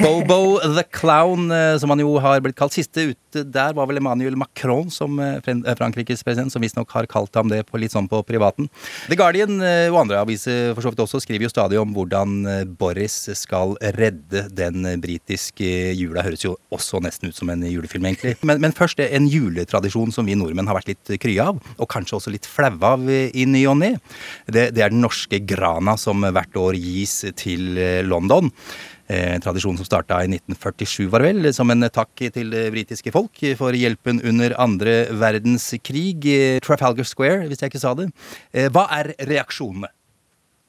Bobo 0.00 0.58
the 0.64 0.84
Clown, 0.94 1.52
som 1.80 1.92
han 1.92 2.00
jo 2.02 2.16
har 2.24 2.40
blitt 2.44 2.56
kalt. 2.58 2.72
Siste 2.76 3.10
ute 3.12 3.44
der 3.44 3.74
var 3.76 3.88
vel 3.90 4.00
Emmanuel 4.00 4.36
Macron, 4.40 4.88
som 4.92 5.20
Frankrikes 5.44 6.24
president, 6.24 6.52
som 6.54 6.64
visstnok 6.64 6.90
har 6.96 7.08
kalt 7.10 7.36
ham 7.36 7.50
det 7.52 7.64
på 7.68 7.80
litt 7.80 7.92
sånn 7.92 8.08
på 8.08 8.22
privaten. 8.26 8.70
The 9.10 9.18
Guardian 9.18 9.58
og 9.60 10.00
andre 10.06 10.22
aviser 10.24 10.72
for 10.72 10.84
så 10.86 10.92
vidt 10.94 11.04
også 11.04 11.17
skriver 11.22 11.46
jo 11.46 11.52
stadig 11.52 11.78
om 11.80 11.92
hvordan 11.96 12.34
eh, 12.48 12.64
Boris 12.80 13.16
skal 13.38 13.76
redde 13.96 14.46
den 14.54 14.86
eh, 14.88 14.98
britiske 15.00 15.68
jula. 15.98 16.24
Høres 16.26 16.44
jo 16.44 16.56
også 16.74 17.02
nesten 17.04 17.30
ut 17.30 17.38
som 17.38 17.50
en 17.52 17.64
julefilm, 17.68 18.08
egentlig. 18.10 18.36
Men, 18.48 18.62
men 18.64 18.76
først 18.76 19.00
eh, 19.02 19.12
en 19.16 19.28
juletradisjon 19.30 20.14
som 20.14 20.28
vi 20.28 20.36
nordmenn 20.38 20.68
har 20.70 20.78
vært 20.78 20.92
litt 20.94 21.14
krye 21.22 21.48
av, 21.52 21.62
og 21.78 21.90
kanskje 21.92 22.18
også 22.18 22.34
litt 22.34 22.48
flaue 22.48 22.92
av 22.94 23.08
eh, 23.12 23.32
i 23.34 23.48
ny 23.48 23.64
og 23.70 23.80
ne. 23.82 23.94
Det, 24.46 24.70
det 24.76 24.84
er 24.84 24.94
den 24.94 25.04
norske 25.04 25.42
grana 25.48 25.98
som 26.00 26.24
hvert 26.24 26.60
år 26.60 26.78
gis 26.78 27.20
til 27.38 27.74
eh, 27.78 28.04
London. 28.06 28.52
Eh, 29.08 29.38
tradisjon 29.40 29.78
som 29.78 29.86
starta 29.88 30.18
i 30.20 30.28
1947, 30.28 31.06
var 31.08 31.22
vel, 31.24 31.48
som 31.56 31.70
en 31.72 31.86
takk 31.88 32.26
til 32.34 32.50
det 32.52 32.66
britiske 32.74 33.08
folk 33.14 33.40
for 33.56 33.72
hjelpen 33.72 34.20
under 34.20 34.52
andre 34.60 34.98
verdenskrig. 35.16 36.26
Eh, 36.28 36.58
Trafalgar 36.60 37.08
Square, 37.08 37.46
hvis 37.48 37.64
jeg 37.64 37.72
ikke 37.72 37.80
sa 37.80 37.94
det. 37.96 38.10
Eh, 38.52 38.68
hva 38.68 38.84
er 38.98 39.14
reaksjonene? 39.30 39.88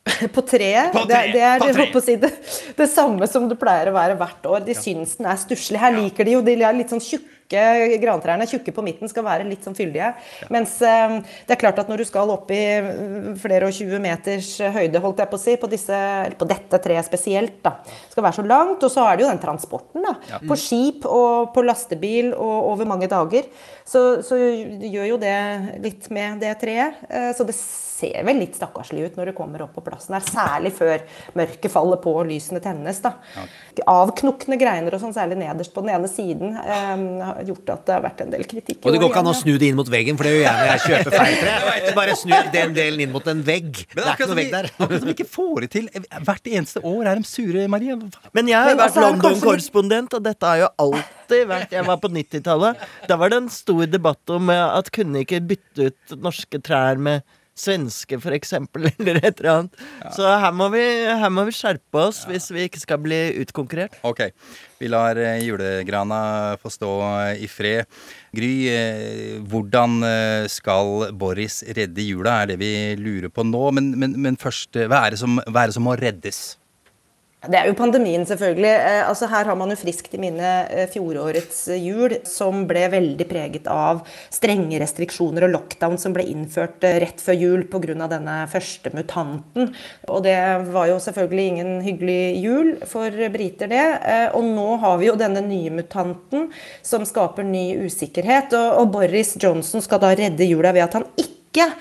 På 0.35 0.41
treet. 0.41 0.91
På 0.93 1.03
det, 1.07 1.23
treet, 1.31 1.63
det 1.63 1.73
er 1.73 1.91
på 1.93 2.01
si, 2.03 2.15
det, 2.19 2.31
det 2.77 2.87
samme 2.91 3.27
som 3.29 3.47
det 3.49 3.59
pleier 3.59 3.91
å 3.91 3.95
være 3.95 4.17
hvert 4.19 4.47
år. 4.49 4.63
De 4.67 4.75
syns 4.77 5.17
den 5.19 5.29
er 5.29 5.39
stusslig. 5.39 5.79
Her 5.81 5.95
liker 5.95 6.27
de 6.27 6.37
jo 6.37 6.45
de 6.45 6.55
er 6.59 6.77
litt 6.77 6.93
sånn 6.93 7.03
tjukke 7.03 7.38
grantrærne. 7.49 8.47
Tjukke 8.49 8.73
på 8.75 8.83
midten 8.85 9.09
skal 9.09 9.25
være 9.25 9.47
litt 9.47 9.65
sånn 9.65 9.75
fyldige. 9.77 10.11
Mens 10.53 10.75
eh, 10.85 11.15
det 11.47 11.55
er 11.55 11.61
klart 11.61 11.79
at 11.81 11.89
når 11.89 12.03
du 12.03 12.07
skal 12.09 12.29
opp 12.33 12.51
i 12.53 12.59
eh, 12.77 13.33
flere 13.41 13.69
og 13.69 13.75
20 13.75 14.03
meters 14.03 14.51
høyde, 14.75 15.01
holdt 15.03 15.23
jeg 15.23 15.31
på 15.31 15.39
å 15.39 15.43
si, 15.43 15.57
på, 15.61 15.71
disse, 15.71 15.95
eller 15.95 16.37
på 16.39 16.47
dette 16.49 16.81
treet 16.83 17.07
spesielt, 17.09 17.59
da, 17.65 17.77
skal 18.11 18.25
være 18.27 18.39
så 18.41 18.47
langt. 18.47 18.85
Og 18.85 18.93
så 18.93 19.07
er 19.09 19.17
det 19.19 19.25
jo 19.25 19.31
den 19.33 19.43
transporten, 19.43 20.05
da. 20.05 20.15
Ja. 20.29 20.41
På 20.49 20.57
skip 20.59 21.05
og 21.09 21.51
på 21.55 21.65
lastebil 21.65 22.33
og 22.35 22.71
over 22.73 22.89
mange 22.89 23.09
dager. 23.11 23.49
Så, 23.89 24.21
så 24.25 24.37
gjør 24.37 25.15
jo 25.15 25.21
det 25.21 25.35
litt 25.81 26.09
med 26.13 26.43
det 26.43 26.55
treet. 26.61 26.99
Eh, 27.09 27.31
Så 27.37 27.45
det 27.47 27.55
ser 27.57 28.21
vel 28.23 28.37
litt 28.39 28.55
stakkarslig 28.55 29.09
ut 29.09 29.17
når 29.19 29.31
du 29.31 29.33
kommer 29.35 29.65
opp 29.65 29.73
på 29.75 29.81
plassen 29.83 30.15
her. 30.15 30.23
Særlig 30.23 30.71
før 30.77 31.01
mørket 31.35 31.73
faller 31.73 31.99
på 31.99 32.13
og 32.21 32.29
lysene 32.29 32.61
tennes. 32.63 33.01
da. 33.03 33.15
Avknukne 33.89 34.57
greiner 34.59 34.93
og 34.95 35.01
sånn, 35.01 35.15
særlig 35.15 35.39
nederst 35.41 35.73
på 35.75 35.83
den 35.83 35.91
ene 35.95 36.07
siden, 36.11 36.55
eh, 36.59 37.25
har 37.25 37.38
gjort 37.47 37.71
at 37.73 37.85
det 37.87 37.93
har 37.95 38.03
vært 38.03 38.21
en 38.25 38.33
del 38.33 38.43
kritikk. 38.49 38.79
Og 38.83 38.93
det 38.93 38.99
går 39.01 39.11
ikke 39.11 39.21
an 39.23 39.29
å 39.31 39.35
snu 39.37 39.51
det 39.61 39.69
inn 39.71 39.77
mot 39.79 39.89
veggen, 39.91 40.17
for 40.19 40.27
det 40.27 40.33
gjør 40.35 40.43
jeg 40.45 40.59
når 40.59 40.69
jeg 40.69 40.83
kjøper 40.85 41.15
feil 41.15 41.37
tre. 41.39 41.53
Bare 41.99 42.17
snu 42.19 42.33
den 42.55 42.75
delen 42.77 43.03
inn 43.05 43.13
mot 43.13 43.29
en 43.31 43.43
vegg. 43.47 43.81
Men 43.95 44.01
Det 44.01 44.05
er 44.05 44.17
ikke 44.17 44.29
noe 44.31 44.39
vegg 44.41 44.51
der. 44.55 44.69
akkurat 44.75 45.03
som 45.03 45.09
vi 45.11 45.15
ikke 45.17 45.29
får 45.37 45.65
det 45.65 45.71
til. 45.77 45.89
Hvert 46.29 46.51
eneste 46.53 46.83
år 46.93 47.11
er 47.13 47.21
de 47.21 47.29
sure, 47.29 47.65
Marie. 47.71 47.97
Men 48.37 48.51
jeg 48.51 48.59
har 48.59 48.75
vært 48.75 48.85
altså, 48.89 49.05
London-korrespondent, 49.07 50.15
og 50.19 50.27
dette 50.27 50.51
har 50.53 50.61
jo 50.65 50.69
alltid 50.85 51.43
vært 51.49 51.75
Jeg 51.77 51.85
var 51.87 51.99
på 52.01 52.09
90-tallet. 52.13 52.87
Da 53.09 53.17
var 53.21 53.33
det 53.33 53.41
en 53.43 53.51
stor 53.53 53.83
debatt 53.89 54.33
om 54.35 54.49
eh, 54.53 54.63
at 54.79 54.89
kunne 54.95 55.25
ikke 55.25 55.41
bytte 55.51 55.91
ut 55.91 56.17
norske 56.23 56.61
trær 56.65 56.97
med 57.01 57.21
svenske, 57.59 58.19
for 58.23 58.35
eksempel, 58.35 58.87
eller 58.99 59.19
et 59.19 59.41
eller 59.41 59.51
annet. 59.55 59.81
Så 60.15 60.23
her 60.23 60.53
må 60.55 60.69
vi, 60.73 60.83
her 61.09 61.31
må 61.33 61.43
vi 61.49 61.55
skjerpe 61.55 62.05
oss 62.07 62.23
hvis 62.29 62.49
vi 62.55 62.67
ikke 62.69 62.81
skal 62.81 63.01
bli 63.03 63.19
utkonkurrert. 63.43 63.97
Ok, 64.07 64.25
vi 64.79 64.87
lar 64.87 65.17
eh, 65.19 65.41
julegrana 65.43 66.57
få 66.61 66.71
stå 66.71 66.91
eh, 67.07 67.43
i 67.43 67.47
fred. 67.51 67.87
Gry, 68.35 68.53
eh, 68.71 69.39
hvordan 69.51 69.99
skal 70.51 71.09
Boris 71.19 71.61
redde 71.75 72.05
jula, 72.05 72.41
er 72.41 72.53
det 72.53 72.59
vi 72.61 72.71
lurer 72.99 73.31
på 73.33 73.43
nå. 73.43 73.65
Men, 73.75 73.91
men, 73.99 74.15
men 74.21 74.39
først, 74.39 74.79
hva 74.87 75.05
er, 75.07 75.19
som, 75.19 75.41
hva 75.47 75.65
er 75.65 75.71
det 75.71 75.79
som 75.79 75.87
må 75.89 75.97
reddes? 75.99 76.58
Det 77.39 77.55
er 77.55 77.69
jo 77.69 77.75
pandemien, 77.79 78.25
selvfølgelig. 78.27 78.67
Eh, 78.67 79.01
altså 79.07 79.29
Her 79.31 79.47
har 79.47 79.55
man 79.55 79.71
jo 79.71 79.77
friskt 79.79 80.11
i 80.11 80.19
minne 80.19 80.47
eh, 80.75 80.89
fjorårets 80.91 81.61
eh, 81.71 81.85
jul, 81.87 82.17
som 82.27 82.65
ble 82.67 82.81
veldig 82.91 83.27
preget 83.29 83.69
av 83.71 84.01
strenge 84.27 84.75
restriksjoner 84.81 85.45
og 85.47 85.53
lockdown 85.53 85.95
som 86.01 86.11
ble 86.17 86.25
innført 86.27 86.83
rett 86.83 87.23
før 87.23 87.37
jul 87.39 87.63
pga. 87.71 88.09
denne 88.11 88.35
første 88.51 88.91
mutanten. 88.91 89.71
Og 90.11 90.25
det 90.27 90.35
var 90.73 90.89
jo 90.91 90.99
selvfølgelig 90.99 91.45
ingen 91.53 91.71
hyggelig 91.85 92.43
jul 92.43 92.73
for 92.83 93.15
briter, 93.31 93.71
det. 93.71 93.87
Og 94.35 94.43
nå 94.43 94.75
har 94.83 94.99
vi 94.99 95.07
jo 95.07 95.15
denne 95.15 95.39
nye 95.45 95.71
mutanten 95.71 96.49
som 96.83 97.07
skaper 97.07 97.47
ny 97.47 97.85
usikkerhet. 97.87 98.51
Og 98.81 98.91
Boris 98.91 99.37
Johnson 99.39 99.79
skal 99.79 100.03
da 100.03 100.11
redde 100.11 100.43
jula 100.43 100.75
ved 100.75 100.89
at 100.89 100.99
han 100.99 101.07
ikke 101.15 101.71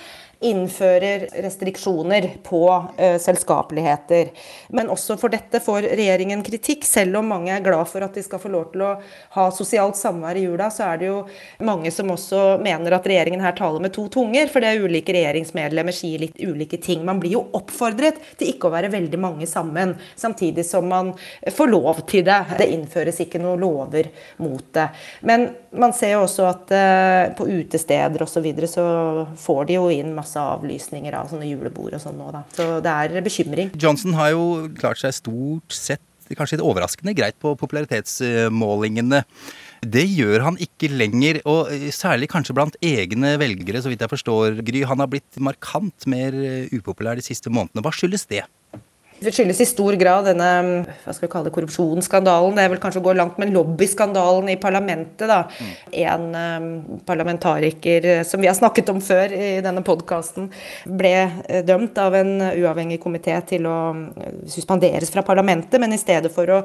innfører 0.40 1.28
restriksjoner 1.42 2.30
på 2.46 2.86
eh, 2.96 3.16
selskapeligheter. 3.18 4.30
Men 4.68 4.90
også 4.92 5.16
for 5.18 5.32
dette 5.34 5.58
får 5.60 5.88
regjeringen 5.98 6.44
kritikk. 6.46 6.86
Selv 6.86 7.18
om 7.18 7.26
mange 7.32 7.50
er 7.54 7.64
glad 7.64 7.88
for 7.90 8.04
at 8.06 8.14
de 8.14 8.22
skal 8.22 8.38
få 8.42 8.52
lov 8.52 8.68
til 8.72 8.84
å 8.86 8.92
ha 9.34 9.48
sosialt 9.54 9.98
samvær 9.98 10.38
i 10.38 10.44
jula, 10.46 10.68
så 10.70 10.92
er 10.92 11.00
det 11.00 11.08
jo 11.10 11.18
mange 11.66 11.90
som 11.94 12.12
også 12.14 12.60
mener 12.62 12.94
at 12.94 13.08
regjeringen 13.10 13.42
her 13.42 13.56
taler 13.58 13.82
med 13.82 13.94
to 13.96 14.06
tunger, 14.14 14.46
for 14.52 14.62
det 14.62 14.70
er 14.70 14.86
ulike 14.86 15.16
regjeringsmedlemmer 15.16 15.96
sier 15.96 16.22
litt 16.22 16.38
ulike 16.38 16.78
ting. 16.84 17.02
Man 17.06 17.18
blir 17.22 17.34
jo 17.34 17.44
oppfordret 17.58 18.22
til 18.38 18.54
ikke 18.54 18.70
å 18.70 18.76
være 18.76 18.92
veldig 18.94 19.22
mange 19.22 19.50
sammen, 19.50 19.96
samtidig 20.18 20.66
som 20.68 20.86
man 20.86 21.12
får 21.50 21.72
lov 21.74 22.04
til 22.06 22.22
det. 22.28 22.38
Det 22.62 22.70
innføres 22.76 23.18
ikke 23.26 23.42
noen 23.42 23.58
lover 23.66 24.12
mot 24.38 24.70
det. 24.78 24.86
Men 25.26 25.48
man 25.74 25.92
ser 25.96 26.14
jo 26.14 26.22
også 26.28 26.46
at 26.48 26.72
eh, 26.78 27.34
på 27.34 27.50
utesteder 27.50 28.22
osv. 28.22 28.36
Så, 28.38 28.42
videre, 28.44 28.68
så 28.70 28.84
får 29.34 29.64
de 29.66 29.74
jo 29.74 29.88
inn 29.90 30.12
masse 30.14 30.27
avlysninger 30.36 31.14
av 31.16 31.30
sånne 31.30 31.48
julebord 31.48 31.96
og 31.96 32.02
sånn 32.02 32.18
nå, 32.20 32.28
da. 32.34 32.44
Så 32.56 32.68
det 32.84 32.92
er 32.92 33.24
bekymring. 33.24 33.72
Johnson 33.80 34.16
har 34.18 34.34
jo 34.34 34.44
klart 34.78 35.00
seg 35.00 35.16
stort 35.16 35.74
sett 35.76 36.04
kanskje 36.36 36.58
litt 36.58 36.66
overraskende 36.66 37.14
greit 37.16 37.38
på 37.40 37.54
popularitetsmålingene. 37.56 39.22
Det 39.80 40.04
gjør 40.10 40.44
han 40.44 40.58
ikke 40.60 40.90
lenger, 40.90 41.40
og 41.48 41.70
eh, 41.72 41.88
særlig 41.94 42.28
kanskje 42.32 42.56
blant 42.58 42.76
egne 42.84 43.36
velgere, 43.40 43.80
så 43.80 43.92
vidt 43.92 44.02
jeg 44.04 44.12
forstår. 44.12 44.60
Gry, 44.66 44.82
han 44.90 45.00
har 45.00 45.10
blitt 45.10 45.38
markant 45.40 46.08
mer 46.10 46.34
eh, 46.34 46.72
upopulær 46.74 47.18
de 47.18 47.24
siste 47.24 47.52
månedene. 47.52 47.84
Hva 47.86 47.94
skyldes 47.94 48.26
det? 48.28 48.42
Det 49.18 49.32
skyldes 49.34 49.60
i 49.60 49.66
stor 49.66 49.96
grad 49.98 50.28
denne 50.28 50.48
hva 51.02 51.12
skal 51.14 51.26
vi 51.26 51.30
kalle 51.32 51.48
det, 51.48 51.54
korrupsjonsskandalen. 51.56 52.54
Det 52.54 52.64
er 52.64 52.70
vel 52.70 52.80
kanskje 52.82 53.00
å 53.00 53.06
gå 53.08 53.14
langt, 53.18 53.38
men 53.40 53.50
lobbyskandalen 53.54 54.52
i 54.52 54.58
parlamentet. 54.60 55.26
da. 55.26 55.40
En 55.90 56.28
um, 56.34 57.00
parlamentariker 57.06 58.06
eh, 58.06 58.22
som 58.26 58.40
vi 58.40 58.46
har 58.46 58.54
snakket 58.54 58.92
om 58.92 59.00
før 59.02 59.34
i 59.34 59.48
denne 59.64 59.82
podkasten, 59.86 60.46
ble 60.86 61.14
eh, 61.48 61.64
dømt 61.66 61.98
av 61.98 62.14
en 62.14 62.30
uavhengig 62.46 63.00
komité 63.02 63.34
til 63.48 63.66
å 63.66 63.78
eh, 63.96 64.38
suspenderes 64.50 65.10
fra 65.14 65.24
parlamentet. 65.26 65.80
Men 65.82 65.96
i 65.96 66.00
stedet 66.00 66.30
for 66.34 66.54
å, 66.54 66.60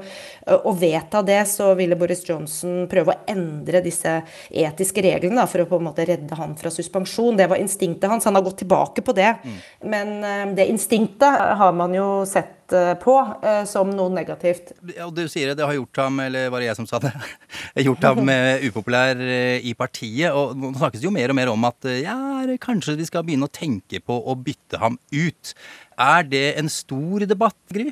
å 0.53 0.75
vedta 0.77 1.23
det, 1.25 1.41
så 1.49 1.71
ville 1.79 1.97
Boris 1.97 2.21
Johnson 2.27 2.85
prøve 2.91 3.15
å 3.15 3.33
endre 3.33 3.81
disse 3.85 4.19
etiske 4.49 5.05
reglene 5.05 5.41
da, 5.41 5.47
for 5.49 5.65
å 5.65 5.69
på 5.69 5.81
en 5.81 5.89
måte 5.89 6.05
redde 6.05 6.37
han 6.37 6.53
fra 6.59 6.69
suspensjon. 6.73 7.39
Det 7.39 7.49
var 7.49 7.61
instinktet 7.63 8.11
hans. 8.11 8.29
Han 8.29 8.37
har 8.37 8.45
gått 8.45 8.61
tilbake 8.61 9.01
på 9.01 9.17
det. 9.17 9.33
Men 9.81 10.19
um, 10.21 10.55
det 10.57 10.69
instinktet 10.69 11.41
har 11.57 11.73
man 11.73 11.97
jo 11.97 12.09
sett 12.29 12.42
eh, 12.77 12.93
på 12.99 13.15
eh, 13.43 13.63
som 13.69 13.89
noe 13.93 14.11
negativt. 14.13 14.73
Og 15.05 15.13
du 15.15 15.23
sier 15.31 15.51
det, 15.51 15.57
det 15.59 15.67
har 15.67 15.77
gjort 15.77 16.01
ham, 16.03 16.19
eller 16.25 16.51
var 16.53 16.63
det 16.63 16.69
jeg 16.71 16.79
som 16.81 16.89
sa 16.89 16.99
det, 17.03 17.13
gjort 17.87 18.07
ham 18.09 18.31
eh, 18.33 18.65
upopulær 18.67 19.23
i 19.63 19.73
partiet. 19.77 20.35
Og 20.35 20.57
nå 20.59 20.73
snakkes 20.77 21.01
det 21.01 21.09
jo 21.09 21.15
mer 21.15 21.33
og 21.33 21.39
mer 21.39 21.53
om 21.53 21.69
at 21.69 21.89
ja, 22.01 22.17
kanskje 22.63 22.97
vi 22.99 23.09
skal 23.09 23.25
begynne 23.27 23.49
å 23.49 23.53
tenke 23.53 24.01
på 24.03 24.17
å 24.17 24.37
bytte 24.39 24.81
ham 24.83 24.99
ut. 25.13 25.55
Er 26.01 26.25
det 26.27 26.47
en 26.59 26.71
stor 26.71 27.27
debatt, 27.29 27.59
Gry? 27.73 27.91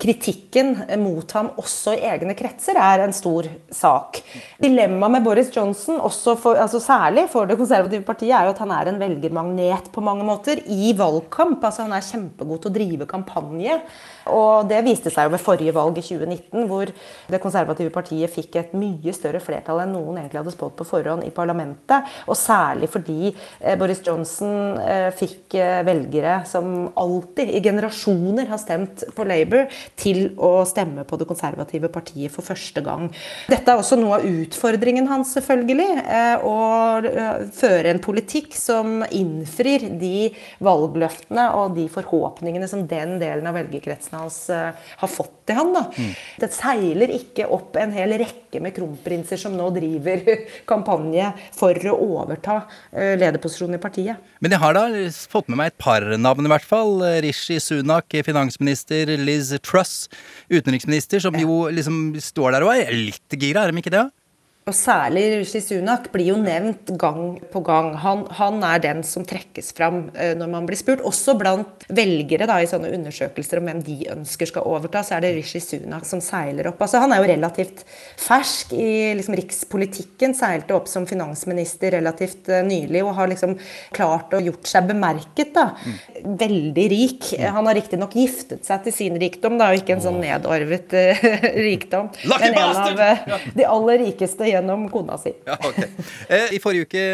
Kritikken 0.00 0.74
mot 1.00 1.30
ham 1.36 1.50
også 1.60 1.94
i 1.96 2.04
egne 2.08 2.34
kretser 2.38 2.78
er 2.80 3.04
en 3.04 3.14
stor 3.14 3.46
sak. 3.74 4.20
Dilemmaet 4.62 5.16
med 5.16 5.26
Boris 5.26 5.52
Johnson, 5.54 6.00
for, 6.40 6.58
altså 6.58 6.80
særlig 6.82 7.28
for 7.32 7.46
Det 7.46 7.58
konservative 7.58 8.04
partiet, 8.06 8.34
er 8.34 8.48
jo 8.48 8.54
at 8.54 8.62
han 8.62 8.72
er 8.74 8.90
en 8.90 9.00
velgermagnet 9.00 9.90
på 9.94 10.02
mange 10.04 10.26
måter 10.26 10.62
i 10.66 10.92
valgkamp. 10.96 11.62
Altså 11.62 11.82
Han 11.86 11.94
er 11.94 12.06
kjempegod 12.06 12.62
til 12.62 12.72
å 12.72 12.74
drive 12.74 13.06
kampanje. 13.10 13.80
Og 14.32 14.68
det 14.70 14.80
viste 14.86 15.12
seg 15.12 15.28
jo 15.28 15.34
ved 15.34 15.42
forrige 15.44 15.74
valg 15.76 15.98
i 16.00 16.04
2019, 16.04 16.66
hvor 16.70 16.90
Det 17.28 17.40
konservative 17.40 17.90
partiet 17.92 18.30
fikk 18.32 18.56
et 18.60 18.74
mye 18.76 19.12
større 19.16 19.40
flertall 19.42 19.82
enn 19.82 19.94
noen 19.94 20.18
egentlig 20.20 20.40
hadde 20.40 20.54
spådd 20.54 20.74
på 20.78 20.86
forhånd 20.88 21.24
i 21.26 21.32
parlamentet. 21.34 22.08
Og 22.28 22.36
særlig 22.38 22.88
fordi 22.92 23.32
eh, 23.60 23.76
Boris 23.80 24.02
Johnson 24.04 24.78
eh, 24.80 25.10
fikk 25.16 25.56
eh, 25.58 25.82
velgere 25.86 26.40
som 26.48 26.90
alltid, 27.00 27.50
i 27.50 27.62
generasjoner, 27.64 28.48
har 28.50 28.60
stemt 28.60 29.06
på 29.16 29.26
Labour, 29.28 29.63
til 30.00 30.32
å 30.36 30.64
stemme 30.68 31.04
på 31.08 31.18
Det 31.20 31.28
konservative 31.28 31.90
partiet 31.92 32.32
for 32.34 32.46
første 32.46 32.82
gang. 32.84 33.08
Dette 33.50 33.70
er 33.70 33.80
også 33.80 33.98
noe 34.00 34.18
av 34.18 34.26
utfordringen 34.28 35.08
hans, 35.10 35.34
selvfølgelig. 35.36 35.90
Å 36.44 36.56
føre 37.54 37.92
en 37.92 38.02
politikk 38.04 38.54
som 38.58 39.02
innfrir 39.14 39.86
de 40.00 40.30
valgløftene 40.64 41.46
og 41.58 41.76
de 41.78 41.86
forhåpningene 41.92 42.68
som 42.70 42.84
den 42.90 43.16
delen 43.22 43.46
av 43.48 43.56
velgerkretsen 43.58 44.18
hans 44.18 44.38
uh, 44.52 44.72
har 45.00 45.10
fått 45.10 45.43
til 45.48 45.58
han. 45.58 45.72
Da. 45.74 45.84
Mm. 45.96 46.12
Det 46.42 46.50
seiler 46.54 47.14
ikke 47.14 47.48
opp 47.52 47.76
en 47.80 47.94
hel 47.94 48.16
rekke 48.20 48.62
med 48.64 48.74
kronprinser 48.76 49.40
som 49.40 49.56
nå 49.58 49.68
driver 49.74 50.22
kampanje 50.70 51.30
for 51.56 51.78
å 51.90 51.96
overta 52.20 52.60
uh, 52.64 53.14
lederposisjonen 53.20 53.78
i 53.78 53.82
partiet. 53.82 54.32
Men 54.44 54.54
jeg 54.54 54.62
har 54.64 54.76
da 54.76 54.86
fått 55.30 55.50
med 55.50 55.60
meg 55.60 55.72
et 55.72 55.80
par 55.80 56.06
navn, 56.20 56.46
i 56.46 56.52
hvert 56.52 56.68
fall. 56.68 56.98
Rishi 57.24 57.60
Sunak, 57.62 58.14
finansminister. 58.26 59.14
Liz 59.24 59.52
Truss, 59.64 60.10
utenriksminister, 60.52 61.22
som 61.24 61.36
jo 61.38 61.64
liksom 61.72 62.18
står 62.22 62.56
der 62.56 62.66
og 62.66 62.74
er 62.76 62.92
litt 62.94 63.38
gira, 63.40 63.64
er 63.64 63.72
de 63.72 63.82
ikke 63.82 63.94
det? 63.94 64.08
Og 64.64 64.72
særlig 64.72 65.26
Rishi 65.42 65.60
Sunak 65.60 66.06
blir 66.08 66.30
jo 66.30 66.38
nevnt 66.40 66.88
gang 66.96 67.34
på 67.52 67.60
gang. 67.66 67.90
Han, 68.00 68.22
han, 68.32 68.62
er 68.64 68.80
den 68.80 69.02
som 69.04 69.26
trekkes 69.28 69.74
fram 69.76 70.06
uh, 70.16 70.30
når 70.38 70.48
man 70.54 70.68
blir 70.68 70.78
spurt. 70.80 71.02
Også 71.04 71.34
blant 71.36 71.84
velgere 71.92 72.48
da, 72.48 72.56
i 72.62 72.68
sånne 72.70 72.88
undersøkelser 72.96 73.60
om 73.60 73.68
hvem 73.68 73.82
de 73.84 73.98
ønsker 74.14 74.48
skal 74.48 74.64
overta, 74.64 75.02
så 75.04 75.18
er 75.18 75.26
det 75.26 75.34
Rishi 75.36 75.60
Sunak 75.60 76.08
som 76.08 76.22
seiler 76.24 76.70
opp. 76.70 76.80
Altså, 76.80 77.02
han 77.02 77.12
er 77.12 77.20
jo 77.20 77.28
relativt 77.28 77.82
fersk 78.24 78.72
i 78.72 78.86
liksom, 79.18 79.36
rikspolitikken. 79.42 80.32
Seilte 80.38 80.78
opp 80.78 80.88
som 80.88 81.04
finansminister 81.10 81.92
relativt 81.98 82.48
uh, 82.48 82.62
nylig 82.64 83.04
og 83.04 83.12
har 83.20 83.28
liksom 83.34 83.58
klart 83.92 84.32
å 84.32 84.40
gjort 84.46 84.72
seg 84.72 84.88
bemerket. 84.88 85.52
da. 85.58 85.66
Mm. 85.84 86.40
Veldig 86.40 86.88
rik. 86.94 87.30
Han 87.42 87.68
har 87.68 87.76
riktignok 87.82 88.16
giftet 88.16 88.64
seg 88.64 88.88
til 88.88 88.96
sin 88.96 89.20
rikdom, 89.20 89.60
da, 89.60 89.68
og 89.74 89.84
ikke 89.84 89.98
en 89.98 90.06
sånn 90.08 90.22
nedarvet 90.24 90.96
uh, 90.96 91.30
rikdom. 91.68 92.08
Lucky 92.24 92.48
men 92.48 92.60
en 92.64 92.82
av 93.04 93.38
de 93.60 93.68
aller 93.68 94.04
rikeste 94.06 94.53
gjennom 94.54 94.86
kona 94.92 95.18
si. 95.20 95.34
Ja, 95.46 95.58
okay. 95.60 95.90
eh, 96.28 96.54
I 96.56 96.60
forrige 96.62 96.88
uke 96.88 97.04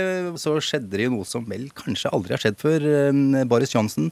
så 0.40 0.56
skjedde 0.62 0.92
det 0.94 1.08
jo 1.08 1.14
noe 1.16 1.28
som 1.28 1.44
vel 1.48 1.68
kanskje 1.76 2.12
aldri 2.14 2.36
har 2.36 2.42
skjedd 2.42 2.60
før. 2.60 2.86
Eh, 2.86 3.44
Boris 3.50 3.74
Johnson 3.74 4.10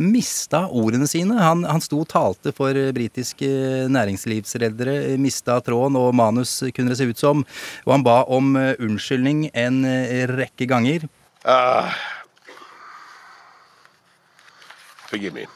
mista 0.00 0.64
ordene 0.66 1.08
sine. 1.10 1.36
Han, 1.40 1.64
han 1.68 1.82
sto 1.84 2.00
og 2.02 2.08
talte 2.10 2.54
for 2.56 2.76
britiske 2.96 3.48
næringslivsreddere, 3.92 5.16
mista 5.20 5.58
tråden, 5.64 5.98
og 6.00 6.14
manus 6.16 6.58
kunne 6.74 6.92
det 6.92 7.00
se 7.00 7.08
ut 7.10 7.20
som. 7.20 7.44
Og 7.86 7.94
han 7.94 8.06
ba 8.06 8.22
om 8.32 8.54
eh, 8.60 8.74
unnskyldning 8.80 9.48
en 9.54 9.82
eh, 9.88 10.26
rekke 10.30 10.68
ganger. 10.70 11.08
Uh, 11.44 11.88
forgive 15.08 15.34
me. 15.34 15.46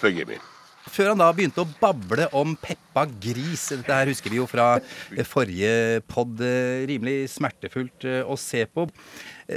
Forgive 0.00 0.28
me 0.28 0.49
før 0.90 1.12
han 1.12 1.22
da 1.22 1.30
begynte 1.34 1.62
å 1.62 1.68
bable 1.80 2.26
om 2.36 2.54
Peppa 2.60 3.06
Gris. 3.22 3.68
Dette 3.72 3.98
her 4.02 4.10
husker 4.10 4.32
vi 4.32 4.40
jo 4.40 4.48
fra 4.50 4.72
forrige 5.28 6.00
pod. 6.10 6.42
Rimelig 6.90 7.30
smertefullt 7.34 8.06
eh, 8.08 8.22
å 8.24 8.38
se 8.40 8.66
på. 8.68 8.86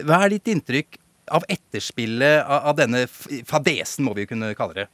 Hva 0.04 0.24
er 0.24 0.36
ditt 0.36 0.54
inntrykk 0.54 1.00
av 1.34 1.46
etterspillet 1.52 2.44
av 2.44 2.76
denne 2.78 3.06
fadesen, 3.08 4.04
må 4.06 4.16
vi 4.16 4.26
jo 4.26 4.34
kunne 4.34 4.52
kalle 4.58 4.84
det? 4.84 4.90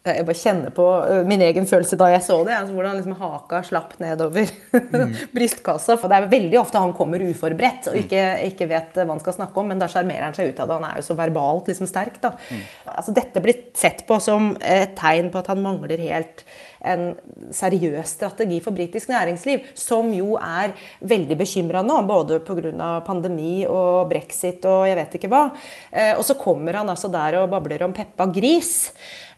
Jeg 0.00 0.24
bare 0.24 0.40
kjenner 0.40 0.72
på 0.72 0.84
min 1.28 1.42
egen 1.44 1.66
følelse 1.68 1.98
da 2.00 2.06
jeg 2.08 2.22
så 2.24 2.38
det. 2.46 2.54
Altså 2.56 2.72
hvordan 2.72 2.96
liksom 2.96 3.18
haka 3.20 3.58
slapp 3.68 3.98
nedover 4.00 4.48
mm. 4.72 5.12
brystkassa. 5.36 5.98
For 6.00 6.08
det 6.08 6.16
er 6.16 6.30
veldig 6.30 6.56
ofte 6.62 6.80
han 6.80 6.94
kommer 6.96 7.20
uforberedt 7.26 7.90
og 7.90 7.98
mm. 7.98 8.00
ikke, 8.06 8.22
ikke, 8.48 8.70
vet 8.70 8.96
hva 8.96 9.04
han 9.10 9.20
skal 9.20 9.36
snakke 9.36 9.60
om, 9.60 9.68
men 9.68 9.82
da 9.82 9.90
sjarmerer 9.92 10.24
han 10.30 10.38
seg 10.38 10.54
ut 10.54 10.62
av 10.64 10.70
det. 10.70 10.78
Han 10.80 10.88
er 10.88 11.02
jo 11.02 11.06
så 11.10 11.18
verbalt 11.18 11.68
liksom 11.68 11.90
sterk. 11.90 12.16
Mm. 12.24 12.64
Altså 12.94 13.16
Dette 13.20 13.44
blir 13.44 13.60
sett 13.76 14.06
på 14.08 14.16
som 14.24 14.54
et 14.64 14.96
tegn 14.96 15.28
på 15.34 15.42
at 15.42 15.52
han 15.52 15.60
mangler 15.64 16.00
helt 16.08 16.46
en 16.80 17.14
seriøs 17.54 18.14
strategi 18.16 18.60
for 18.64 18.76
britisk 18.76 19.10
næringsliv, 19.12 19.70
som 19.78 20.12
jo 20.14 20.36
er 20.40 20.74
veldig 21.00 21.38
bekymra 21.40 21.84
nå, 21.86 22.00
både 22.08 22.40
pga. 22.46 22.90
pandemi 23.06 23.64
og 23.68 24.08
brexit 24.10 24.64
og 24.68 24.86
jeg 24.88 24.98
vet 24.98 25.18
ikke 25.18 25.32
hva. 25.32 25.46
Eh, 25.90 26.12
og 26.16 26.24
så 26.26 26.38
kommer 26.40 26.80
han 26.80 26.90
altså 26.92 27.10
der 27.12 27.40
og 27.40 27.50
babler 27.52 27.84
om 27.86 27.96
Peppa 27.96 28.28
Gris. 28.30 28.90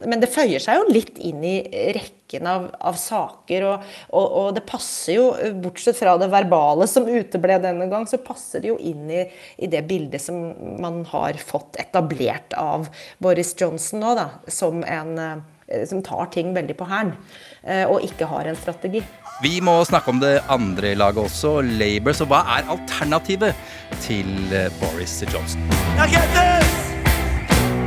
Men 0.07 0.23
det 0.23 0.33
føyer 0.33 0.63
seg 0.63 0.81
jo 0.81 0.91
litt 0.91 1.19
inn 1.23 1.43
i 1.47 1.57
rekken 1.95 2.47
av, 2.49 2.67
av 2.83 2.99
saker. 2.99 3.67
Og, 3.69 3.87
og, 4.11 4.27
og, 4.27 4.49
det 4.57 4.65
passer 4.67 5.19
jo, 5.19 5.29
bortsett 5.63 5.99
fra 5.99 6.17
det 6.21 6.31
verbale 6.33 6.89
som 6.91 7.07
uteble 7.09 7.61
denne 7.63 7.89
gang, 7.93 8.07
så 8.11 8.21
passer 8.23 8.65
det 8.65 8.73
jo 8.73 8.79
inn 8.83 9.07
i, 9.11 9.25
i, 9.59 9.71
det 9.71 9.85
bildet 9.89 10.23
som 10.25 10.41
man 10.83 11.03
har 11.13 11.39
fått 11.43 11.79
etablert 11.83 12.57
av 12.59 12.89
Boris 13.23 13.55
Johnson 13.59 14.03
nå, 14.03 14.15
da, 14.19 14.29
som 14.51 14.83
en 14.83 15.19
eh, 15.23 15.43
som 15.89 16.03
tar 16.05 16.31
ting 16.35 16.53
veldig 16.57 16.77
på 16.79 16.89
hælen, 16.91 17.15
eh, 17.65 17.85
og 17.87 18.05
ikke 18.07 18.29
har 18.31 18.49
en 18.49 18.59
strategi. 18.59 19.03
Vi 19.43 19.59
må 19.65 19.81
snakke 19.85 20.13
om 20.13 20.21
det 20.23 20.37
andre 20.53 20.95
laget 20.95 21.25
også, 21.25 21.61
Labour. 21.67 22.15
Så 22.15 22.29
hva 22.31 22.45
er 22.57 22.69
alternativet 22.71 23.55
til 24.05 24.29
eh, 24.55 24.71
Boris 24.81 25.23
Johnson? 25.33 25.61
Now 25.97 26.07
get 26.07 26.29
this! 26.37 26.93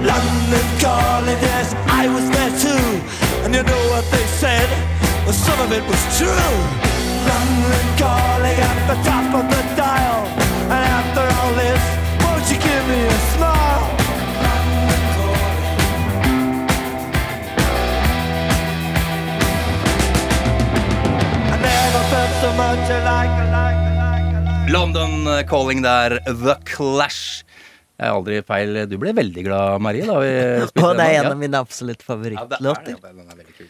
London 0.05 0.67
calling, 0.79 1.39
yes, 1.41 1.73
I 1.88 2.07
was 2.07 2.29
there 2.29 2.53
too. 2.61 2.86
And 3.43 3.55
you 3.55 3.63
know 3.63 3.83
what 3.93 4.05
they 4.11 4.25
said? 4.41 4.69
Well, 5.25 5.33
some 5.33 5.59
of 5.65 5.71
it 5.71 5.83
was 5.89 6.01
true. 6.19 6.53
London 7.25 7.86
calling 7.97 8.57
at 8.69 8.79
the 8.89 8.97
top 9.09 9.33
of 9.33 9.45
the 9.49 9.63
dial. 9.75 10.21
And 10.69 10.83
after 10.99 11.25
all 11.38 11.53
this, 11.63 11.81
won't 12.23 12.45
you 12.51 12.59
give 12.61 12.88
me 12.88 12.99
a 13.07 13.19
smile? 13.33 13.55
London 24.70 25.28
calling 25.48 25.82
der, 25.84 26.20
The 26.26 26.56
Clash. 26.66 27.46
Jeg 27.96 28.10
er 28.10 28.12
aldri 28.12 28.41
feil. 28.43 28.82
Du 28.91 28.98
ble 29.00 29.14
veldig 29.16 29.46
glad, 29.46 29.80
Marie. 29.84 30.04
da 30.04 30.18
vi 30.20 30.32
Og 30.84 30.98
det 30.98 31.06
er 31.06 31.22
en 31.22 31.32
av 31.32 31.39
mine 31.39 31.62
absolutt 31.64 32.04
favorittlåter. 32.04 32.98
Ja, 32.98 33.68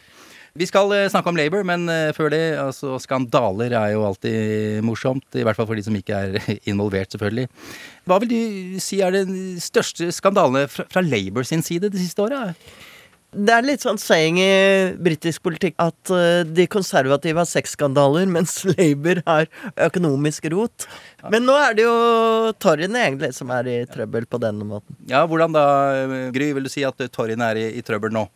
vi 0.55 0.63
skal 0.69 0.91
eh, 0.95 1.09
snakke 1.11 1.27
om 1.27 1.35
Labour, 1.35 1.65
men 1.67 1.83
eh, 1.91 2.13
før 2.15 2.29
det, 2.31 2.39
altså 2.61 2.95
skandaler 3.03 3.73
er 3.75 3.89
jo 3.91 4.05
alltid 4.07 4.79
morsomt. 4.87 5.27
I 5.35 5.43
hvert 5.43 5.59
fall 5.59 5.67
for 5.67 5.75
de 5.75 5.83
som 5.83 5.97
ikke 5.99 6.15
er 6.15 6.37
involvert, 6.71 7.11
selvfølgelig. 7.11 7.49
Hva 8.07 8.21
vil 8.23 8.31
du 8.31 8.79
si 8.79 9.01
er 9.03 9.11
den 9.17 9.59
største 9.59 10.07
skandalene 10.15 10.69
fra, 10.71 10.87
fra 10.87 11.03
Labour 11.03 11.43
sin 11.43 11.65
side 11.65 11.91
det 11.91 11.99
siste 11.99 12.23
året? 12.23 12.55
Det 13.35 13.51
er 13.51 13.65
litt 13.65 13.83
sånn 13.83 13.99
saying 13.99 14.37
i 14.39 14.51
britisk 15.03 15.43
politikk 15.43 15.75
at 15.83 16.11
uh, 16.13 16.43
de 16.47 16.67
konservative 16.71 17.41
har 17.41 17.49
sexskandaler, 17.49 18.27
mens 18.37 18.61
Labour 18.69 19.21
har 19.27 19.49
økonomisk 19.89 20.47
rot. 20.53 20.87
Men 21.33 21.47
nå 21.47 21.57
er 21.59 21.75
det 21.75 21.85
jo 21.87 21.97
Torryen 22.61 22.95
egentlig 22.99 23.33
som 23.35 23.51
er 23.55 23.69
i 23.71 23.77
trøbbel 23.89 24.27
på 24.29 24.39
denne 24.41 24.67
måten. 24.67 24.97
Ja, 25.09 25.25
Hvordan 25.27 25.55
da, 25.55 25.65
Gry? 26.35 26.51
Vil 26.55 26.67
du 26.67 26.71
si 26.71 26.85
at 26.87 27.01
Torryen 27.11 27.43
er 27.43 27.59
i, 27.59 27.69
i 27.79 27.85
trøbbel 27.85 28.13
nå? 28.15 28.27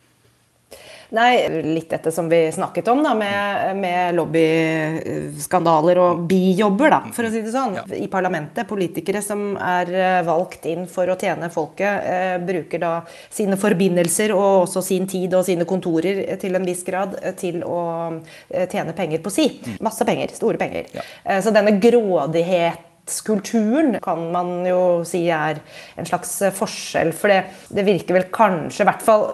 Nei, 1.10 1.64
litt 1.66 1.90
dette 1.90 2.12
som 2.14 2.28
vi 2.30 2.52
snakket 2.54 2.88
om, 2.92 3.00
da, 3.04 3.16
med, 3.18 3.78
med 3.82 4.16
lobbyskandaler 4.18 5.98
og 6.04 6.20
bijobber, 6.30 6.92
da, 6.94 7.00
for 7.16 7.26
å 7.26 7.32
si 7.34 7.42
det 7.42 7.54
sånn. 7.54 7.80
Ja. 7.80 7.86
I 7.98 8.06
parlamentet. 8.12 8.68
Politikere 8.70 9.24
som 9.26 9.56
er 9.58 9.90
eh, 9.90 10.20
valgt 10.28 10.68
inn 10.70 10.86
for 10.92 11.10
å 11.10 11.18
tjene 11.18 11.50
folket, 11.54 12.06
eh, 12.06 12.36
bruker 12.46 12.84
da 12.84 12.92
sine 13.26 13.58
forbindelser 13.58 14.36
og 14.36 14.68
også 14.68 14.84
sin 14.86 15.10
tid 15.10 15.34
og 15.34 15.48
sine 15.48 15.66
kontorer 15.70 16.22
til 16.42 16.60
en 16.60 16.68
viss 16.70 16.86
grad 16.86 17.18
eh, 17.24 17.34
til 17.40 17.64
å 17.66 17.80
eh, 18.14 18.70
tjene 18.70 18.94
penger 18.98 19.26
på 19.26 19.34
si. 19.34 19.48
Mm. 19.66 19.80
Masse 19.90 20.06
penger. 20.06 20.36
Store 20.38 20.62
penger. 20.62 20.94
Ja. 20.94 21.08
Eh, 21.24 21.42
så 21.42 21.56
denne 21.56 21.80
grådighet 21.82 22.89
debattkulturen 23.10 24.00
kan 24.02 24.32
man 24.32 24.66
jo 24.68 25.04
si 25.06 25.26
er 25.30 25.60
en 25.98 26.06
slags 26.06 26.32
forskjell. 26.56 27.12
For 27.14 27.32
det, 27.32 27.40
det 27.74 27.86
virker 27.88 28.18
vel 28.18 28.28
kanskje, 28.32 28.84
i 28.84 28.88
hvert 28.88 29.04
fall 29.04 29.26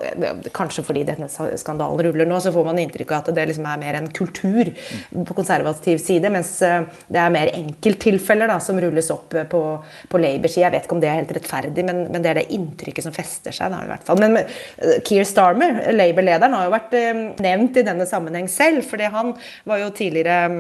kanskje 0.56 0.84
fordi 0.86 1.06
denne 1.08 1.28
skandalen 1.30 2.04
ruller 2.06 2.28
nå, 2.28 2.40
så 2.40 2.54
får 2.54 2.66
man 2.66 2.80
inntrykk 2.80 3.12
av 3.12 3.24
at 3.24 3.36
det 3.36 3.48
liksom 3.50 3.68
er 3.70 3.82
mer 3.82 4.00
en 4.00 4.10
kultur 4.16 4.72
på 5.12 5.38
konservativ 5.38 6.00
side, 6.02 6.32
mens 6.32 6.58
eh, 6.66 6.86
det 7.12 7.22
er 7.22 7.34
mer 7.34 7.52
enkelttilfeller 7.54 8.54
som 8.64 8.80
rulles 8.80 9.12
opp 9.14 9.36
på, 9.52 9.64
på 10.10 10.22
Labour-sida. 10.22 10.68
Jeg 10.68 10.76
vet 10.76 10.88
ikke 10.88 10.98
om 10.98 11.04
det 11.04 11.12
er 11.12 11.20
helt 11.20 11.36
rettferdig, 11.36 11.86
men, 11.86 12.06
men, 12.12 12.24
det 12.24 12.32
er 12.32 12.42
det 12.42 12.48
inntrykket 12.56 13.06
som 13.06 13.16
fester 13.16 13.56
seg. 13.56 13.74
Da, 13.74 13.84
i 13.84 13.92
hvert 13.92 14.06
fall. 14.08 14.22
Men 14.22 14.40
uh, 14.40 14.98
Keir 15.06 15.28
Starmer, 15.28 15.82
Labour-lederen, 15.96 16.56
har 16.56 16.68
jo 16.68 16.76
vært 16.76 16.96
nevnt 17.44 17.80
i 17.82 17.86
denne 17.86 18.08
sammenheng 18.10 18.48
selv, 18.52 18.86
fordi 18.88 19.10
han 19.12 19.34
var 19.68 19.82
jo 19.82 19.92
tidligere 19.96 20.52
um, 20.52 20.60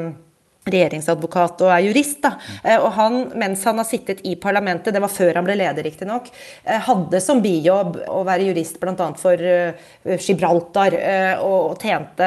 regjeringsadvokat 0.66 1.61
og 1.66 1.72
er 1.72 1.86
jurist. 1.86 2.22
da, 2.22 2.36
eh, 2.63 2.78
Og 2.80 2.91
han, 2.93 3.32
mens 3.36 3.63
han 3.63 3.78
har 3.78 3.86
sittet 3.86 4.22
i 4.26 4.36
parlamentet, 4.36 4.93
det 4.93 5.01
var 5.01 5.09
før 5.09 5.36
han 5.36 5.45
ble 5.45 5.55
leder 5.55 5.84
riktignok, 5.84 6.30
eh, 6.66 6.80
hadde 6.80 7.22
som 7.22 7.41
bijobb 7.41 7.99
å 8.07 8.24
være 8.26 8.49
jurist 8.49 8.80
bl.a. 8.80 9.13
for 9.18 9.36
eh, 9.36 9.74
Gibraltar, 10.18 10.95
og 11.45 11.80
tjente 11.82 12.26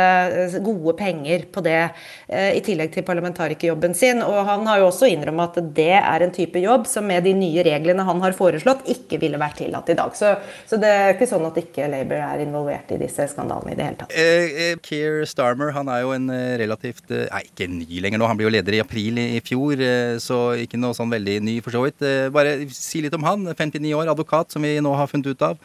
gode 0.62 0.94
penger 0.98 1.46
på 1.52 1.62
det, 1.62 1.90
i 2.28 2.60
tillegg 2.64 2.92
til 2.92 3.04
parlamentarikerjobben 3.06 3.94
sin. 3.96 4.20
Og 4.22 4.44
han 4.46 4.66
har 4.66 4.80
jo 4.80 4.88
også 4.88 5.08
innrømmet 5.08 5.56
at 5.56 5.70
det 5.74 5.96
er 5.98 6.24
en 6.24 6.34
type 6.34 6.60
jobb 6.60 6.86
som 6.86 7.06
med 7.06 7.24
de 7.24 7.32
nye 7.36 7.62
reglene 7.64 8.04
han 8.04 8.20
har 8.22 8.36
foreslått, 8.36 8.84
ikke 8.90 9.20
ville 9.22 9.40
vært 9.40 9.60
tillatt 9.62 9.88
i 9.90 9.96
dag. 9.98 10.14
Så, 10.18 10.34
så 10.68 10.78
det 10.80 10.90
er 10.90 11.14
ikke 11.14 11.30
sånn 11.30 11.46
at 11.48 11.58
ikke 11.60 11.88
Labour 11.90 12.20
er 12.20 12.44
involvert 12.44 12.92
i 12.94 13.00
disse 13.00 13.28
skandalene 13.32 13.74
i 13.74 13.78
det 13.78 13.88
hele 13.88 14.00
tatt. 14.02 14.14
Eh, 14.18 14.74
Keir 14.84 15.24
Starmer 15.28 15.72
han 15.76 15.90
er 15.92 16.04
jo 16.04 16.14
en 16.16 16.28
relativt 16.60 17.08
Nei, 17.08 17.44
ikke 17.48 17.68
ny 17.70 18.02
lenger 18.04 18.20
nå 18.20 18.27
han 18.28 18.38
ble 18.38 18.46
jo 18.46 18.52
leder 18.52 18.76
i 18.76 18.82
april 18.82 19.18
i 19.22 19.40
fjor, 19.44 19.80
eh, 19.82 20.16
så 20.22 20.38
ikke 20.62 20.80
noe 20.80 20.96
sånn 20.96 21.12
veldig 21.12 21.38
ny 21.44 21.58
for 21.64 21.74
så 21.74 21.82
vidt. 21.84 22.00
Eh, 22.04 22.30
bare 22.34 22.56
si 22.74 23.02
litt 23.04 23.16
om 23.16 23.26
han. 23.26 23.46
59 23.50 23.94
år, 23.96 24.10
advokat, 24.12 24.52
som 24.52 24.64
vi 24.64 24.76
nå 24.84 24.94
har 24.96 25.10
funnet 25.10 25.30
ut 25.32 25.44
av. 25.44 25.60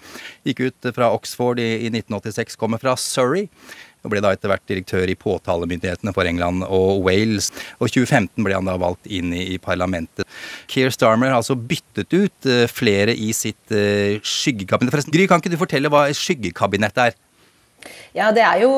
Gikk 0.47 0.65
ut 0.67 0.93
fra 0.95 1.11
Oxford 1.13 1.61
i 1.61 1.89
1986, 1.91 2.57
kommer 2.59 2.81
fra 2.81 2.95
Surrey. 2.99 3.49
Og 4.03 4.11
ble 4.11 4.19
da 4.19 4.33
etter 4.35 4.51
hvert 4.51 4.65
direktør 4.67 5.07
i 5.07 5.15
påtalemyndighetene 5.15 6.11
for 6.15 6.27
England 6.27 6.65
og 6.67 7.05
Wales. 7.05 7.53
Og 7.77 7.87
2015 7.87 8.43
ble 8.43 8.57
han 8.57 8.67
da 8.67 8.75
valgt 8.75 9.07
inn 9.07 9.31
i, 9.31 9.45
i 9.55 9.59
parlamentet. 9.63 10.27
Keir 10.67 10.91
Starmer 10.91 11.31
har 11.31 11.39
altså 11.39 11.55
byttet 11.55 12.11
ut 12.11 12.49
uh, 12.51 12.65
flere 12.67 13.15
i 13.15 13.29
sitt 13.31 13.71
skyggekabinett. 13.71 14.91
Forresten, 14.91 15.15
Gry, 15.15 15.29
kan 15.31 15.39
ikke 15.39 15.53
du 15.53 15.61
fortelle 15.61 15.93
hva 15.93 16.09
skyggekabinett 16.11 16.99
er? 16.99 17.15
Ja, 18.13 18.31
Det 18.31 18.43
er 18.45 18.61
jo 18.61 18.69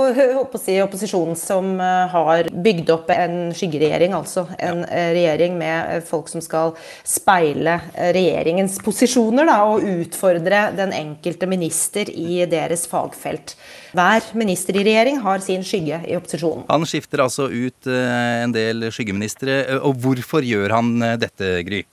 si, 0.61 0.77
opposisjonen 0.79 1.35
som 1.35 1.73
eh, 1.83 2.11
har 2.13 2.47
bygd 2.49 2.91
opp 2.93 3.09
en 3.11 3.51
skyggeregjering. 3.55 4.15
Altså 4.15 4.45
en 4.55 4.83
ja. 4.85 4.91
Eh, 4.95 5.09
regjering 5.17 5.57
med 5.59 5.91
eh, 5.97 6.03
folk 6.05 6.29
som 6.31 6.43
skal 6.43 6.71
speile 7.03 7.77
regjeringens 7.95 8.77
posisjoner 8.83 9.47
da, 9.49 9.57
og 9.67 9.83
utfordre 9.83 10.69
den 10.77 10.93
enkelte 10.95 11.49
minister 11.51 12.09
i 12.11 12.45
deres 12.49 12.85
fagfelt. 12.91 13.57
Hver 13.95 14.31
minister 14.39 14.77
i 14.79 14.85
regjering 14.87 15.19
har 15.23 15.43
sin 15.43 15.65
skygge 15.67 16.01
i 16.07 16.15
opposisjonen. 16.17 16.65
Han 16.71 16.87
skifter 16.87 17.23
altså 17.25 17.49
ut 17.51 17.87
en 17.91 18.55
del 18.55 18.89
skyggeministre. 18.91 19.61
Og 19.87 19.99
hvorfor 20.03 20.43
gjør 20.43 20.75
han 20.75 20.95
dette, 21.19 21.59
Gry? 21.67 21.83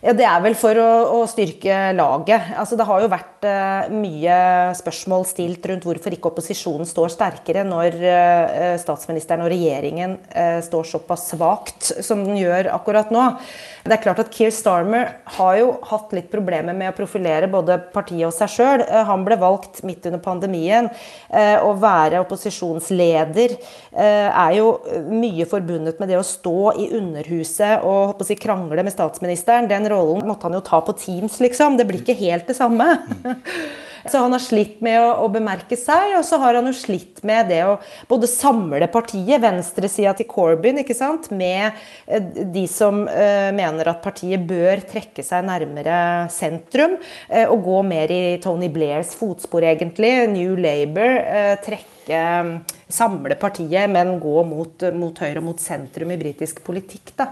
Ja, 0.00 0.14
Det 0.16 0.24
er 0.24 0.38
vel 0.40 0.54
for 0.56 0.78
å, 0.80 0.92
å 1.12 1.24
styrke 1.28 1.90
laget. 1.92 2.54
Altså, 2.56 2.72
det 2.78 2.86
har 2.88 3.02
jo 3.02 3.08
vært 3.12 3.44
uh, 3.44 3.90
mye 3.92 4.36
spørsmål 4.78 5.26
stilt 5.28 5.66
rundt 5.68 5.84
hvorfor 5.84 6.14
ikke 6.16 6.30
opposisjonen 6.30 6.88
står 6.88 7.12
sterkere 7.12 7.66
når 7.68 7.98
uh, 8.00 8.78
statsministeren 8.80 9.44
og 9.44 9.50
regjeringen 9.52 10.14
uh, 10.32 10.62
står 10.64 10.88
såpass 10.88 11.26
svakt 11.34 11.90
som 12.00 12.22
den 12.24 12.40
gjør 12.40 12.70
akkurat 12.78 13.12
nå. 13.12 13.26
Det 13.84 13.92
er 13.92 14.00
klart 14.00 14.22
at 14.24 14.32
Keir 14.32 14.54
Starmer 14.56 15.10
har 15.36 15.58
jo 15.60 15.68
hatt 15.90 16.16
litt 16.16 16.32
problemer 16.32 16.76
med 16.76 16.94
å 16.94 16.96
profilere 16.96 17.50
både 17.52 17.76
partiet 17.92 18.24
og 18.30 18.32
seg 18.36 18.54
sjøl. 18.54 18.86
Han 19.08 19.24
ble 19.28 19.36
valgt 19.40 19.82
midt 19.88 20.08
under 20.08 20.20
pandemien. 20.20 20.90
Å 21.32 21.70
være 21.80 22.20
opposisjonsleder 22.20 23.54
er 23.96 24.52
jo 24.58 24.74
mye 25.08 25.48
forbundet 25.48 25.96
med 25.96 26.12
det 26.12 26.20
å 26.20 26.26
stå 26.28 26.74
i 26.76 26.90
Underhuset 26.98 27.88
og 27.88 28.20
si, 28.28 28.36
krangle 28.36 28.84
med 28.84 28.92
statsministeren. 28.92 29.70
Den 29.72 29.88
rollen 29.92 30.26
måtte 30.28 30.48
han 30.48 30.56
jo 30.58 30.64
ta 30.64 30.80
på 30.84 30.96
Teams, 30.98 31.40
liksom. 31.42 31.78
Det 31.78 31.86
blir 31.88 32.02
ikke 32.02 32.18
helt 32.18 32.50
det 32.50 32.58
samme. 32.58 32.94
Så 34.08 34.18
han 34.18 34.32
har 34.32 34.40
slitt 34.40 34.80
med 34.84 34.96
å, 35.00 35.08
å, 35.24 35.28
bemerke 35.32 35.76
seg, 35.76 36.14
og 36.18 36.24
så 36.24 36.38
har 36.40 36.56
han 36.56 36.68
jo 36.70 36.74
slitt 36.76 37.20
med 37.26 37.50
det 37.52 37.60
å 37.68 37.76
både 38.08 38.30
samle 38.30 38.88
partiet, 38.92 39.42
venstresida 39.42 40.14
til 40.16 40.28
Corbyn, 40.30 40.80
ikke 40.80 40.96
sant, 40.96 41.28
med 41.34 41.76
eh, 42.06 42.22
de 42.54 42.64
som 42.70 43.02
uh, 43.04 43.50
mener 43.56 43.92
at 43.92 44.02
partiet 44.04 44.46
bør 44.48 44.80
trekke 44.88 45.24
seg 45.26 45.44
nærmere 45.48 46.00
sentrum, 46.32 46.96
uh, 47.28 47.46
og 47.50 47.64
gå 47.68 47.82
mer 47.90 48.14
i 48.14 48.22
Tony 48.42 48.70
Blairs 48.72 49.12
fotspor, 49.18 49.68
egentlig. 49.68 50.14
New 50.32 50.56
Labour. 50.56 51.20
Uh, 51.20 51.54
trekke 51.64 51.99
samle 52.90 53.36
partiet, 53.38 53.90
men 53.90 54.18
gå 54.20 54.42
mot, 54.46 54.84
mot 54.96 55.18
høyre 55.22 55.40
og 55.40 55.46
mot 55.50 55.62
sentrum 55.62 56.10
i 56.12 56.18
britisk 56.20 56.60
politikk. 56.66 57.12
Da. 57.18 57.28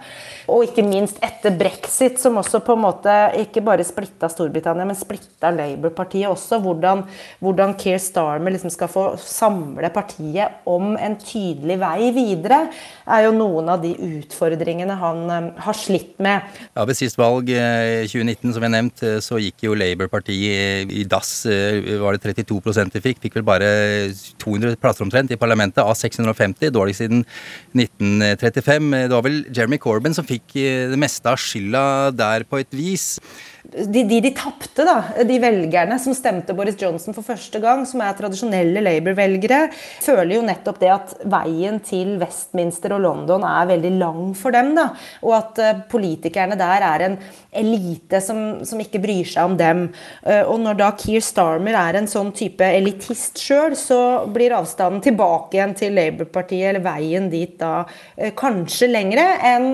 Og 0.52 0.66
ikke 0.68 0.84
minst 0.86 1.18
etter 1.24 1.54
brexit, 1.58 2.18
som 2.20 2.38
også 2.40 2.60
på 2.64 2.76
en 2.76 2.84
måte 2.84 3.14
ikke 3.40 3.62
bare 3.66 3.86
splitta 3.86 4.30
Storbritannia, 4.30 4.86
men 4.88 4.98
splitta 4.98 5.50
Labour-partiet 5.54 6.30
også. 6.30 6.60
Hvordan, 6.62 7.04
hvordan 7.42 7.74
Keir 7.80 8.00
Starmer 8.02 8.54
liksom 8.54 8.72
skal 8.74 8.90
få 8.92 9.08
samle 9.22 9.90
partiet 9.94 10.62
om 10.68 10.94
en 10.96 11.18
tydelig 11.20 11.78
vei 11.82 12.10
videre, 12.14 12.60
er 13.08 13.26
jo 13.26 13.34
noen 13.36 13.72
av 13.72 13.82
de 13.82 13.94
utfordringene 13.94 14.98
han 15.00 15.24
um, 15.28 15.50
har 15.64 15.76
slitt 15.76 16.16
med. 16.22 16.46
Ja, 16.74 16.86
Ved 16.88 16.98
sist 16.98 17.18
valg 17.18 17.50
i 17.50 17.58
eh, 17.58 18.06
2019, 18.08 18.54
som 18.54 18.64
jeg 18.64 18.74
nevnt, 18.74 19.02
eh, 19.04 19.18
så 19.24 19.40
gikk 19.42 19.66
jo 19.66 19.76
Labour-partiet 19.78 20.92
i 20.94 21.04
dass. 21.08 21.32
Var 21.48 22.16
det 22.16 22.34
32 22.44 22.88
de 22.94 23.02
fikk? 23.02 23.20
Fikk 23.22 23.38
vel 23.38 23.46
bare 23.46 23.68
200 24.40 24.67
plasser 24.76 25.06
omtrent 25.06 25.32
i 25.32 25.40
parlamentet 25.40 25.58
parlamentet 25.58 25.82
av 25.82 25.94
650, 25.96 26.72
dårlig 26.74 26.96
siden 26.98 27.24
1935. 27.76 28.90
Det 29.08 29.14
var 29.14 29.26
vel 29.26 29.44
Jeremy 29.54 29.78
Corbyn 29.80 30.16
som 30.16 30.26
fikk 30.28 30.56
eh, 30.58 30.88
det 30.90 31.00
meste 31.00 31.30
av 31.30 31.40
skylda 31.40 31.84
der 32.16 32.46
på 32.48 32.60
et 32.60 32.74
vis 32.76 33.16
de, 33.68 34.02
de, 34.08 34.16
de 34.24 34.30
tapte, 34.32 34.80
da, 34.86 34.96
de 35.28 35.34
velgerne 35.42 35.98
som 36.00 36.14
stemte 36.16 36.54
Boris 36.56 36.78
Johnson 36.80 37.12
for 37.12 37.26
første 37.26 37.60
gang, 37.60 37.82
som 37.88 38.00
er 38.00 38.14
tradisjonelle 38.16 38.80
Labour-velgere, 38.80 39.66
føler 40.00 40.38
jo 40.38 40.44
nettopp 40.46 40.78
det 40.80 40.88
at 40.94 41.12
veien 41.28 41.76
til 41.84 42.14
Westminster 42.22 42.94
og 42.96 43.02
London 43.04 43.44
er 43.44 43.68
veldig 43.68 43.90
lang 44.00 44.22
for 44.38 44.56
dem. 44.56 44.72
da, 44.78 44.88
Og 45.20 45.36
at 45.36 45.60
uh, 45.60 45.82
politikerne 45.92 46.56
der 46.56 46.86
er 46.88 47.06
en 47.10 47.18
elite 47.60 48.22
som, 48.24 48.64
som, 48.64 48.80
ikke 48.80 49.02
bryr 49.04 49.28
seg 49.28 49.52
om 49.52 49.60
dem. 49.60 49.84
Uh, 50.24 50.48
og 50.48 50.64
når 50.64 50.80
da 50.80 50.90
Keir 50.96 51.24
Starmer 51.24 51.76
er 51.76 52.00
en 52.00 52.08
sånn 52.08 52.32
type 52.32 52.64
elitist 52.64 53.36
sjøl, 53.42 53.76
så 53.76 54.00
blir 54.32 54.56
avstanden 54.56 55.04
tilbake 55.04 55.58
igjen 55.58 55.76
til 55.76 55.96
Labour-partiet, 55.98 56.70
eller 56.72 56.88
veien 56.88 57.28
dit 57.28 57.52
da, 57.60 57.82
uh, 57.84 58.32
kanskje 58.38 58.88
lengre 58.88 59.28
enn 59.44 59.66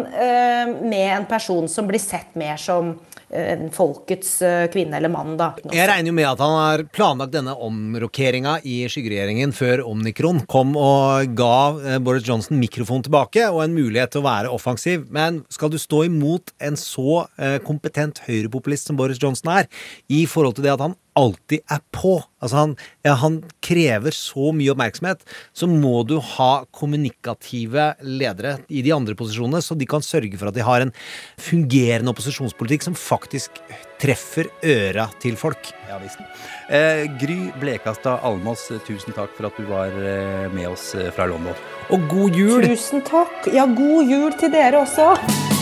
med 0.84 1.10
en 1.14 1.26
person 1.28 1.66
som 1.70 1.86
blir 1.86 2.02
sett 2.02 2.32
mer 2.38 2.58
som 2.60 2.96
en 3.34 3.70
folkets 3.74 4.36
eh, 4.42 4.66
kvinne 4.72 4.96
eller 4.98 5.12
mann. 5.12 5.36
da. 5.40 5.52
Jeg 5.74 5.88
regner 5.90 6.10
jo 6.10 6.16
med 6.16 6.28
at 6.28 6.42
han 6.42 6.54
har 6.56 6.84
planlagt 6.94 7.34
denne 7.34 7.54
omrokeringa 7.66 8.56
i 8.62 8.82
skyggeregjeringen 8.90 9.54
før 9.56 9.84
omnikron 9.88 10.44
kom 10.50 10.74
og 10.78 11.34
ga 11.38 11.56
eh, 11.82 12.00
Boris 12.04 12.26
Johnson 12.28 12.60
mikrofon 12.60 13.04
tilbake 13.06 13.46
og 13.50 13.62
en 13.64 13.76
mulighet 13.76 14.14
til 14.14 14.24
å 14.24 14.28
være 14.28 14.52
offensiv. 14.54 15.08
Men 15.14 15.42
skal 15.52 15.72
du 15.72 15.78
stå 15.80 16.04
imot 16.08 16.54
en 16.62 16.78
så 16.80 17.24
eh, 17.38 17.58
kompetent 17.64 18.22
høyrepopulist 18.28 18.90
som 18.90 19.00
Boris 19.00 19.20
Johnson 19.22 19.52
er, 19.58 19.70
i 20.08 20.24
forhold 20.30 20.58
til 20.58 20.68
det 20.68 20.76
at 20.76 20.86
han 20.86 20.98
alltid 21.18 21.62
er 21.70 21.80
på. 21.94 22.18
Altså 22.42 22.58
han, 22.58 22.74
ja, 23.06 23.14
han, 23.20 23.40
krever 23.64 24.12
så 24.14 24.50
mye 24.56 24.74
oppmerksomhet. 24.74 25.22
Så 25.56 25.68
må 25.70 26.02
du 26.08 26.18
ha 26.36 26.50
kommunikative 26.74 27.92
ledere 28.04 28.58
i 28.68 28.82
de 28.84 28.92
andre 28.94 29.16
posisjonene, 29.18 29.62
så 29.64 29.76
de 29.78 29.88
kan 29.88 30.04
sørge 30.04 30.36
for 30.40 30.50
at 30.50 30.58
de 30.58 30.66
har 30.66 30.84
en 30.84 30.92
fungerende 31.40 32.12
opposisjonspolitikk 32.12 32.84
som 32.88 32.98
faktisk 32.98 33.62
treffer 34.02 34.50
øra 34.68 35.08
til 35.22 35.38
folk. 35.40 35.72
Ja, 35.88 36.00
visst. 36.02 36.20
Eh, 36.68 37.06
Gry 37.20 37.38
Blekastad 37.62 38.20
Almås, 38.26 38.66
tusen 38.86 39.16
takk 39.16 39.32
for 39.38 39.48
at 39.48 39.56
du 39.56 39.68
var 39.70 39.94
eh, 39.94 40.46
med 40.52 40.68
oss 40.74 40.92
eh, 40.98 41.12
fra 41.14 41.28
London. 41.30 41.56
Og 41.94 42.08
god 42.10 42.40
jul! 42.40 42.70
Tusen 42.74 43.04
takk. 43.06 43.52
Ja, 43.54 43.68
god 43.70 44.10
jul 44.10 44.32
til 44.40 44.52
dere 44.52 44.84
også. 44.84 45.53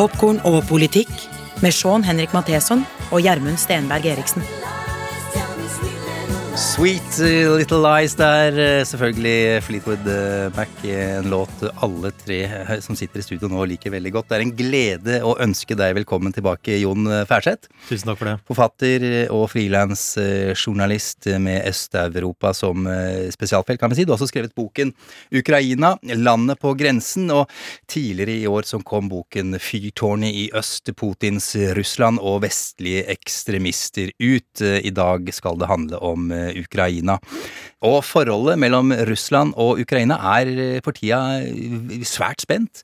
Popkorn 0.00 0.38
og 0.48 0.62
politikk 0.64 1.10
Med 1.60 1.74
Sean 1.76 2.06
Henrik 2.06 2.32
Matheson 2.32 2.86
og 3.12 3.20
Gjermund 3.20 3.60
Stenberg 3.60 4.06
Eriksen. 4.08 4.46
Sweet 6.56 7.20
uh, 7.22 7.56
Little 7.58 7.78
Lies 7.78 8.16
der. 8.18 8.52
uh, 8.52 8.84
Selvfølgelig 8.84 9.62
Fleetwood 9.62 10.06
uh, 10.06 10.50
Mac. 10.56 10.68
En 10.82 11.28
låt 11.30 11.62
alle 11.84 12.10
tre 12.24 12.38
som 12.82 12.96
sitter 12.98 13.20
i 13.20 13.24
studio 13.24 13.48
nå 13.52 13.62
liker 13.70 13.92
veldig 13.94 14.12
godt. 14.14 14.28
Det 14.30 14.36
er 14.36 14.44
en 14.44 14.52
glede 14.58 15.18
å 15.26 15.36
ønske 15.44 15.76
deg 15.78 15.94
velkommen 16.00 16.34
tilbake, 16.34 16.74
Jon 16.80 17.06
Færseth. 17.28 17.70
Tusen 17.88 18.10
takk 18.10 18.18
for 18.18 18.30
det. 18.30 18.34
Forfatter 18.48 19.06
og 19.34 19.44
frilansjournalist 19.52 21.28
med 21.42 21.68
Øst-Europa 21.70 22.52
som 22.56 22.88
spesialfelt, 23.30 23.80
kan 23.80 23.92
vi 23.92 24.00
si. 24.00 24.06
Du 24.08 24.12
har 24.14 24.18
også 24.18 24.30
skrevet 24.32 24.56
boken 24.56 24.92
'Ukraina 25.30 25.94
landet 26.16 26.60
på 26.60 26.74
grensen', 26.74 27.30
og 27.30 27.50
tidligere 27.88 28.40
i 28.40 28.50
år 28.50 28.66
som 28.66 28.82
kom 28.82 29.08
boken 29.12 29.54
'Fyrtårnet 29.60 30.32
i 30.34 30.50
øst 30.56 30.90
Putins 30.96 31.52
Russland 31.76 32.18
og 32.18 32.42
vestlige 32.42 33.06
ekstremister 33.12 34.10
ut'. 34.18 34.64
I 34.80 34.90
dag 34.90 35.28
skal 35.34 35.58
det 35.60 35.70
handle 35.70 36.00
om 36.02 36.30
Ukraina. 36.60 37.18
Og 37.80 38.02
forholdet 38.04 38.58
mellom 38.60 38.92
Russland 39.08 39.54
og 39.56 39.80
Ukraina 39.80 40.18
er 40.36 40.50
eh, 40.52 40.80
for 40.84 40.96
tida 40.96 41.40
eh, 41.40 42.02
svært 42.04 42.44
spent. 42.44 42.82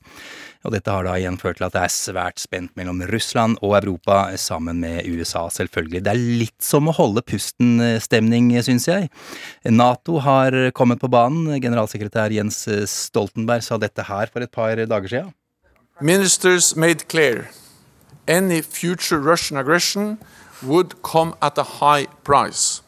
Og 0.65 0.73
dette 0.73 0.91
har 0.91 1.05
da 1.05 1.13
igjen 1.15 1.37
ført 1.39 1.59
til 1.59 1.67
at 1.67 1.75
det 1.75 1.83
er 1.85 1.93
svært 1.93 2.41
spent 2.41 2.73
mellom 2.75 3.03
Russland 3.11 3.59
og 3.61 3.77
Europa, 3.77 4.33
sammen 4.41 4.81
med 4.81 5.05
USA, 5.05 5.45
selvfølgelig. 5.53 6.01
Det 6.03 6.11
er 6.11 6.23
litt 6.41 6.65
som 6.65 6.89
å 6.89 6.95
holde 6.97 7.23
pusten-stemning, 7.23 8.49
syns 8.65 8.89
jeg. 8.89 9.11
Nato 9.69 10.17
har 10.25 10.57
kommet 10.75 10.99
på 10.99 11.11
banen. 11.13 11.61
Generalsekretær 11.63 12.33
Jens 12.35 12.65
Stoltenberg 12.89 13.63
sa 13.63 13.77
dette 13.79 14.09
her 14.09 14.33
for 14.33 14.43
et 14.43 14.51
par 14.51 14.81
dager 14.81 15.13
siden. 15.13 15.31
Ministers 16.01 16.75
made 16.75 17.07
clear 17.07 17.47
any 18.27 18.61
future 18.61 19.19
Russian 19.19 19.57
aggression 19.57 20.17
would 20.61 21.01
come 21.01 21.33
at 21.41 21.57
a 21.57 21.63
high 21.79 22.07
price 22.23 22.81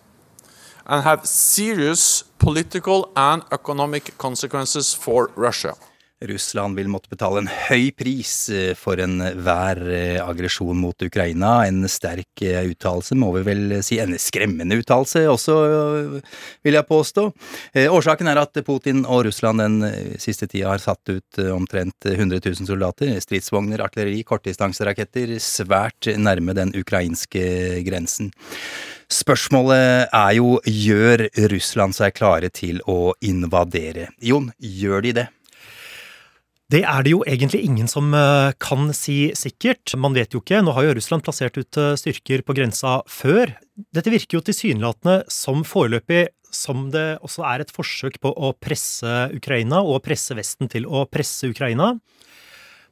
and 0.89 1.03
have 1.03 1.25
serious 1.25 2.23
political 2.37 3.11
and 3.15 3.43
economic 3.51 4.17
consequences 4.17 4.93
for 4.93 5.29
Russia. 5.35 5.75
Russland 6.21 6.75
vil 6.75 6.89
måtte 6.91 7.07
betale 7.13 7.39
en 7.39 7.47
høy 7.47 7.93
pris 7.95 8.31
eh, 8.51 8.73
for 8.75 8.99
enhver 8.99 9.79
eh, 9.87 10.17
aggresjon 10.19 10.75
mot 10.75 11.05
Ukraina. 11.05 11.61
En 11.69 11.85
sterk 11.87 12.43
eh, 12.43 12.59
uttalelse, 12.73 13.15
må 13.15 13.31
vi 13.37 13.45
vel 13.47 13.77
si. 13.85 14.01
En 14.03 14.17
skremmende 14.19 14.81
uttalelse 14.81 15.23
også, 15.31 15.55
vil 16.65 16.75
jeg 16.75 16.87
påstå. 16.89 17.25
Årsaken 17.87 18.31
er 18.31 18.41
at 18.43 18.59
Putin 18.67 19.05
og 19.05 19.23
Russland 19.29 19.63
den 19.63 20.19
siste 20.19 20.49
tida 20.51 20.73
har 20.73 20.83
satt 20.83 21.07
ut 21.07 21.39
omtrent 21.53 22.09
100 22.11 22.41
000 22.43 22.67
soldater. 22.67 23.15
Stridsvogner, 23.23 23.85
artilleri, 23.85 24.25
kortdistanseraketter 24.27 25.37
svært 25.43 26.11
nærme 26.19 26.57
den 26.57 26.75
ukrainske 26.75 27.79
grensen. 27.87 28.33
Spørsmålet 29.09 30.11
er 30.13 30.31
jo 30.37 30.59
gjør 30.69 31.25
Russland 31.49 31.97
seg 31.97 32.13
klare 32.13 32.51
til 32.53 32.77
å 32.85 33.15
invadere? 33.25 34.11
Jon, 34.21 34.51
gjør 34.61 35.05
de 35.07 35.13
det? 35.17 35.27
Det 36.69 36.83
er 36.85 37.01
det 37.01 37.15
jo 37.15 37.23
egentlig 37.25 37.63
ingen 37.65 37.89
som 37.89 38.13
eh, 38.13 38.51
kan 38.61 38.91
si 38.93 39.31
sikkert. 39.33 39.95
Man 39.97 40.13
vet 40.13 40.35
jo 40.35 40.43
ikke. 40.43 40.61
Nå 40.61 40.75
har 40.77 40.85
jo 40.85 40.93
Russland 40.99 41.25
plassert 41.25 41.57
ut 41.57 41.79
eh, 41.81 41.95
styrker 41.97 42.43
på 42.45 42.53
grensa 42.53 42.99
før. 43.09 43.55
Dette 43.89 44.13
virker 44.13 44.37
jo 44.37 44.43
tilsynelatende 44.45 45.23
som 45.33 45.65
foreløpig 45.65 46.27
som 46.53 46.87
det 46.93 47.17
også 47.25 47.45
er 47.49 47.63
et 47.63 47.73
forsøk 47.73 48.19
på 48.21 48.29
å 48.33 48.53
presse 48.57 49.29
Ukraina 49.33 49.81
og 49.85 50.03
presse 50.05 50.37
Vesten 50.37 50.69
til 50.69 50.85
å 50.85 51.07
presse 51.09 51.49
Ukraina. 51.49 51.95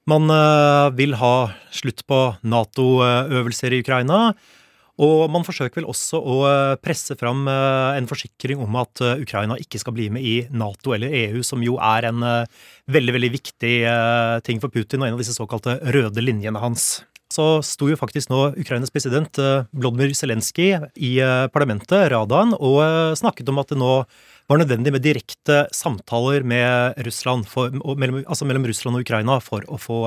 Man 0.09 0.33
eh, 0.33 0.89
vil 0.97 1.13
ha 1.21 1.35
slutt 1.69 2.07
på 2.09 2.23
Nato-øvelser 2.49 3.77
i 3.77 3.85
Ukraina. 3.85 4.31
Og 4.97 5.27
man 5.29 5.45
forsøker 5.45 5.77
vel 5.81 5.89
også 5.91 6.17
å 6.17 6.37
eh, 6.47 6.75
presse 6.81 7.13
fram 7.19 7.45
eh, 7.51 7.97
en 7.99 8.07
forsikring 8.09 8.63
om 8.63 8.79
at 8.81 9.01
eh, 9.05 9.19
Ukraina 9.21 9.57
ikke 9.61 9.81
skal 9.81 9.93
bli 9.93 10.07
med 10.13 10.25
i 10.25 10.37
Nato 10.49 10.95
eller 10.95 11.13
EU, 11.13 11.43
som 11.45 11.61
jo 11.61 11.75
er 11.77 12.09
en 12.09 12.25
veldig, 12.89 13.13
veldig 13.13 13.29
viktig 13.35 13.75
ting 14.47 14.61
for 14.63 14.73
Putin 14.73 15.03
og 15.03 15.09
en 15.09 15.17
av 15.17 15.21
disse 15.21 15.35
såkalte 15.35 15.77
røde 15.93 16.23
linjene 16.23 16.61
hans. 16.61 17.03
Så 17.33 17.59
sto 17.67 17.89
jo 17.91 17.97
faktisk 17.99 18.31
nå 18.31 18.53
Ukrainas 18.55 18.91
president 18.93 19.37
Vlodymyr 19.75 20.13
Zelenskyj 20.15 20.77
i 21.03 21.11
parlamentet, 21.51 22.07
Radaen, 22.13 22.55
og 22.55 22.79
snakket 23.19 23.51
om 23.51 23.59
at 23.59 23.73
det 23.73 23.79
nå 23.81 23.91
var 24.47 24.61
nødvendig 24.61 24.93
med 24.95 25.03
direkte 25.03 25.65
samtaler 25.75 26.47
med 26.47 26.95
Russland, 27.03 27.49
for, 27.51 27.75
altså 28.23 28.47
mellom 28.47 28.69
Russland 28.69 28.95
og 28.97 29.03
Ukraina 29.03 29.41
for 29.43 29.67
å 29.67 29.81
få 29.81 29.99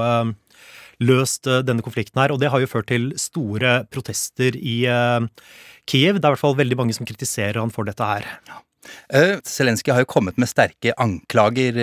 løst 1.04 1.48
eh, 1.48 1.62
denne 1.66 1.84
konflikten 1.84 2.20
her. 2.22 2.34
Og 2.34 2.40
det 2.42 2.50
har 2.52 2.62
jo 2.62 2.70
ført 2.70 2.90
til 2.90 3.10
store 3.20 3.80
protester 3.92 4.56
i 4.56 4.82
eh, 4.90 5.28
Kiev. 5.88 6.18
Det 6.18 6.24
er 6.24 6.30
i 6.30 6.34
hvert 6.34 6.42
fall 6.42 6.58
veldig 6.58 6.80
mange 6.80 6.96
som 6.96 7.08
kritiserer 7.08 7.60
han 7.60 7.72
for 7.74 7.88
dette 7.88 8.06
her. 8.06 8.28
Uh, 9.12 9.36
Zelenskyj 9.46 9.92
har 9.92 10.02
jo 10.02 10.08
kommet 10.08 10.38
med 10.40 10.48
sterke 10.48 10.94
anklager 10.98 11.76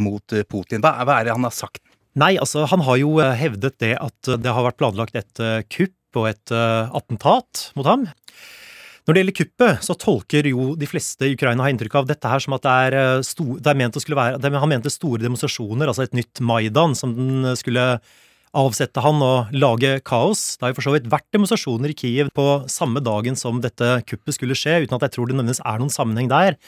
mot 0.00 0.22
Putin. 0.48 0.84
Hva, 0.84 0.94
hva, 1.02 1.18
er 1.18 1.26
det 1.26 1.34
han 1.34 1.44
har 1.44 1.54
sagt? 1.54 1.82
Nei, 2.14 2.36
altså 2.38 2.62
han 2.70 2.84
har 2.86 3.00
jo 3.00 3.16
hevdet 3.18 3.74
det 3.82 3.96
at 3.98 4.30
det 4.38 4.52
har 4.54 4.62
vært 4.68 4.78
planlagt 4.78 5.18
et 5.18 5.42
kupp 5.66 6.20
og 6.20 6.28
et 6.30 6.52
attentat 6.54 7.64
mot 7.74 7.88
ham. 7.90 8.06
Når 9.04 9.16
det 9.16 9.20
gjelder 9.20 9.36
kuppet, 9.40 9.82
så 9.84 9.96
tolker 9.98 10.46
jo 10.48 10.70
de 10.78 10.88
fleste 10.88 11.26
i 11.26 11.34
Ukraina 11.34 11.66
har 11.66 11.74
inntrykk 11.74 11.98
av 11.98 12.06
dette 12.08 12.30
her 12.30 12.40
som 12.40 12.54
at 12.56 12.64
det 12.64 12.76
er, 12.86 13.24
sto, 13.26 13.58
det 13.58 13.72
er 13.74 13.80
ment 13.82 13.98
å 13.98 14.04
skulle 14.04 14.20
være 14.20 14.62
Han 14.62 14.70
mente 14.70 14.94
store 14.94 15.26
demonstrasjoner, 15.26 15.90
altså 15.90 16.06
et 16.06 16.16
nytt 16.16 16.40
Maidan, 16.40 16.94
som 16.96 17.12
den 17.18 17.50
skulle 17.60 17.98
avsette 18.54 19.02
han 19.04 19.22
og 19.24 19.52
lage 19.54 19.96
kaos. 20.06 20.54
Det 20.56 20.64
har 20.64 20.72
jo 20.72 20.78
for 20.78 20.86
så 20.86 20.94
vidt 20.94 21.10
vært 21.12 21.26
demonstrasjoner 21.34 21.92
i 21.92 21.96
Kiev 21.98 22.30
på 22.34 22.46
samme 22.70 23.02
dagen 23.04 23.36
som 23.38 23.60
dette 23.64 23.98
kuppet 24.08 24.36
skulle 24.36 24.56
skje, 24.58 24.84
uten 24.84 24.96
at 24.96 25.06
jeg 25.06 25.16
tror 25.16 25.28
det 25.28 25.36
nødvendigvis 25.36 25.64
er 25.66 25.82
noen 25.82 25.92
sammenheng 25.92 26.30
der. 26.32 26.58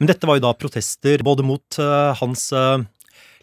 Men 0.00 0.10
dette 0.10 0.28
var 0.28 0.40
jo 0.40 0.46
da 0.46 0.54
protester 0.58 1.24
både 1.26 1.46
mot 1.46 1.80
uh, 1.80 2.16
hans 2.20 2.48
uh, 2.56 2.80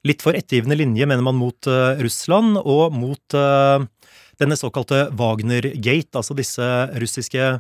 litt 0.08 0.26
for 0.26 0.38
ettergivende 0.38 0.80
linje, 0.80 1.08
mener 1.08 1.26
man, 1.26 1.38
mot 1.38 1.70
uh, 1.70 1.94
Russland, 2.02 2.58
og 2.62 2.96
mot 2.98 3.40
denne 4.42 4.58
såkalte 4.58 5.06
Wagner-gate, 5.14 6.16
altså 6.18 6.34
disse 6.34 6.66
russiske 6.98 7.52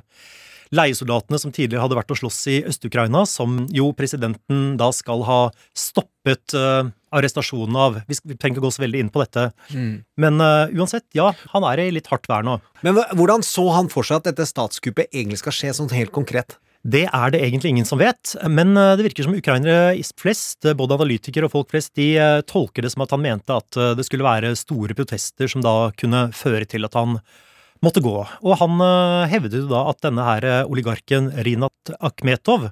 leiesoldatene 0.75 1.39
som 1.39 1.51
tidligere 1.53 1.83
hadde 1.83 1.97
vært 1.99 2.13
og 2.13 2.21
slåss 2.21 2.39
i 2.51 2.57
Øst-Ukraina, 2.69 3.25
som 3.27 3.65
jo 3.75 3.91
presidenten 3.97 4.75
da 4.79 4.89
skal 4.95 5.25
ha 5.27 5.41
stoppet 5.77 6.55
uh, 6.55 6.87
arrestasjonen 7.11 7.75
av. 7.75 7.99
Vi, 8.07 8.17
trenger 8.31 8.57
ikke 8.57 8.65
gå 8.65 8.73
så 8.73 8.85
veldig 8.85 9.03
inn 9.03 9.11
på 9.11 9.23
dette. 9.23 9.49
Mm. 9.75 9.93
Men 10.23 10.43
uh, 10.43 10.71
uansett, 10.71 11.07
ja, 11.17 11.31
han 11.53 11.67
er 11.67 11.83
i 11.83 11.91
litt 11.97 12.07
hardt 12.11 12.29
vær 12.31 12.47
nå. 12.47 12.57
Men 12.87 13.01
hvordan 13.19 13.43
så 13.45 13.67
han 13.75 13.91
for 13.91 14.07
seg 14.07 14.21
at 14.21 14.31
dette 14.31 14.47
statskuppet 14.47 15.11
egentlig 15.11 15.41
skal 15.43 15.57
skje, 15.57 15.75
sånn 15.75 15.91
helt 15.95 16.15
konkret? 16.15 16.57
Det 16.81 17.03
er 17.13 17.29
det 17.29 17.43
egentlig 17.45 17.75
ingen 17.75 17.85
som 17.85 17.99
vet, 18.01 18.33
men 18.49 18.71
uh, 18.79 18.95
det 18.95 19.05
virker 19.05 19.27
som 19.27 19.35
ukrainere 19.37 19.99
flest, 20.17 20.65
både 20.79 20.97
analytikere 20.97 21.45
og 21.45 21.53
folk 21.53 21.75
flest, 21.75 21.93
de 21.99 22.15
tolker 22.49 22.87
det 22.87 22.95
som 22.95 23.03
at 23.03 23.11
han 23.13 23.21
mente 23.21 23.53
at 23.53 23.77
det 23.99 24.07
skulle 24.07 24.25
være 24.25 24.55
store 24.57 24.95
protester 24.97 25.51
som 25.51 25.61
da 25.61 25.91
kunne 25.99 26.29
føre 26.33 26.65
til 26.65 26.87
at 26.87 26.95
han 26.97 27.19
måtte 27.85 28.03
gå. 28.03 28.15
Og 28.45 28.57
han 28.61 28.81
uh, 28.81 29.27
hevdet 29.31 29.69
da 29.71 29.85
at 29.91 30.01
denne 30.05 30.25
her 30.25 30.47
eh, 30.47 30.65
oligarken 30.69 31.31
Rinat 31.45 31.95
Akhmetov 31.99 32.71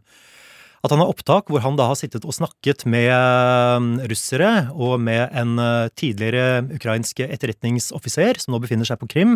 at 0.79 0.93
han 0.93 1.01
har 1.01 1.09
opptak 1.11 1.49
hvor 1.51 1.59
han 1.59 1.75
da 1.75 1.89
har 1.89 1.97
sittet 1.99 2.23
og 2.23 2.31
snakket 2.31 2.85
med 2.87 3.09
uh, 3.11 4.05
russere 4.07 4.69
og 4.71 4.93
med 5.03 5.25
en 5.35 5.59
tidligere 5.99 6.61
ukrainsk 6.77 7.19
etterretningsoffiser 7.25 8.39
som 8.39 8.55
nå 8.55 8.61
befinner 8.63 8.87
seg 8.87 9.01
på 9.01 9.09
Krim, 9.11 9.33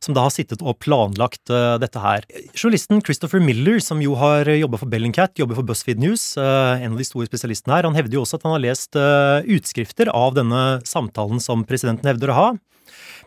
som 0.00 0.16
da 0.16 0.24
har 0.24 0.32
sittet 0.32 0.64
og 0.64 0.78
planlagt 0.80 1.52
dette 1.82 2.00
her. 2.00 2.24
Journalisten 2.56 3.02
Christopher 3.04 3.44
Miller, 3.44 3.76
som 3.84 4.00
jo 4.00 4.16
har 4.16 4.48
jobba 4.48 4.80
for 4.80 4.88
Bellingcat, 4.88 5.36
jobber 5.36 5.58
for 5.58 5.68
BuzzFeed 5.68 6.00
News, 6.00 6.30
en 6.40 6.94
av 6.94 6.96
de 6.96 7.08
store 7.08 7.28
spesialistene 7.28 7.76
her, 7.76 7.90
han 7.90 7.98
hevder 7.98 8.16
jo 8.16 8.24
også 8.24 8.40
at 8.40 8.48
han 8.48 8.56
har 8.56 8.64
lest 8.64 8.96
utskrifter 8.96 10.08
av 10.16 10.38
denne 10.38 10.64
samtalen 10.88 11.44
som 11.44 11.66
presidenten 11.68 12.08
hevder 12.08 12.32
å 12.32 12.38
ha. 12.40 12.48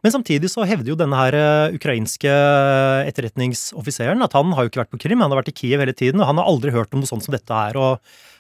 Men 0.04 0.16
samtidig 0.16 0.52
så 0.52 0.66
hevder 0.68 0.94
jo 0.94 1.00
denne 1.00 1.20
her 1.20 1.38
eh, 1.38 1.76
ukrainske 1.78 2.34
etterretningsoffiseren 3.10 4.26
at 4.26 4.36
han 4.38 4.56
har 4.56 4.66
jo 4.66 4.74
ikke 4.74 4.84
vært 4.84 4.96
på 4.96 5.04
Krim, 5.06 5.24
han 5.24 5.32
har 5.34 5.42
vært 5.42 5.54
i 5.54 5.58
Kiev 5.62 5.84
hele 5.84 5.96
tiden, 5.96 6.22
og 6.22 6.30
han 6.32 6.42
har 6.42 6.50
aldri 6.50 6.74
hørt 6.76 6.94
om 6.94 7.04
noe 7.04 7.10
sånt 7.10 7.26
som 7.26 7.36
dette 7.36 7.62
her. 7.64 7.80
og 7.80 8.00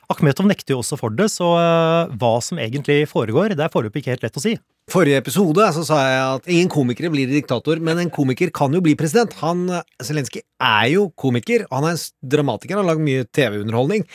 Akhmetov 0.10 0.48
nekter 0.50 0.74
jo 0.74 0.80
også 0.82 0.98
for 0.98 1.14
det, 1.14 1.28
så 1.30 1.48
uh, 1.54 2.10
hva 2.18 2.32
som 2.42 2.58
egentlig 2.58 3.04
foregår, 3.12 3.54
det 3.54 3.62
er 3.62 3.70
foreløpig 3.70 4.02
ikke 4.02 4.16
helt 4.16 4.24
lett 4.26 4.40
å 4.40 4.42
si. 4.42 4.56
Forrige 4.90 5.20
episode 5.22 5.68
så 5.76 5.84
sa 5.86 6.00
jeg 6.02 6.24
at 6.24 6.48
ingen 6.50 6.72
komikere 6.74 7.12
blir 7.14 7.30
diktator, 7.30 7.78
men 7.78 8.02
en 8.02 8.10
komiker 8.10 8.50
kan 8.50 8.74
jo 8.74 8.82
bli 8.82 8.96
president. 8.98 9.36
Han, 9.44 9.68
Zelenskyj 10.02 10.42
er 10.42 10.88
jo 10.96 11.12
komiker, 11.14 11.68
han 11.70 11.86
er 11.86 11.94
en 11.94 12.32
dramatiker, 12.34 12.80
han 12.80 12.88
har 12.88 12.96
lagd 12.96 13.06
mye 13.06 13.28
TV-underholdning. 13.38 14.08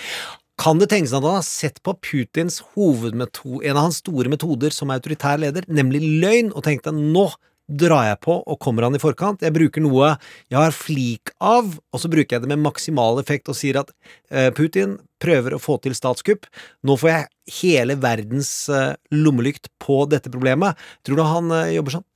Kan 0.60 0.78
det 0.78 0.90
tenkes 0.92 1.12
at 1.12 1.24
han 1.24 1.40
har 1.40 1.46
sett 1.46 1.80
på 1.82 1.96
Putins 1.98 2.60
hovedmetode, 2.74 3.64
en 3.66 3.76
av 3.76 3.88
hans 3.88 3.98
store 4.04 4.30
metoder 4.30 4.74
som 4.74 4.92
autoritær 4.94 5.40
leder, 5.42 5.66
nemlig 5.66 6.02
løgn, 6.22 6.52
og 6.54 6.62
tenkte 6.66 6.94
nå 6.94 7.26
drar 7.64 8.10
jeg 8.10 8.20
på 8.26 8.36
og 8.44 8.60
kommer 8.60 8.86
han 8.86 8.96
i 8.96 9.00
forkant. 9.00 9.42
Jeg 9.42 9.54
bruker 9.56 9.82
noe 9.84 10.14
jeg 10.52 10.58
har 10.58 10.74
flik 10.76 11.32
av, 11.40 11.72
og 11.80 12.00
så 12.00 12.10
bruker 12.12 12.36
jeg 12.36 12.44
det 12.44 12.52
med 12.52 12.62
maksimal 12.64 13.20
effekt 13.22 13.48
og 13.48 13.58
sier 13.58 13.80
at 13.80 13.92
eh, 14.30 14.50
Putin 14.54 14.98
prøver 15.22 15.56
å 15.56 15.62
få 15.62 15.78
til 15.82 15.96
statskupp. 15.96 16.46
Nå 16.84 16.98
får 17.00 17.10
jeg 17.10 17.60
hele 17.60 17.96
verdens 18.00 18.52
eh, 18.68 18.92
lommelykt 19.16 19.72
på 19.82 20.04
dette 20.12 20.32
problemet. 20.32 20.80
Tror 21.06 21.20
du 21.20 21.24
han 21.26 21.54
eh, 21.56 21.72
jobber 21.78 21.98
sånn? 21.98 22.08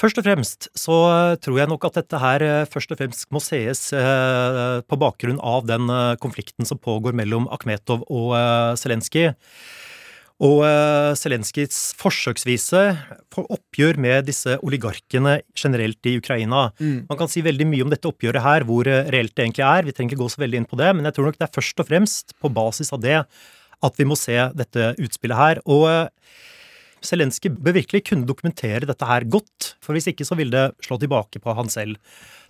Først 0.00 0.18
og 0.18 0.26
fremst 0.26 0.66
så 0.74 0.96
tror 1.42 1.60
jeg 1.60 1.70
nok 1.70 1.86
at 1.86 2.00
dette 2.00 2.18
her 2.18 2.42
eh, 2.42 2.66
først 2.66 2.90
og 2.90 2.98
fremst 2.98 3.28
må 3.34 3.38
sees 3.42 3.86
eh, 3.94 4.82
på 4.82 4.98
bakgrunn 4.98 5.38
av 5.38 5.68
den 5.70 5.86
eh, 5.86 6.16
konflikten 6.22 6.66
som 6.66 6.80
pågår 6.82 7.14
mellom 7.14 7.46
Akhmetov 7.54 8.02
og 8.10 8.34
Zelenskyj. 8.80 9.30
Og 10.44 10.64
Zelenskyjs 11.14 11.92
forsøksvise 11.94 12.80
for 13.32 13.46
oppgjør 13.54 14.00
med 14.02 14.26
disse 14.26 14.56
oligarkene 14.66 15.36
generelt 15.54 16.08
i 16.10 16.16
Ukraina. 16.18 16.64
Mm. 16.82 17.04
Man 17.06 17.20
kan 17.20 17.30
si 17.30 17.44
veldig 17.46 17.68
mye 17.70 17.84
om 17.86 17.92
dette 17.92 18.10
oppgjøret 18.10 18.42
her, 18.42 18.66
hvor 18.66 18.82
reelt 18.82 19.30
det 19.30 19.44
egentlig 19.44 19.64
er. 19.64 19.86
Vi 19.86 19.94
trenger 19.94 20.16
ikke 20.16 20.24
gå 20.24 20.28
så 20.34 20.42
veldig 20.42 20.58
inn 20.60 20.66
på 20.68 20.80
det, 20.82 20.90
men 20.98 21.06
jeg 21.06 21.16
tror 21.16 21.30
nok 21.30 21.38
det 21.38 21.46
er 21.46 21.54
først 21.54 21.84
og 21.84 21.88
fremst 21.88 22.34
på 22.42 22.50
basis 22.58 22.90
av 22.92 23.04
det 23.06 23.20
at 23.22 24.00
vi 24.00 24.08
må 24.10 24.18
se 24.18 24.34
dette 24.58 24.90
utspillet 24.98 25.38
her. 25.38 25.62
Og 25.70 25.86
Zelenskyj 27.04 27.52
bør 27.54 27.76
virkelig 27.78 28.04
kunne 28.08 28.28
dokumentere 28.28 28.88
dette 28.88 29.08
her 29.08 29.26
godt, 29.28 29.74
for 29.84 29.96
hvis 29.96 30.08
ikke 30.10 30.26
så 30.26 30.38
vil 30.38 30.52
det 30.54 30.70
slå 30.84 30.98
tilbake 31.00 31.42
på 31.42 31.54
han 31.56 31.70
selv. 31.72 32.00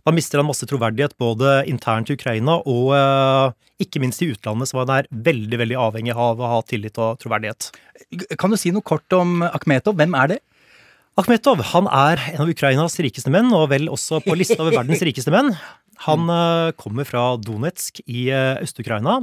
Da 0.04 0.12
mister 0.12 0.40
han 0.40 0.48
masse 0.48 0.66
troverdighet 0.68 1.16
både 1.20 1.62
internt 1.70 2.10
i 2.12 2.16
Ukraina 2.18 2.58
og 2.68 2.90
eh, 2.96 3.52
ikke 3.84 4.02
minst 4.02 4.22
i 4.22 4.28
utlandet, 4.32 4.68
som 4.70 4.82
han 4.82 4.92
er 4.98 5.08
veldig 5.10 5.60
veldig 5.62 5.78
avhengig 5.80 6.16
av 6.16 6.40
å 6.40 6.50
ha 6.56 6.58
tillit 6.68 7.00
og 7.00 7.22
troverdighet. 7.22 7.70
Kan 8.40 8.52
du 8.52 8.60
si 8.60 8.72
noe 8.74 8.84
kort 8.84 9.16
om 9.16 9.40
Akhmetov? 9.46 9.96
Hvem 9.98 10.18
er 10.20 10.34
det? 10.34 10.42
Akhmetov 11.20 11.62
han 11.70 11.86
er 11.86 12.20
en 12.32 12.42
av 12.42 12.50
Ukrainas 12.50 12.98
rikeste 12.98 13.30
menn, 13.30 13.52
og 13.54 13.68
vel 13.70 13.86
også 13.92 14.18
på 14.24 14.34
lista 14.36 14.58
over 14.60 14.80
verdens 14.80 15.04
rikeste 15.08 15.32
menn. 15.34 15.52
Han 16.08 16.28
eh, 16.32 16.72
kommer 16.80 17.06
fra 17.08 17.34
Donetsk 17.38 18.02
i 18.04 18.28
eh, 18.34 18.58
Øst-Ukraina. 18.64 19.20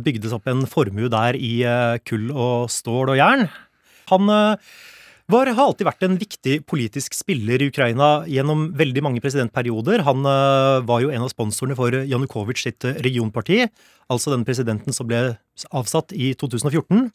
Bygdes 0.00 0.32
opp 0.36 0.46
en 0.48 0.62
formue 0.70 1.10
der 1.12 1.36
i 1.36 1.60
eh, 1.66 1.98
kull 2.06 2.30
og 2.30 2.70
stål 2.72 3.12
og 3.16 3.18
jern. 3.20 3.48
Han 4.10 4.32
eh, 4.34 4.72
var, 5.30 5.50
har 5.54 5.64
alltid 5.64 5.88
vært 5.88 6.06
en 6.06 6.18
viktig 6.20 6.56
politisk 6.70 7.16
spiller 7.16 7.62
i 7.62 7.70
Ukraina 7.70 8.10
gjennom 8.30 8.68
veldig 8.78 9.04
mange 9.06 9.22
presidentperioder. 9.24 10.04
Han 10.06 10.26
eh, 10.26 10.82
var 10.86 11.04
jo 11.04 11.12
en 11.14 11.26
av 11.26 11.32
sponsorene 11.32 11.78
for 11.78 11.94
Janukovitsj 11.94 12.66
sitt 12.66 12.88
eh, 12.88 13.00
regionparti, 13.06 13.64
altså 14.10 14.34
den 14.34 14.46
presidenten 14.48 14.96
som 14.96 15.10
ble 15.10 15.22
avsatt 15.70 16.14
i 16.16 16.32
2014. 16.38 17.08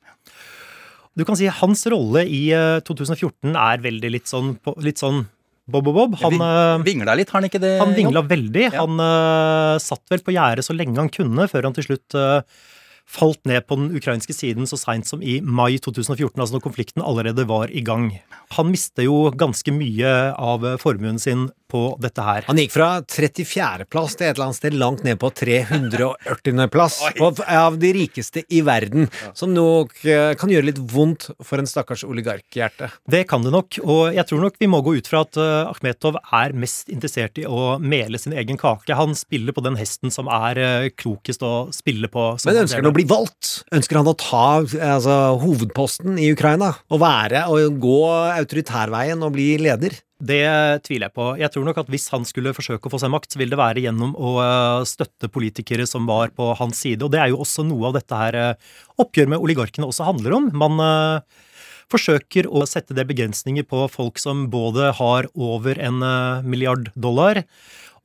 Du 1.16 1.24
kan 1.28 1.38
si 1.39 1.48
hans 1.48 1.86
rolle 1.91 2.26
i 2.28 2.50
eh, 2.56 2.82
2014 2.88 3.56
er 3.56 3.84
veldig 3.84 4.14
litt 4.18 4.32
sånn, 4.32 4.56
litt 4.84 5.02
sånn 5.04 5.26
Bob 5.66 5.88
og 5.89 5.96
Bob. 5.98 6.16
Han, 6.22 6.38
eh, 6.38 6.86
Vingla 6.86 7.16
litt, 7.18 7.32
har 7.34 7.41
han 7.41 7.50
ikke 7.50 7.62
det? 7.62 7.76
han 7.82 7.96
vingla 7.98 8.22
veldig. 8.22 8.70
veldig. 8.70 8.78
Han 8.78 9.02
uh, 9.02 9.82
satt 9.82 10.04
vel 10.14 10.22
på 10.22 10.36
gjerdet 10.36 10.66
så 10.66 10.76
lenge 10.78 11.00
han 11.00 11.10
kunne, 11.10 11.48
før 11.50 11.70
han 11.70 11.78
til 11.78 11.88
slutt 11.88 12.18
eh, 12.20 12.41
falt 13.06 13.41
ned 13.45 13.68
på 13.70 13.78
den 13.80 13.91
ukrainske 13.95 14.34
siden 14.36 14.68
så 14.70 14.80
seint 14.80 15.08
som 15.08 15.22
i 15.24 15.38
mai 15.41 15.78
2014, 15.78 16.39
altså 16.39 16.58
når 16.58 16.66
konflikten 16.66 17.06
allerede 17.06 17.47
var 17.47 17.72
i 17.72 17.84
gang. 17.86 18.10
Han 18.58 18.72
mister 18.74 19.06
jo 19.06 19.30
ganske 19.36 19.74
mye 19.74 20.12
av 20.34 20.66
formuen 20.82 21.22
sin 21.22 21.49
på 21.76 21.84
dette 22.01 22.23
her. 22.23 22.45
Han 22.47 22.59
gikk 22.59 22.73
fra 22.76 22.89
34.-plass 23.03 24.15
til 24.15 24.30
et 24.30 24.36
eller 24.36 24.47
annet 24.47 24.59
sted 24.59 24.78
langt 24.80 25.03
ned 25.05 25.19
på 25.21 25.32
340.-plass 25.36 26.99
av 27.65 27.80
de 27.82 27.91
rikeste 27.97 28.45
i 28.53 28.61
verden, 28.65 29.09
som 29.36 29.53
nok 29.55 29.97
eh, 30.07 30.32
kan 30.39 30.51
gjøre 30.51 30.69
litt 30.69 30.82
vondt 30.93 31.30
for 31.43 31.61
en 31.61 31.69
stakkars 31.69 32.05
oligarkhjerte. 32.07 32.91
Det 33.11 33.26
kan 33.30 33.43
det 33.45 33.53
nok, 33.55 33.80
og 33.84 34.15
jeg 34.15 34.28
tror 34.30 34.45
nok 34.45 34.59
vi 34.61 34.71
må 34.71 34.82
gå 34.86 34.95
ut 34.99 35.09
fra 35.11 35.26
at 35.26 35.39
eh, 35.41 35.71
Akhmetov 35.71 36.19
er 36.23 36.55
mest 36.55 36.91
interessert 36.93 37.41
i 37.41 37.47
å 37.47 37.76
mele 37.82 38.19
sin 38.21 38.36
egen 38.38 38.59
kake. 38.61 38.95
Han 38.95 39.15
spiller 39.17 39.55
på 39.55 39.63
den 39.65 39.80
hesten 39.80 40.13
som 40.13 40.30
er 40.32 40.61
eh, 40.61 40.89
klokest 40.95 41.43
å 41.45 41.53
spille 41.76 42.09
på. 42.11 42.32
Men 42.47 42.63
ønsker 42.63 42.84
han 42.84 42.91
å 42.91 42.95
bli 42.95 43.07
valgt? 43.09 43.59
Ønsker 43.76 44.01
han 44.01 44.11
å 44.11 44.17
ta 44.19 44.47
altså, 44.63 45.19
hovedposten 45.43 46.19
i 46.21 46.32
Ukraina? 46.36 46.76
Å 46.88 47.01
være 47.01 47.45
og 47.51 47.80
gå 47.84 48.01
autoritærveien 48.36 49.23
og 49.26 49.36
bli 49.36 49.55
leder? 49.61 49.99
Det 50.16 50.45
tviler 50.88 51.09
jeg 51.09 51.16
på. 51.16 51.26
Jeg 51.41 51.51
tror 51.51 51.66
nok 51.68 51.80
at 51.82 51.89
hvis 51.91 52.07
han 52.13 52.24
skulle 52.28 52.53
forsøke 52.55 52.88
å 52.88 52.91
få 52.93 52.99
seg 53.03 53.11
makt, 53.11 53.34
så 53.34 53.39
vil 53.41 53.51
det 53.51 53.59
være 53.59 53.84
gjennom 53.84 54.13
å 54.16 54.38
eh, 54.39 54.86
støtte 54.88 55.28
politikere 55.28 55.84
som 55.89 56.07
var 56.07 56.32
på 56.36 56.53
hans 56.55 56.80
side. 56.86 57.03
Og 57.03 57.11
det 57.11 57.20
er 57.20 57.34
jo 57.34 57.41
også 57.43 57.66
noe 57.68 57.89
av 57.89 57.97
dette 57.97 58.20
her 58.20 58.38
eh, 58.39 58.78
oppgjør 59.01 59.34
med 59.34 59.43
oligarkene 59.43 59.89
også 59.89 60.07
handler 60.07 60.38
om. 60.38 60.47
Man 60.55 60.80
eh, 60.80 61.41
forsøker 61.91 62.47
å 62.47 62.63
sette 62.70 62.95
det 62.95 63.05
begrensninger 63.11 63.68
på 63.68 63.89
folk 63.91 64.22
som 64.22 64.47
både 64.53 64.93
har 64.95 65.28
over 65.36 65.78
en 65.84 65.99
milliard 66.47 66.88
dollar, 66.95 67.43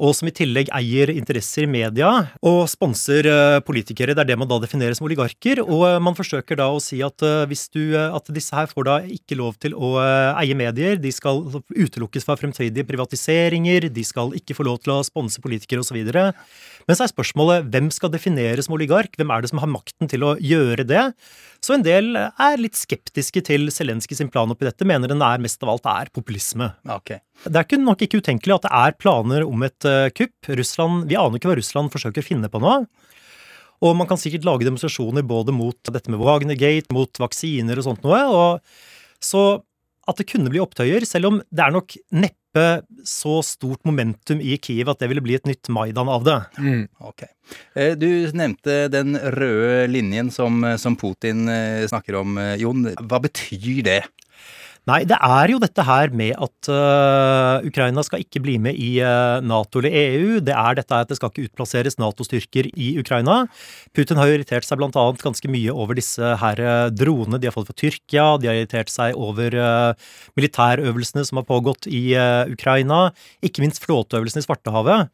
og 0.00 0.14
som 0.16 0.30
i 0.30 0.34
tillegg 0.34 0.70
eier 0.72 1.12
interesser 1.12 1.66
i 1.66 1.70
media 1.70 2.08
og 2.46 2.62
sponser 2.72 3.26
eh, 3.28 3.58
politikere. 3.64 4.14
Det 4.16 4.24
er 4.24 4.30
det 4.32 4.38
man 4.40 4.48
da 4.48 4.56
definerer 4.62 4.96
som 4.96 5.06
oligarker. 5.06 5.60
Og 5.66 5.84
eh, 5.88 5.98
man 6.02 6.16
forsøker 6.16 6.58
da 6.60 6.70
å 6.72 6.80
si 6.82 7.02
at 7.04 7.20
eh, 7.26 7.56
du, 7.74 7.82
at 8.00 8.32
disse 8.32 8.56
her 8.56 8.70
får 8.70 8.88
da 8.88 8.96
ikke 9.04 9.36
lov 9.38 9.58
til 9.60 9.76
å 9.76 9.92
eie 10.00 10.56
medier, 10.56 10.96
de 11.00 11.12
skal 11.12 11.42
utelukkes 11.68 12.24
fra 12.26 12.38
fremtidige 12.40 12.86
privatiseringer, 12.88 13.90
de 13.92 14.04
skal 14.06 14.32
ikke 14.38 14.56
få 14.56 14.66
lov 14.66 14.80
til 14.84 14.94
å 14.96 15.02
sponse 15.06 15.42
politikere 15.44 15.84
osv. 15.84 16.00
Men 16.88 16.96
så 16.96 17.04
er 17.04 17.12
spørsmålet 17.12 17.68
hvem 17.72 17.90
skal 17.94 18.12
defineres 18.12 18.68
som 18.68 18.76
oligark? 18.76 19.12
Hvem 19.18 19.32
er 19.34 19.42
det 19.42 19.50
som 19.52 19.60
har 19.62 19.70
makten 19.70 20.10
til 20.10 20.24
å 20.26 20.34
gjøre 20.40 20.86
det? 20.88 21.04
Så 21.60 21.76
en 21.76 21.84
del 21.84 22.14
er 22.16 22.60
litt 22.60 22.78
skeptiske 22.78 23.42
til 23.46 23.68
Zelenskyj 23.74 24.20
sin 24.22 24.32
plan 24.32 24.50
oppi 24.52 24.68
dette, 24.68 24.86
mener 24.88 25.12
den 25.12 25.24
er 25.24 25.42
mest 25.42 25.60
av 25.64 25.74
alt 25.74 25.88
er 25.90 26.12
populisme. 26.14 26.70
Okay. 26.98 27.20
Det 27.44 27.54
er 27.54 27.68
ikke, 27.68 27.80
nok 27.84 28.04
ikke 28.06 28.22
utenkelig 28.22 28.56
at 28.56 28.66
det 28.66 28.74
er 28.80 28.98
planer 29.00 29.46
om 29.46 29.64
et 29.66 29.88
eh, 29.88 30.08
kupp. 30.16 30.52
Russland, 30.60 31.06
Vi 31.10 31.18
aner 31.20 31.40
ikke 31.40 31.52
hva 31.52 31.58
Russland 31.60 31.92
forsøker 31.92 32.24
å 32.24 32.30
finne 32.30 32.52
på 32.52 32.62
nå. 32.62 32.80
Og 33.80 33.96
man 33.96 34.08
kan 34.08 34.20
sikkert 34.20 34.44
lage 34.44 34.66
demonstrasjoner 34.66 35.24
både 35.24 35.54
mot 35.56 35.92
dette 35.92 36.12
med 36.12 36.20
Wagnergate, 36.20 36.92
mot 36.92 37.20
vaksiner 37.22 37.80
og 37.80 37.86
sånt 37.86 38.04
noe. 38.04 38.20
Og 38.28 39.24
så 39.24 39.44
at 40.10 40.20
det 40.20 40.28
kunne 40.30 40.52
bli 40.52 40.62
opptøyer, 40.62 41.06
selv 41.08 41.30
om 41.30 41.40
det 41.48 41.64
er 41.64 41.74
nok 41.74 41.96
neppe 42.12 42.38
så 43.06 43.36
stort 43.46 43.84
momentum 43.86 44.40
i 44.42 44.56
Kiev 44.58 44.90
at 44.90 44.98
det 44.98 45.06
ville 45.12 45.22
bli 45.22 45.36
et 45.38 45.46
nytt 45.46 45.70
Maidan 45.70 46.10
av 46.10 46.24
det. 46.26 46.38
Ok. 46.98 47.12
okay. 47.12 47.94
Du 47.94 48.08
nevnte 48.34 48.88
den 48.90 49.14
røde 49.14 49.86
linjen 49.90 50.32
som, 50.34 50.64
som 50.78 50.98
Putin 50.98 51.46
eh, 51.50 51.86
snakker 51.90 52.18
om, 52.20 52.38
eh, 52.42 52.56
Jon. 52.58 52.88
Hva 53.06 53.22
betyr 53.22 53.84
det? 53.86 54.00
Nei, 54.88 55.02
det 55.04 55.18
er 55.20 55.50
jo 55.52 55.58
dette 55.60 55.84
her 55.84 56.08
med 56.16 56.32
at 56.40 56.68
uh, 56.72 57.60
Ukraina 57.68 58.00
skal 58.06 58.22
ikke 58.24 58.40
bli 58.42 58.54
med 58.62 58.78
i 58.80 58.94
uh, 59.04 59.42
Nato 59.44 59.82
eller 59.82 59.92
EU. 59.92 60.38
Det 60.44 60.54
er 60.56 60.78
dette 60.78 61.00
at 61.04 61.10
det 61.10 61.18
skal 61.18 61.30
ikke 61.30 61.50
utplasseres 61.50 61.98
Nato-styrker 62.00 62.70
i 62.72 62.94
Ukraina. 63.02 63.42
Putin 63.96 64.18
har 64.20 64.30
jo 64.30 64.38
irritert 64.38 64.64
seg 64.64 64.80
annet 64.80 65.22
ganske 65.22 65.52
mye 65.52 65.74
over 65.74 65.98
disse 65.98 66.32
her 66.40 66.60
øh, 66.64 66.88
dronene 66.96 67.38
de 67.38 67.50
har 67.50 67.54
fått 67.54 67.68
fra 67.68 67.76
Tyrkia. 67.76 68.26
De 68.40 68.48
har 68.48 68.56
irritert 68.56 68.90
seg 68.92 69.18
over 69.20 69.54
uh, 69.54 70.12
militærøvelsene 70.40 71.26
som 71.28 71.42
har 71.42 71.48
pågått 71.48 71.90
i 71.90 72.16
Ukraina. 72.50 73.10
Ikke 73.44 73.62
minst 73.62 73.84
flåteøvelsen 73.84 74.40
i 74.40 74.46
Svartehavet. 74.46 75.10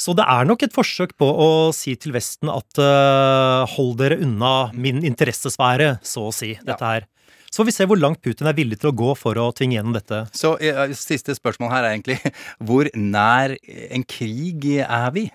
Så 0.00 0.14
det 0.16 0.24
er 0.24 0.46
nok 0.48 0.62
et 0.64 0.72
forsøk 0.72 1.12
på 1.20 1.26
å 1.28 1.48
si 1.76 1.92
til 2.00 2.14
Vesten 2.14 2.48
at 2.52 2.80
uh, 2.80 3.68
hold 3.74 3.98
dere 4.00 4.20
unna 4.24 4.70
min 4.72 5.02
interessesfære, 5.04 5.98
så 6.06 6.30
å 6.30 6.34
si, 6.34 6.54
dette 6.64 6.80
her. 6.86 7.08
Så 7.50 7.60
får 7.60 7.66
vi 7.66 7.74
se 7.74 7.86
hvor 7.90 7.98
langt 7.98 8.20
Putin 8.22 8.46
er 8.46 8.54
villig 8.54 8.78
til 8.78 8.92
å 8.92 8.96
gå 8.96 9.12
for 9.18 9.38
å 9.42 9.48
tvinge 9.56 9.74
gjennom 9.74 9.94
dette. 9.96 10.22
Så 10.36 10.54
eh, 10.62 10.92
Siste 10.94 11.34
spørsmål 11.34 11.72
her 11.72 11.86
er 11.86 11.96
egentlig 11.96 12.20
hvor 12.66 12.90
nær 12.94 13.56
en 13.90 14.06
krig 14.06 14.68
er 14.84 15.08
vi? 15.16 15.26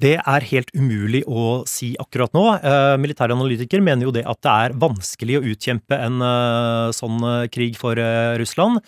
Det 0.00 0.14
er 0.16 0.46
helt 0.48 0.70
umulig 0.72 1.20
å 1.28 1.60
si 1.68 1.90
akkurat 2.00 2.32
nå. 2.32 2.44
Eh, 2.56 2.94
militære 3.04 3.36
analytikere 3.36 3.84
mener 3.84 4.08
jo 4.08 4.14
det 4.16 4.24
at 4.24 4.40
det 4.40 4.54
er 4.64 4.76
vanskelig 4.80 5.36
å 5.36 5.44
utkjempe 5.52 5.98
en 6.08 6.24
eh, 6.24 6.88
sånn 6.96 7.20
krig 7.52 7.76
for 7.76 8.00
Russland. 8.40 8.80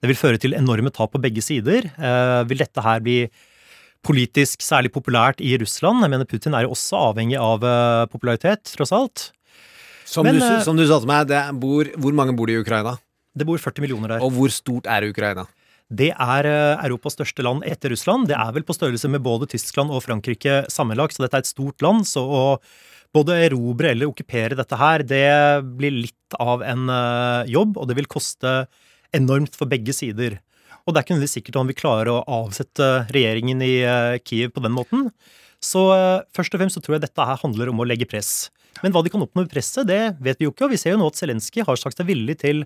Det 0.00 0.12
vil 0.12 0.20
føre 0.20 0.38
til 0.40 0.54
enorme 0.54 0.94
tap 0.94 1.10
på 1.12 1.20
begge 1.20 1.42
sider. 1.44 1.90
Vil 2.48 2.62
dette 2.62 2.80
her 2.80 3.02
bli 3.04 3.18
politisk 4.06 4.62
særlig 4.64 4.94
populært 4.94 5.42
i 5.44 5.58
Russland? 5.60 6.06
Jeg 6.06 6.14
mener 6.14 6.30
Putin 6.30 6.56
er 6.56 6.64
jo 6.64 6.72
også 6.72 7.02
avhengig 7.10 7.36
av 7.36 7.66
popularitet, 8.14 8.70
tross 8.78 8.94
alt. 8.96 9.26
Som, 10.10 10.26
Men, 10.26 10.40
du, 10.40 10.42
eh, 10.42 10.58
som 10.66 10.78
du 10.78 10.82
sa 10.88 10.98
til 10.98 11.10
meg, 11.10 11.28
det 11.30 11.38
bor, 11.62 11.86
hvor 12.02 12.14
mange 12.16 12.34
bor 12.34 12.50
det 12.50 12.58
i 12.58 12.62
Ukraina? 12.64 12.96
Det 13.36 13.46
bor 13.46 13.60
40 13.62 13.84
millioner 13.84 14.16
der. 14.16 14.24
Og 14.26 14.34
hvor 14.34 14.50
stort 14.50 14.88
er 14.90 15.06
Ukraina? 15.06 15.46
Det 15.90 16.10
er 16.10 16.46
eh, 16.50 16.84
Europas 16.86 17.14
største 17.14 17.44
land 17.46 17.62
etter 17.66 17.94
Russland. 17.94 18.26
Det 18.30 18.38
er 18.38 18.50
vel 18.56 18.66
på 18.66 18.74
størrelse 18.74 19.10
med 19.10 19.22
både 19.22 19.46
Tyskland 19.50 19.94
og 19.94 20.02
Frankrike 20.02 20.64
sammenlagt, 20.70 21.14
så 21.14 21.24
dette 21.24 21.38
er 21.38 21.46
et 21.46 21.50
stort 21.50 21.86
land. 21.86 22.06
Så 22.10 22.24
å 22.26 22.44
både 23.14 23.38
erobre 23.46 23.90
eller 23.90 24.10
okkupere 24.10 24.58
dette 24.58 24.78
her, 24.78 25.06
det 25.06 25.26
blir 25.78 25.94
litt 26.08 26.38
av 26.42 26.62
en 26.66 26.90
eh, 26.94 27.50
jobb, 27.54 27.78
og 27.78 27.90
det 27.90 27.98
vil 27.98 28.10
koste 28.10 28.64
enormt 29.14 29.58
for 29.58 29.70
begge 29.70 29.94
sider. 29.94 30.40
Og 30.86 30.94
det 30.94 31.00
er 31.00 31.06
ikke 31.06 31.14
nødvendigvis 31.14 31.38
sikkert 31.38 31.58
om 31.60 31.70
vi 31.70 31.78
klarer 31.78 32.10
å 32.10 32.22
avsette 32.40 32.86
regjeringen 33.14 33.62
i 33.62 33.74
Kiev 34.26 34.54
på 34.54 34.62
den 34.64 34.74
måten. 34.74 35.10
Så 35.62 35.82
først 36.34 36.54
og 36.56 36.62
fremst 36.62 36.78
så 36.78 36.82
tror 36.82 36.96
jeg 36.96 37.04
dette 37.04 37.26
her 37.26 37.38
handler 37.42 37.70
om 37.70 37.82
å 37.82 37.86
legge 37.86 38.08
press. 38.08 38.48
Men 38.84 38.94
hva 38.94 39.02
de 39.04 39.12
kan 39.12 39.24
oppnå 39.24 39.44
med 39.44 39.52
presset, 39.52 39.88
det 39.88 40.16
vet 40.22 40.40
vi 40.40 40.48
jo 40.48 40.54
ikke, 40.54 40.68
og 40.68 40.74
vi 40.74 40.80
ser 40.80 40.94
jo 40.94 41.02
nå 41.02 41.10
at 41.10 41.18
Zelenskyj 41.20 41.66
har 41.66 41.80
sagt 41.80 42.00
seg 42.00 42.08
villig 42.08 42.38
til 42.40 42.64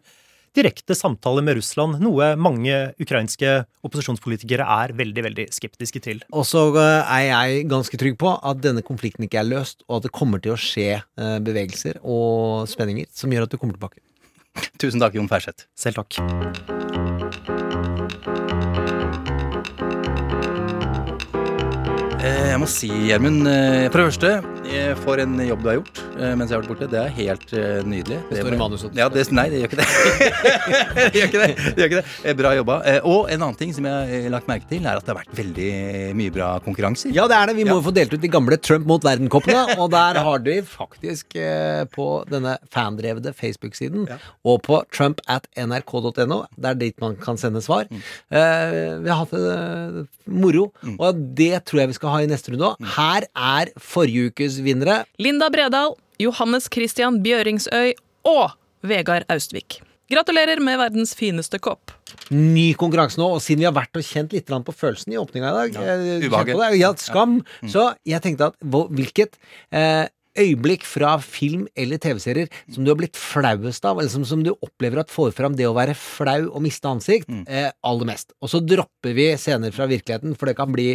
direkte 0.54 0.94
samtaler 0.94 1.42
med 1.42 1.58
Russland, 1.58 1.98
noe 2.02 2.30
mange 2.38 2.76
ukrainske 3.02 3.56
opposisjonspolitikere 3.86 4.66
er 4.76 4.94
veldig, 4.96 5.24
veldig 5.26 5.46
skeptiske 5.54 6.02
til. 6.04 6.22
Og 6.30 6.46
så 6.46 6.68
eh, 6.78 7.14
er 7.16 7.24
jeg 7.26 7.68
ganske 7.72 7.98
trygg 8.00 8.18
på 8.22 8.36
at 8.38 8.62
denne 8.62 8.84
konflikten 8.86 9.26
ikke 9.26 9.42
er 9.42 9.50
løst, 9.50 9.82
og 9.88 9.98
at 9.98 10.08
det 10.08 10.14
kommer 10.14 10.42
til 10.44 10.54
å 10.54 10.60
skje 10.60 10.90
eh, 11.00 11.38
bevegelser 11.44 11.98
og 12.02 12.70
spenninger 12.70 13.10
som 13.14 13.34
gjør 13.34 13.48
at 13.48 13.56
du 13.56 13.58
kommer 13.58 13.78
tilbake. 13.78 13.98
Tusen 14.78 15.02
takk, 15.02 15.18
Jon 15.18 15.30
Ferseth. 15.30 15.66
Selv 15.74 16.04
takk. 16.04 17.03
Må 22.64 22.70
si, 22.70 22.88
Gjermund, 23.10 23.44
eh, 23.44 23.90
for 23.92 24.00
det 24.00 24.04
første, 24.08 24.28
eh, 24.72 24.92
for 25.02 25.20
en 25.20 25.36
jobb 25.42 25.60
du 25.60 25.66
har 25.68 25.76
gjort 25.76 25.98
eh, 26.16 26.32
mens 26.38 26.48
jeg 26.48 26.56
har 26.56 26.62
vært 26.62 26.70
borte. 26.72 26.86
Det 26.88 27.00
er 27.00 27.10
helt 27.18 27.50
nydelig. 27.84 28.18
Det 28.30 28.38
står 28.40 28.54
i 28.56 28.60
manuset. 28.60 28.94
Ja, 28.96 29.08
det, 29.12 29.24
nei, 29.36 29.44
det 29.52 29.58
gjør 29.60 29.68
ikke 29.68 29.80
det. 29.80 29.88
det 31.12 31.18
gjør 31.18 31.28
ikke 31.28 31.42
det. 31.42 31.48
det, 31.58 31.74
gjør 31.82 31.90
ikke 31.90 32.00
det. 32.00 32.34
Bra 32.38 32.52
jobba. 32.56 32.76
Og 33.10 33.28
en 33.28 33.44
annen 33.44 33.58
ting 33.58 33.74
som 33.76 33.88
jeg 33.88 34.22
har 34.24 34.32
lagt 34.32 34.48
merke 34.48 34.68
til, 34.70 34.86
er 34.86 34.96
at 34.96 35.04
det 35.04 35.12
har 35.12 35.18
vært 35.18 35.34
veldig 35.36 35.68
mye 36.16 36.32
bra 36.32 36.48
konkurranser. 36.64 37.12
Ja, 37.16 37.26
det 37.28 37.36
er 37.36 37.50
det. 37.50 37.56
Vi 37.58 37.66
må 37.68 37.76
jo 37.76 37.84
få 37.88 37.94
delt 37.98 38.14
ut 38.14 38.22
de 38.22 38.32
gamle 38.32 38.58
Trump 38.62 38.88
mot 38.88 39.04
verden-koppene. 39.04 39.76
Og 39.76 39.92
der 39.92 40.22
har 40.24 40.44
de 40.46 40.56
faktisk 40.68 41.36
på 41.92 42.08
denne 42.30 42.56
fandrevede 42.72 43.34
Facebook-siden 43.36 44.08
og 44.08 44.62
på 44.64 44.80
trump 44.94 45.20
at 45.28 45.50
nrk.no, 45.58 46.40
det 46.56 46.70
er 46.70 46.80
dit 46.80 46.96
man 47.02 47.18
kan 47.20 47.40
sende 47.40 47.60
svar. 47.64 47.90
Mm. 47.90 48.00
vi 49.04 49.10
har 49.10 49.20
hatt 49.20 49.34
det 49.34 50.06
moro, 50.30 50.70
og 50.94 51.22
det 51.36 51.52
tror 51.68 51.82
jeg 51.82 51.92
vi 51.92 51.98
skal 51.98 52.14
ha 52.14 52.22
i 52.24 52.30
neste 52.30 52.53
runde 52.53 52.53
òg. 52.62 52.76
Her 52.96 53.26
er 53.34 53.72
forrige 53.80 54.30
ukes 54.30 54.60
vinnere. 54.62 55.02
Linda 55.18 55.50
Bredal, 55.50 55.96
Johannes 56.22 56.68
Christian 56.70 57.22
Bjøringsøy 57.24 57.94
og 58.24 58.54
Vegard 58.86 59.26
Austvik. 59.32 59.80
Gratulerer 60.12 60.60
med 60.60 60.76
verdens 60.78 61.14
fineste 61.16 61.58
kopp. 61.58 61.90
Ny 62.30 62.74
konkurranse 62.78 63.18
nå, 63.18 63.26
og 63.36 63.40
siden 63.42 63.62
vi 63.62 63.68
har 63.68 63.74
vært 63.74 63.96
og 63.96 64.04
kjent 64.04 64.34
litt 64.36 64.46
på 64.46 64.74
følelsen 64.76 65.14
i 65.14 65.18
åpninga 65.20 65.48
i 65.48 65.54
dag 65.56 65.78
ja, 65.80 65.96
Ubehaget. 66.28 66.54
på 66.54 66.60
det, 66.60 66.68
Ja, 66.78 66.90
skam. 67.00 67.38
Så 67.66 67.94
jeg 68.06 68.20
tenkte 68.22 68.52
at 68.52 68.58
hvilket 68.62 69.38
eh, 69.72 70.06
øyeblikk 70.38 70.84
fra 70.86 71.14
film 71.22 71.66
eller 71.78 72.00
TV-serier 72.02 72.50
som 72.72 72.84
du 72.84 72.90
har 72.90 72.98
blitt 72.98 73.18
flauest 73.18 73.84
av, 73.86 74.00
eller 74.00 74.10
som, 74.12 74.24
som 74.26 74.42
du 74.44 74.52
opplever 74.54 75.02
at 75.02 75.12
får 75.12 75.32
fram 75.36 75.56
det 75.58 75.66
å 75.68 75.74
være 75.76 75.94
flau 75.98 76.48
og 76.50 76.62
miste 76.64 76.90
ansikt, 76.90 77.30
eh, 77.46 77.70
aller 77.86 78.08
mest. 78.08 78.34
Og 78.42 78.50
så 78.52 78.60
dropper 78.64 79.14
vi 79.16 79.28
scener 79.40 79.74
fra 79.74 79.86
virkeligheten, 79.90 80.34
for 80.38 80.50
det 80.50 80.56
kan 80.58 80.72
bli 80.74 80.94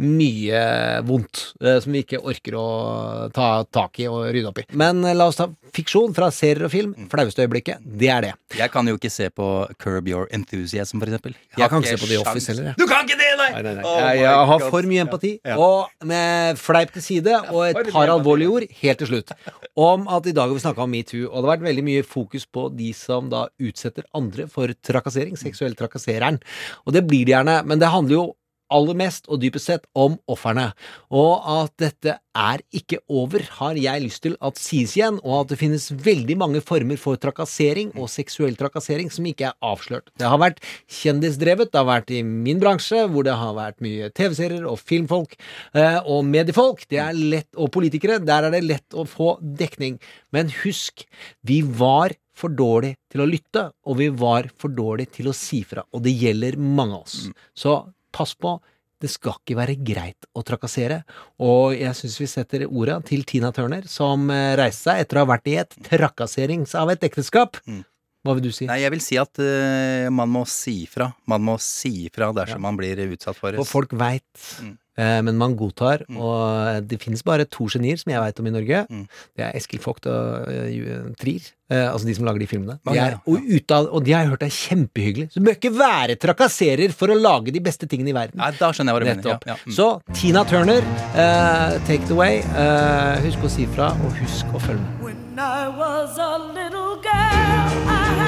mye 0.00 0.62
vondt 1.08 1.42
eh, 1.62 1.78
som 1.84 1.94
vi 1.94 2.02
ikke 2.04 2.20
orker 2.22 2.56
å 2.58 2.66
ta 3.34 3.48
tak 3.74 4.00
i 4.02 4.08
og 4.10 4.28
rydde 4.34 4.52
opp 4.52 4.62
i. 4.62 4.66
Men 4.78 5.02
eh, 5.04 5.16
la 5.16 5.28
oss 5.30 5.40
ta 5.40 5.48
fiksjon 5.74 6.14
fra 6.16 6.30
serier 6.34 6.66
og 6.68 6.72
film. 6.72 6.94
Flaueste 7.12 7.44
øyeblikket, 7.44 7.84
det 7.84 8.10
er 8.12 8.28
det. 8.28 8.32
Jeg 8.58 8.72
kan 8.72 8.88
jo 8.88 8.96
ikke 8.98 9.12
se 9.12 9.28
på 9.34 9.48
Curb 9.82 10.08
Your 10.10 10.28
Enthusiasm, 10.34 11.02
for 11.02 11.10
eksempel. 11.10 11.36
Jeg 11.58 11.70
kan 11.70 11.82
ikke 11.82 11.94
se 11.96 12.02
på 12.02 12.10
The 12.10 12.20
Office 12.22 12.52
heller, 12.52 12.70
jeg. 12.70 12.80
Du 12.80 12.86
kan 12.88 13.04
ikke 13.04 13.18
det, 13.20 13.30
nei! 13.40 13.50
Nei, 13.58 13.62
nei, 13.66 13.74
nei. 13.80 13.86
Oh 13.88 13.98
jeg, 14.00 14.22
jeg 14.24 14.48
har 14.52 14.66
for 14.72 14.88
mye 14.92 15.04
empati. 15.04 15.34
Ja. 15.44 15.58
Og 15.60 16.08
med 16.08 16.60
fleip 16.60 16.92
til 16.96 17.04
side, 17.04 17.36
og 17.52 17.64
et 17.68 17.92
par 17.92 18.10
alvorlige 18.12 18.54
ord 18.58 18.68
helt 18.82 19.02
til 19.02 19.10
slutt. 19.10 19.32
Om 19.78 20.08
at 20.14 20.26
i 20.26 20.34
dag 20.36 20.48
har 20.48 20.56
vi 20.56 20.64
snakka 20.64 20.84
om 20.84 20.92
metoo, 20.92 21.28
og 21.28 21.36
det 21.36 21.44
har 21.44 21.52
vært 21.56 21.68
veldig 21.68 21.86
mye 21.86 22.06
fokus 22.06 22.46
på 22.46 22.68
de 22.74 22.90
som 22.96 23.30
da 23.32 23.46
utsetter 23.62 24.08
andre 24.18 24.48
for 24.50 24.72
trakassering. 24.90 25.38
Seksuell 25.40 25.76
trakassereren. 25.78 26.40
Og 26.86 26.96
det 26.96 27.06
blir 27.08 27.26
det 27.28 27.36
gjerne, 27.36 27.60
men 27.68 27.82
det 27.82 27.92
handler 27.94 28.18
jo 28.18 28.26
aller 28.74 28.96
mest, 28.98 29.28
og 29.28 29.40
dypest 29.42 29.70
sett, 29.70 29.86
om 29.98 30.16
ofrene. 30.30 30.70
Og 31.14 31.44
at 31.48 31.74
dette 31.80 32.16
er 32.38 32.62
ikke 32.74 33.00
over, 33.10 33.42
har 33.58 33.78
jeg 33.80 34.04
lyst 34.04 34.22
til 34.26 34.36
at 34.44 34.60
sies 34.60 34.94
igjen, 34.96 35.18
og 35.24 35.40
at 35.40 35.52
det 35.52 35.60
finnes 35.62 35.88
veldig 35.90 36.36
mange 36.40 36.62
former 36.64 37.00
for 37.00 37.18
trakassering 37.20 37.90
og 37.96 38.10
seksuell 38.12 38.56
trakassering 38.58 39.10
som 39.12 39.26
ikke 39.28 39.50
er 39.50 39.58
avslørt. 39.64 40.12
Det 40.18 40.28
har 40.28 40.40
vært 40.42 40.62
kjendisdrevet, 41.00 41.72
det 41.72 41.80
har 41.80 41.88
vært 41.88 42.14
i 42.14 42.22
min 42.26 42.62
bransje, 42.62 43.06
hvor 43.10 43.26
det 43.26 43.36
har 43.40 43.56
vært 43.58 43.82
mye 43.84 44.12
TV-serier 44.14 44.68
og 44.68 44.78
filmfolk 44.82 45.36
eh, 45.74 45.98
og 46.04 46.24
mediefolk. 46.28 46.86
Det 46.90 47.02
er 47.02 47.18
lett, 47.18 47.50
og 47.56 47.72
politikere, 47.74 48.20
der 48.22 48.48
er 48.48 48.54
det 48.54 48.64
lett 48.66 48.96
å 48.96 49.06
få 49.08 49.36
dekning. 49.42 49.98
Men 50.34 50.52
husk, 50.62 51.06
vi 51.46 51.62
var 51.62 52.14
for 52.38 52.54
dårlig 52.54 52.94
til 53.10 53.24
å 53.24 53.28
lytte, 53.28 53.68
og 53.88 53.98
vi 53.98 54.08
var 54.14 54.48
for 54.60 54.72
dårlig 54.74 55.08
til 55.16 55.30
å 55.30 55.36
si 55.36 55.64
fra. 55.66 55.84
Og 55.94 56.04
det 56.04 56.14
gjelder 56.14 56.58
mange 56.60 57.00
av 57.00 57.06
oss. 57.08 57.24
Så 57.56 57.80
pass 58.18 58.34
på. 58.34 58.58
Det 58.98 59.10
skal 59.12 59.36
ikke 59.38 59.58
være 59.60 59.76
greit 59.86 60.26
å 60.34 60.42
trakassere. 60.46 61.04
Og 61.38 61.76
jeg 61.78 61.94
syns 61.94 62.16
vi 62.18 62.30
setter 62.30 62.66
orda 62.66 62.98
til 63.06 63.22
Tina 63.28 63.52
Turner, 63.54 63.86
som 63.86 64.26
eh, 64.34 64.56
reiste 64.58 64.90
seg 64.90 65.04
etter 65.04 65.20
å 65.20 65.22
ha 65.22 65.30
vært 65.36 65.52
i 65.52 65.54
et 65.62 65.78
trakasserings 65.86 66.74
av 66.78 66.90
et 66.94 67.06
ekteskap. 67.06 67.60
Hva 68.26 68.34
vil 68.38 68.48
du 68.48 68.50
si? 68.54 68.66
Nei, 68.68 68.80
jeg 68.82 68.92
vil 68.94 69.04
si 69.04 69.18
at 69.20 69.40
uh, 69.42 70.08
man 70.14 70.30
må 70.32 70.44
si 70.50 70.82
fra. 70.90 71.10
Man 71.30 71.44
må 71.46 71.56
si 71.62 72.10
fra 72.14 72.32
dersom 72.36 72.64
man 72.66 72.78
blir 72.78 73.00
utsatt 73.08 73.38
for 73.38 73.56
Og 73.58 73.66
folk 73.68 73.94
veit, 73.98 74.26
eh, 74.98 75.20
men 75.24 75.38
man 75.38 75.54
godtar. 75.58 76.04
Og 76.10 76.88
det 76.88 77.00
finnes 77.02 77.22
bare 77.26 77.46
to 77.48 77.68
genier 77.70 78.00
som 78.00 78.12
jeg 78.12 78.22
veit 78.24 78.42
om 78.42 78.50
i 78.50 78.54
Norge. 78.54 78.82
Det 79.38 79.46
er 79.46 79.54
Eskil 79.58 79.82
Vogt 79.84 80.10
og 80.10 80.50
uh, 80.50 81.14
Trier. 81.20 81.52
Eh, 81.68 81.84
altså 81.84 82.08
de 82.08 82.14
som 82.16 82.24
lager 82.24 82.40
de 82.40 82.48
filmene. 82.48 82.78
De 82.80 82.94
er, 82.96 83.18
ja. 83.18 83.20
og, 83.28 83.48
av, 83.76 83.88
og 83.92 84.04
de 84.04 84.14
har 84.14 84.24
jeg 84.24 84.32
hørt 84.32 84.44
er 84.46 84.54
kjempehyggelig. 84.56 85.26
Så 85.34 85.42
du 85.42 85.48
bør 85.48 85.58
ikke 85.58 85.74
være 85.76 86.16
trakasserer 86.20 86.94
for 86.96 87.12
å 87.12 87.18
lage 87.18 87.52
de 87.52 87.60
beste 87.64 87.88
tingene 87.90 88.14
i 88.14 88.16
verden. 88.16 88.40
Nei, 88.40 88.54
da 88.56 88.72
skjønner 88.72 88.94
jeg 88.94 88.96
hva 88.96 89.04
du 89.04 89.08
mener. 89.10 89.28
Ja, 89.34 89.52
ja. 89.52 89.58
Mm. 89.66 89.74
Så 89.76 89.88
Tina 90.16 90.46
Turner, 90.48 90.88
eh, 91.12 91.76
take 91.84 92.08
it 92.08 92.14
away. 92.14 92.40
Eh, 92.40 93.20
husk 93.28 93.44
å 93.44 93.52
si 93.52 93.68
fra, 93.76 93.92
og 94.00 94.16
husk 94.22 94.56
å 94.56 94.64
følge 94.64 94.80
med. 94.80 95.04
When 95.04 95.38
I 95.38 95.68
was 95.68 96.16
a 96.18 96.32
little 96.38 96.67
girl, 97.02 97.12
I 97.12 98.27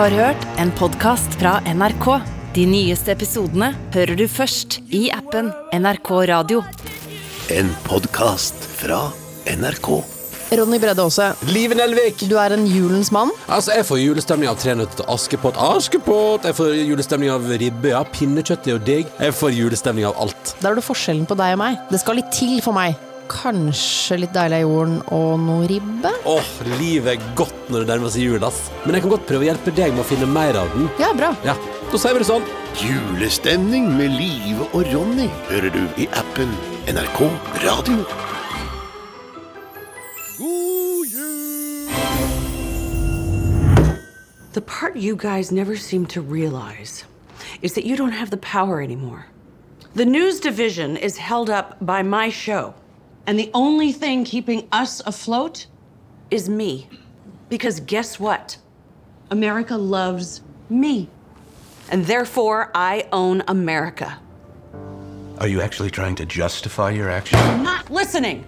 har 0.00 0.10
hørt 0.16 0.44
en 0.56 0.70
podkast 0.78 1.34
fra 1.36 1.58
NRK. 1.68 2.06
De 2.54 2.62
nyeste 2.64 3.12
episodene 3.12 3.66
hører 3.92 4.16
du 4.16 4.22
først 4.32 4.78
i 4.96 5.10
appen 5.12 5.50
NRK 5.76 6.08
Radio. 6.30 6.62
En 7.52 7.68
podkast 7.84 8.64
fra 8.78 9.02
NRK. 9.44 9.90
Ronny 10.56 10.78
Bredde 10.80 11.04
Aase. 11.04 11.26
Liven 11.52 11.84
Elvik. 11.84 12.24
Du 12.32 12.38
er 12.40 12.56
en 12.56 12.64
julens 12.64 13.12
mann. 13.12 13.28
Altså, 13.44 13.76
Jeg 13.76 13.84
får 13.90 14.00
julestemning 14.00 14.48
av 14.48 14.56
Tre 14.62 14.78
nøtter 14.80 15.02
til 15.02 15.12
Askepott. 15.12 15.60
Askepott! 15.60 16.48
Jeg 16.48 16.56
får 16.56 16.80
julestemning 16.80 17.34
av 17.36 17.52
ribbe. 17.60 17.92
Ja, 17.92 18.00
pinnekjøtt 18.08 18.70
er 18.70 18.78
jo 18.78 18.80
digg. 18.88 19.12
Jeg 19.20 19.36
får 19.36 19.52
julestemning 19.52 20.08
av 20.08 20.16
alt. 20.16 20.56
Der 20.64 20.72
er 20.72 20.80
du 20.80 20.86
forskjellen 20.86 21.28
på 21.28 21.36
deg 21.36 21.58
og 21.58 21.64
meg. 21.66 21.76
Det 21.92 22.00
skal 22.00 22.22
litt 22.22 22.32
til 22.32 22.56
for 22.64 22.72
meg. 22.72 22.96
Kanskje 23.30 24.16
litt 24.24 24.32
deilig 24.34 24.58
av 24.58 24.64
jorden 24.64 24.96
og 25.14 25.34
noe 25.44 25.66
ribbe? 25.70 26.10
Åh, 26.26 26.48
livet 26.80 27.12
er 27.14 27.28
godt 27.38 27.68
når 27.70 27.84
det 27.84 27.92
nærmer 27.92 28.10
seg 28.14 28.24
jul, 28.26 28.42
ass. 28.46 28.64
Men 28.84 28.96
jeg 28.98 29.04
kan 29.04 29.12
godt 29.14 29.28
prøve 29.28 29.44
å 29.46 29.48
hjelpe 29.52 29.74
deg 29.76 29.94
med 29.94 30.02
å 30.02 30.08
finne 30.08 30.26
mer 30.30 30.58
av 30.58 30.72
den. 30.74 30.88
Ja, 30.98 31.12
bra. 31.16 31.30
Ja, 31.46 31.54
Da 31.90 31.98
sier 31.98 32.14
vi 32.14 32.20
det 32.22 32.28
sånn. 32.28 32.44
Julestemning 32.78 33.88
med 33.98 34.12
Live 34.14 34.66
og 34.70 34.84
Ronny 34.92 35.26
hører 35.48 35.72
du 35.74 35.80
i 35.98 36.06
appen 36.20 36.52
NRK 36.90 37.24
Radio. 37.64 38.04
The 44.52 44.60
part 44.60 44.96
you 44.96 45.14
guys 45.16 45.52
never 45.52 45.76
seem 45.76 46.06
to 46.06 46.20
realize 46.20 47.04
is 47.62 47.74
that 47.74 47.84
you 47.84 47.96
don't 47.96 48.12
have 48.12 48.30
the 48.30 48.36
power 48.36 48.80
anymore. 48.82 49.26
The 49.94 50.04
news 50.04 50.40
division 50.40 50.96
is 50.96 51.16
held 51.18 51.48
up 51.50 51.76
by 51.80 52.02
my 52.02 52.30
show, 52.30 52.74
and 53.26 53.38
the 53.38 53.50
only 53.54 53.92
thing 53.92 54.24
keeping 54.24 54.68
us 54.72 55.00
afloat 55.06 55.66
is 56.30 56.48
me. 56.48 56.88
Because 57.48 57.80
guess 57.80 58.18
what? 58.18 58.56
America 59.30 59.76
loves 59.76 60.42
me. 60.68 61.08
And 61.90 62.04
therefore, 62.04 62.70
I 62.74 63.08
own 63.12 63.42
America. 63.48 64.18
Are 65.38 65.48
you 65.48 65.60
actually 65.60 65.90
trying 65.90 66.14
to 66.16 66.26
justify 66.26 66.90
your 66.90 67.10
actions? 67.10 67.42
I'm 67.42 67.62
not 67.62 67.90
listening. 67.90 68.44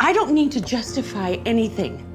I 0.00 0.12
don't 0.12 0.32
need 0.32 0.52
to 0.52 0.60
justify 0.60 1.36
anything. 1.44 2.06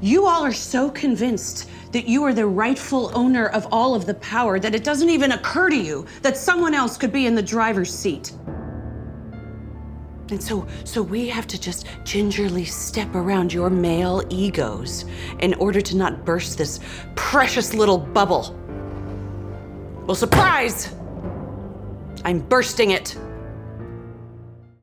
You 0.00 0.26
all 0.26 0.44
are 0.44 0.52
so 0.52 0.90
convinced 0.90 1.70
that 1.92 2.06
you 2.06 2.24
are 2.24 2.34
the 2.34 2.46
rightful 2.46 3.10
owner 3.14 3.46
of 3.46 3.66
all 3.72 3.94
of 3.94 4.06
the 4.06 4.14
power 4.14 4.58
that 4.58 4.74
it 4.74 4.84
doesn't 4.84 5.08
even 5.08 5.32
occur 5.32 5.70
to 5.70 5.76
you 5.76 6.06
that 6.22 6.36
someone 6.36 6.74
else 6.74 6.96
could 6.96 7.12
be 7.12 7.26
in 7.26 7.34
the 7.34 7.42
driver's 7.42 7.94
seat. 7.94 8.32
And 10.28 10.42
so, 10.42 10.66
so 10.84 11.02
we 11.02 11.28
have 11.28 11.46
to 11.46 11.60
just 11.60 11.86
gingerly 12.04 12.64
step 12.64 13.14
around 13.14 13.52
your 13.52 13.70
male 13.70 14.22
egos 14.28 15.04
in 15.38 15.54
order 15.54 15.80
to 15.80 15.96
not 15.96 16.24
burst 16.24 16.58
this 16.58 16.80
precious 17.14 17.74
little 17.74 17.98
bubble. 17.98 18.54
Well, 20.06 20.16
surprise! 20.16 20.92
I'm 22.24 22.40
bursting 22.40 22.90
it. 22.90 23.16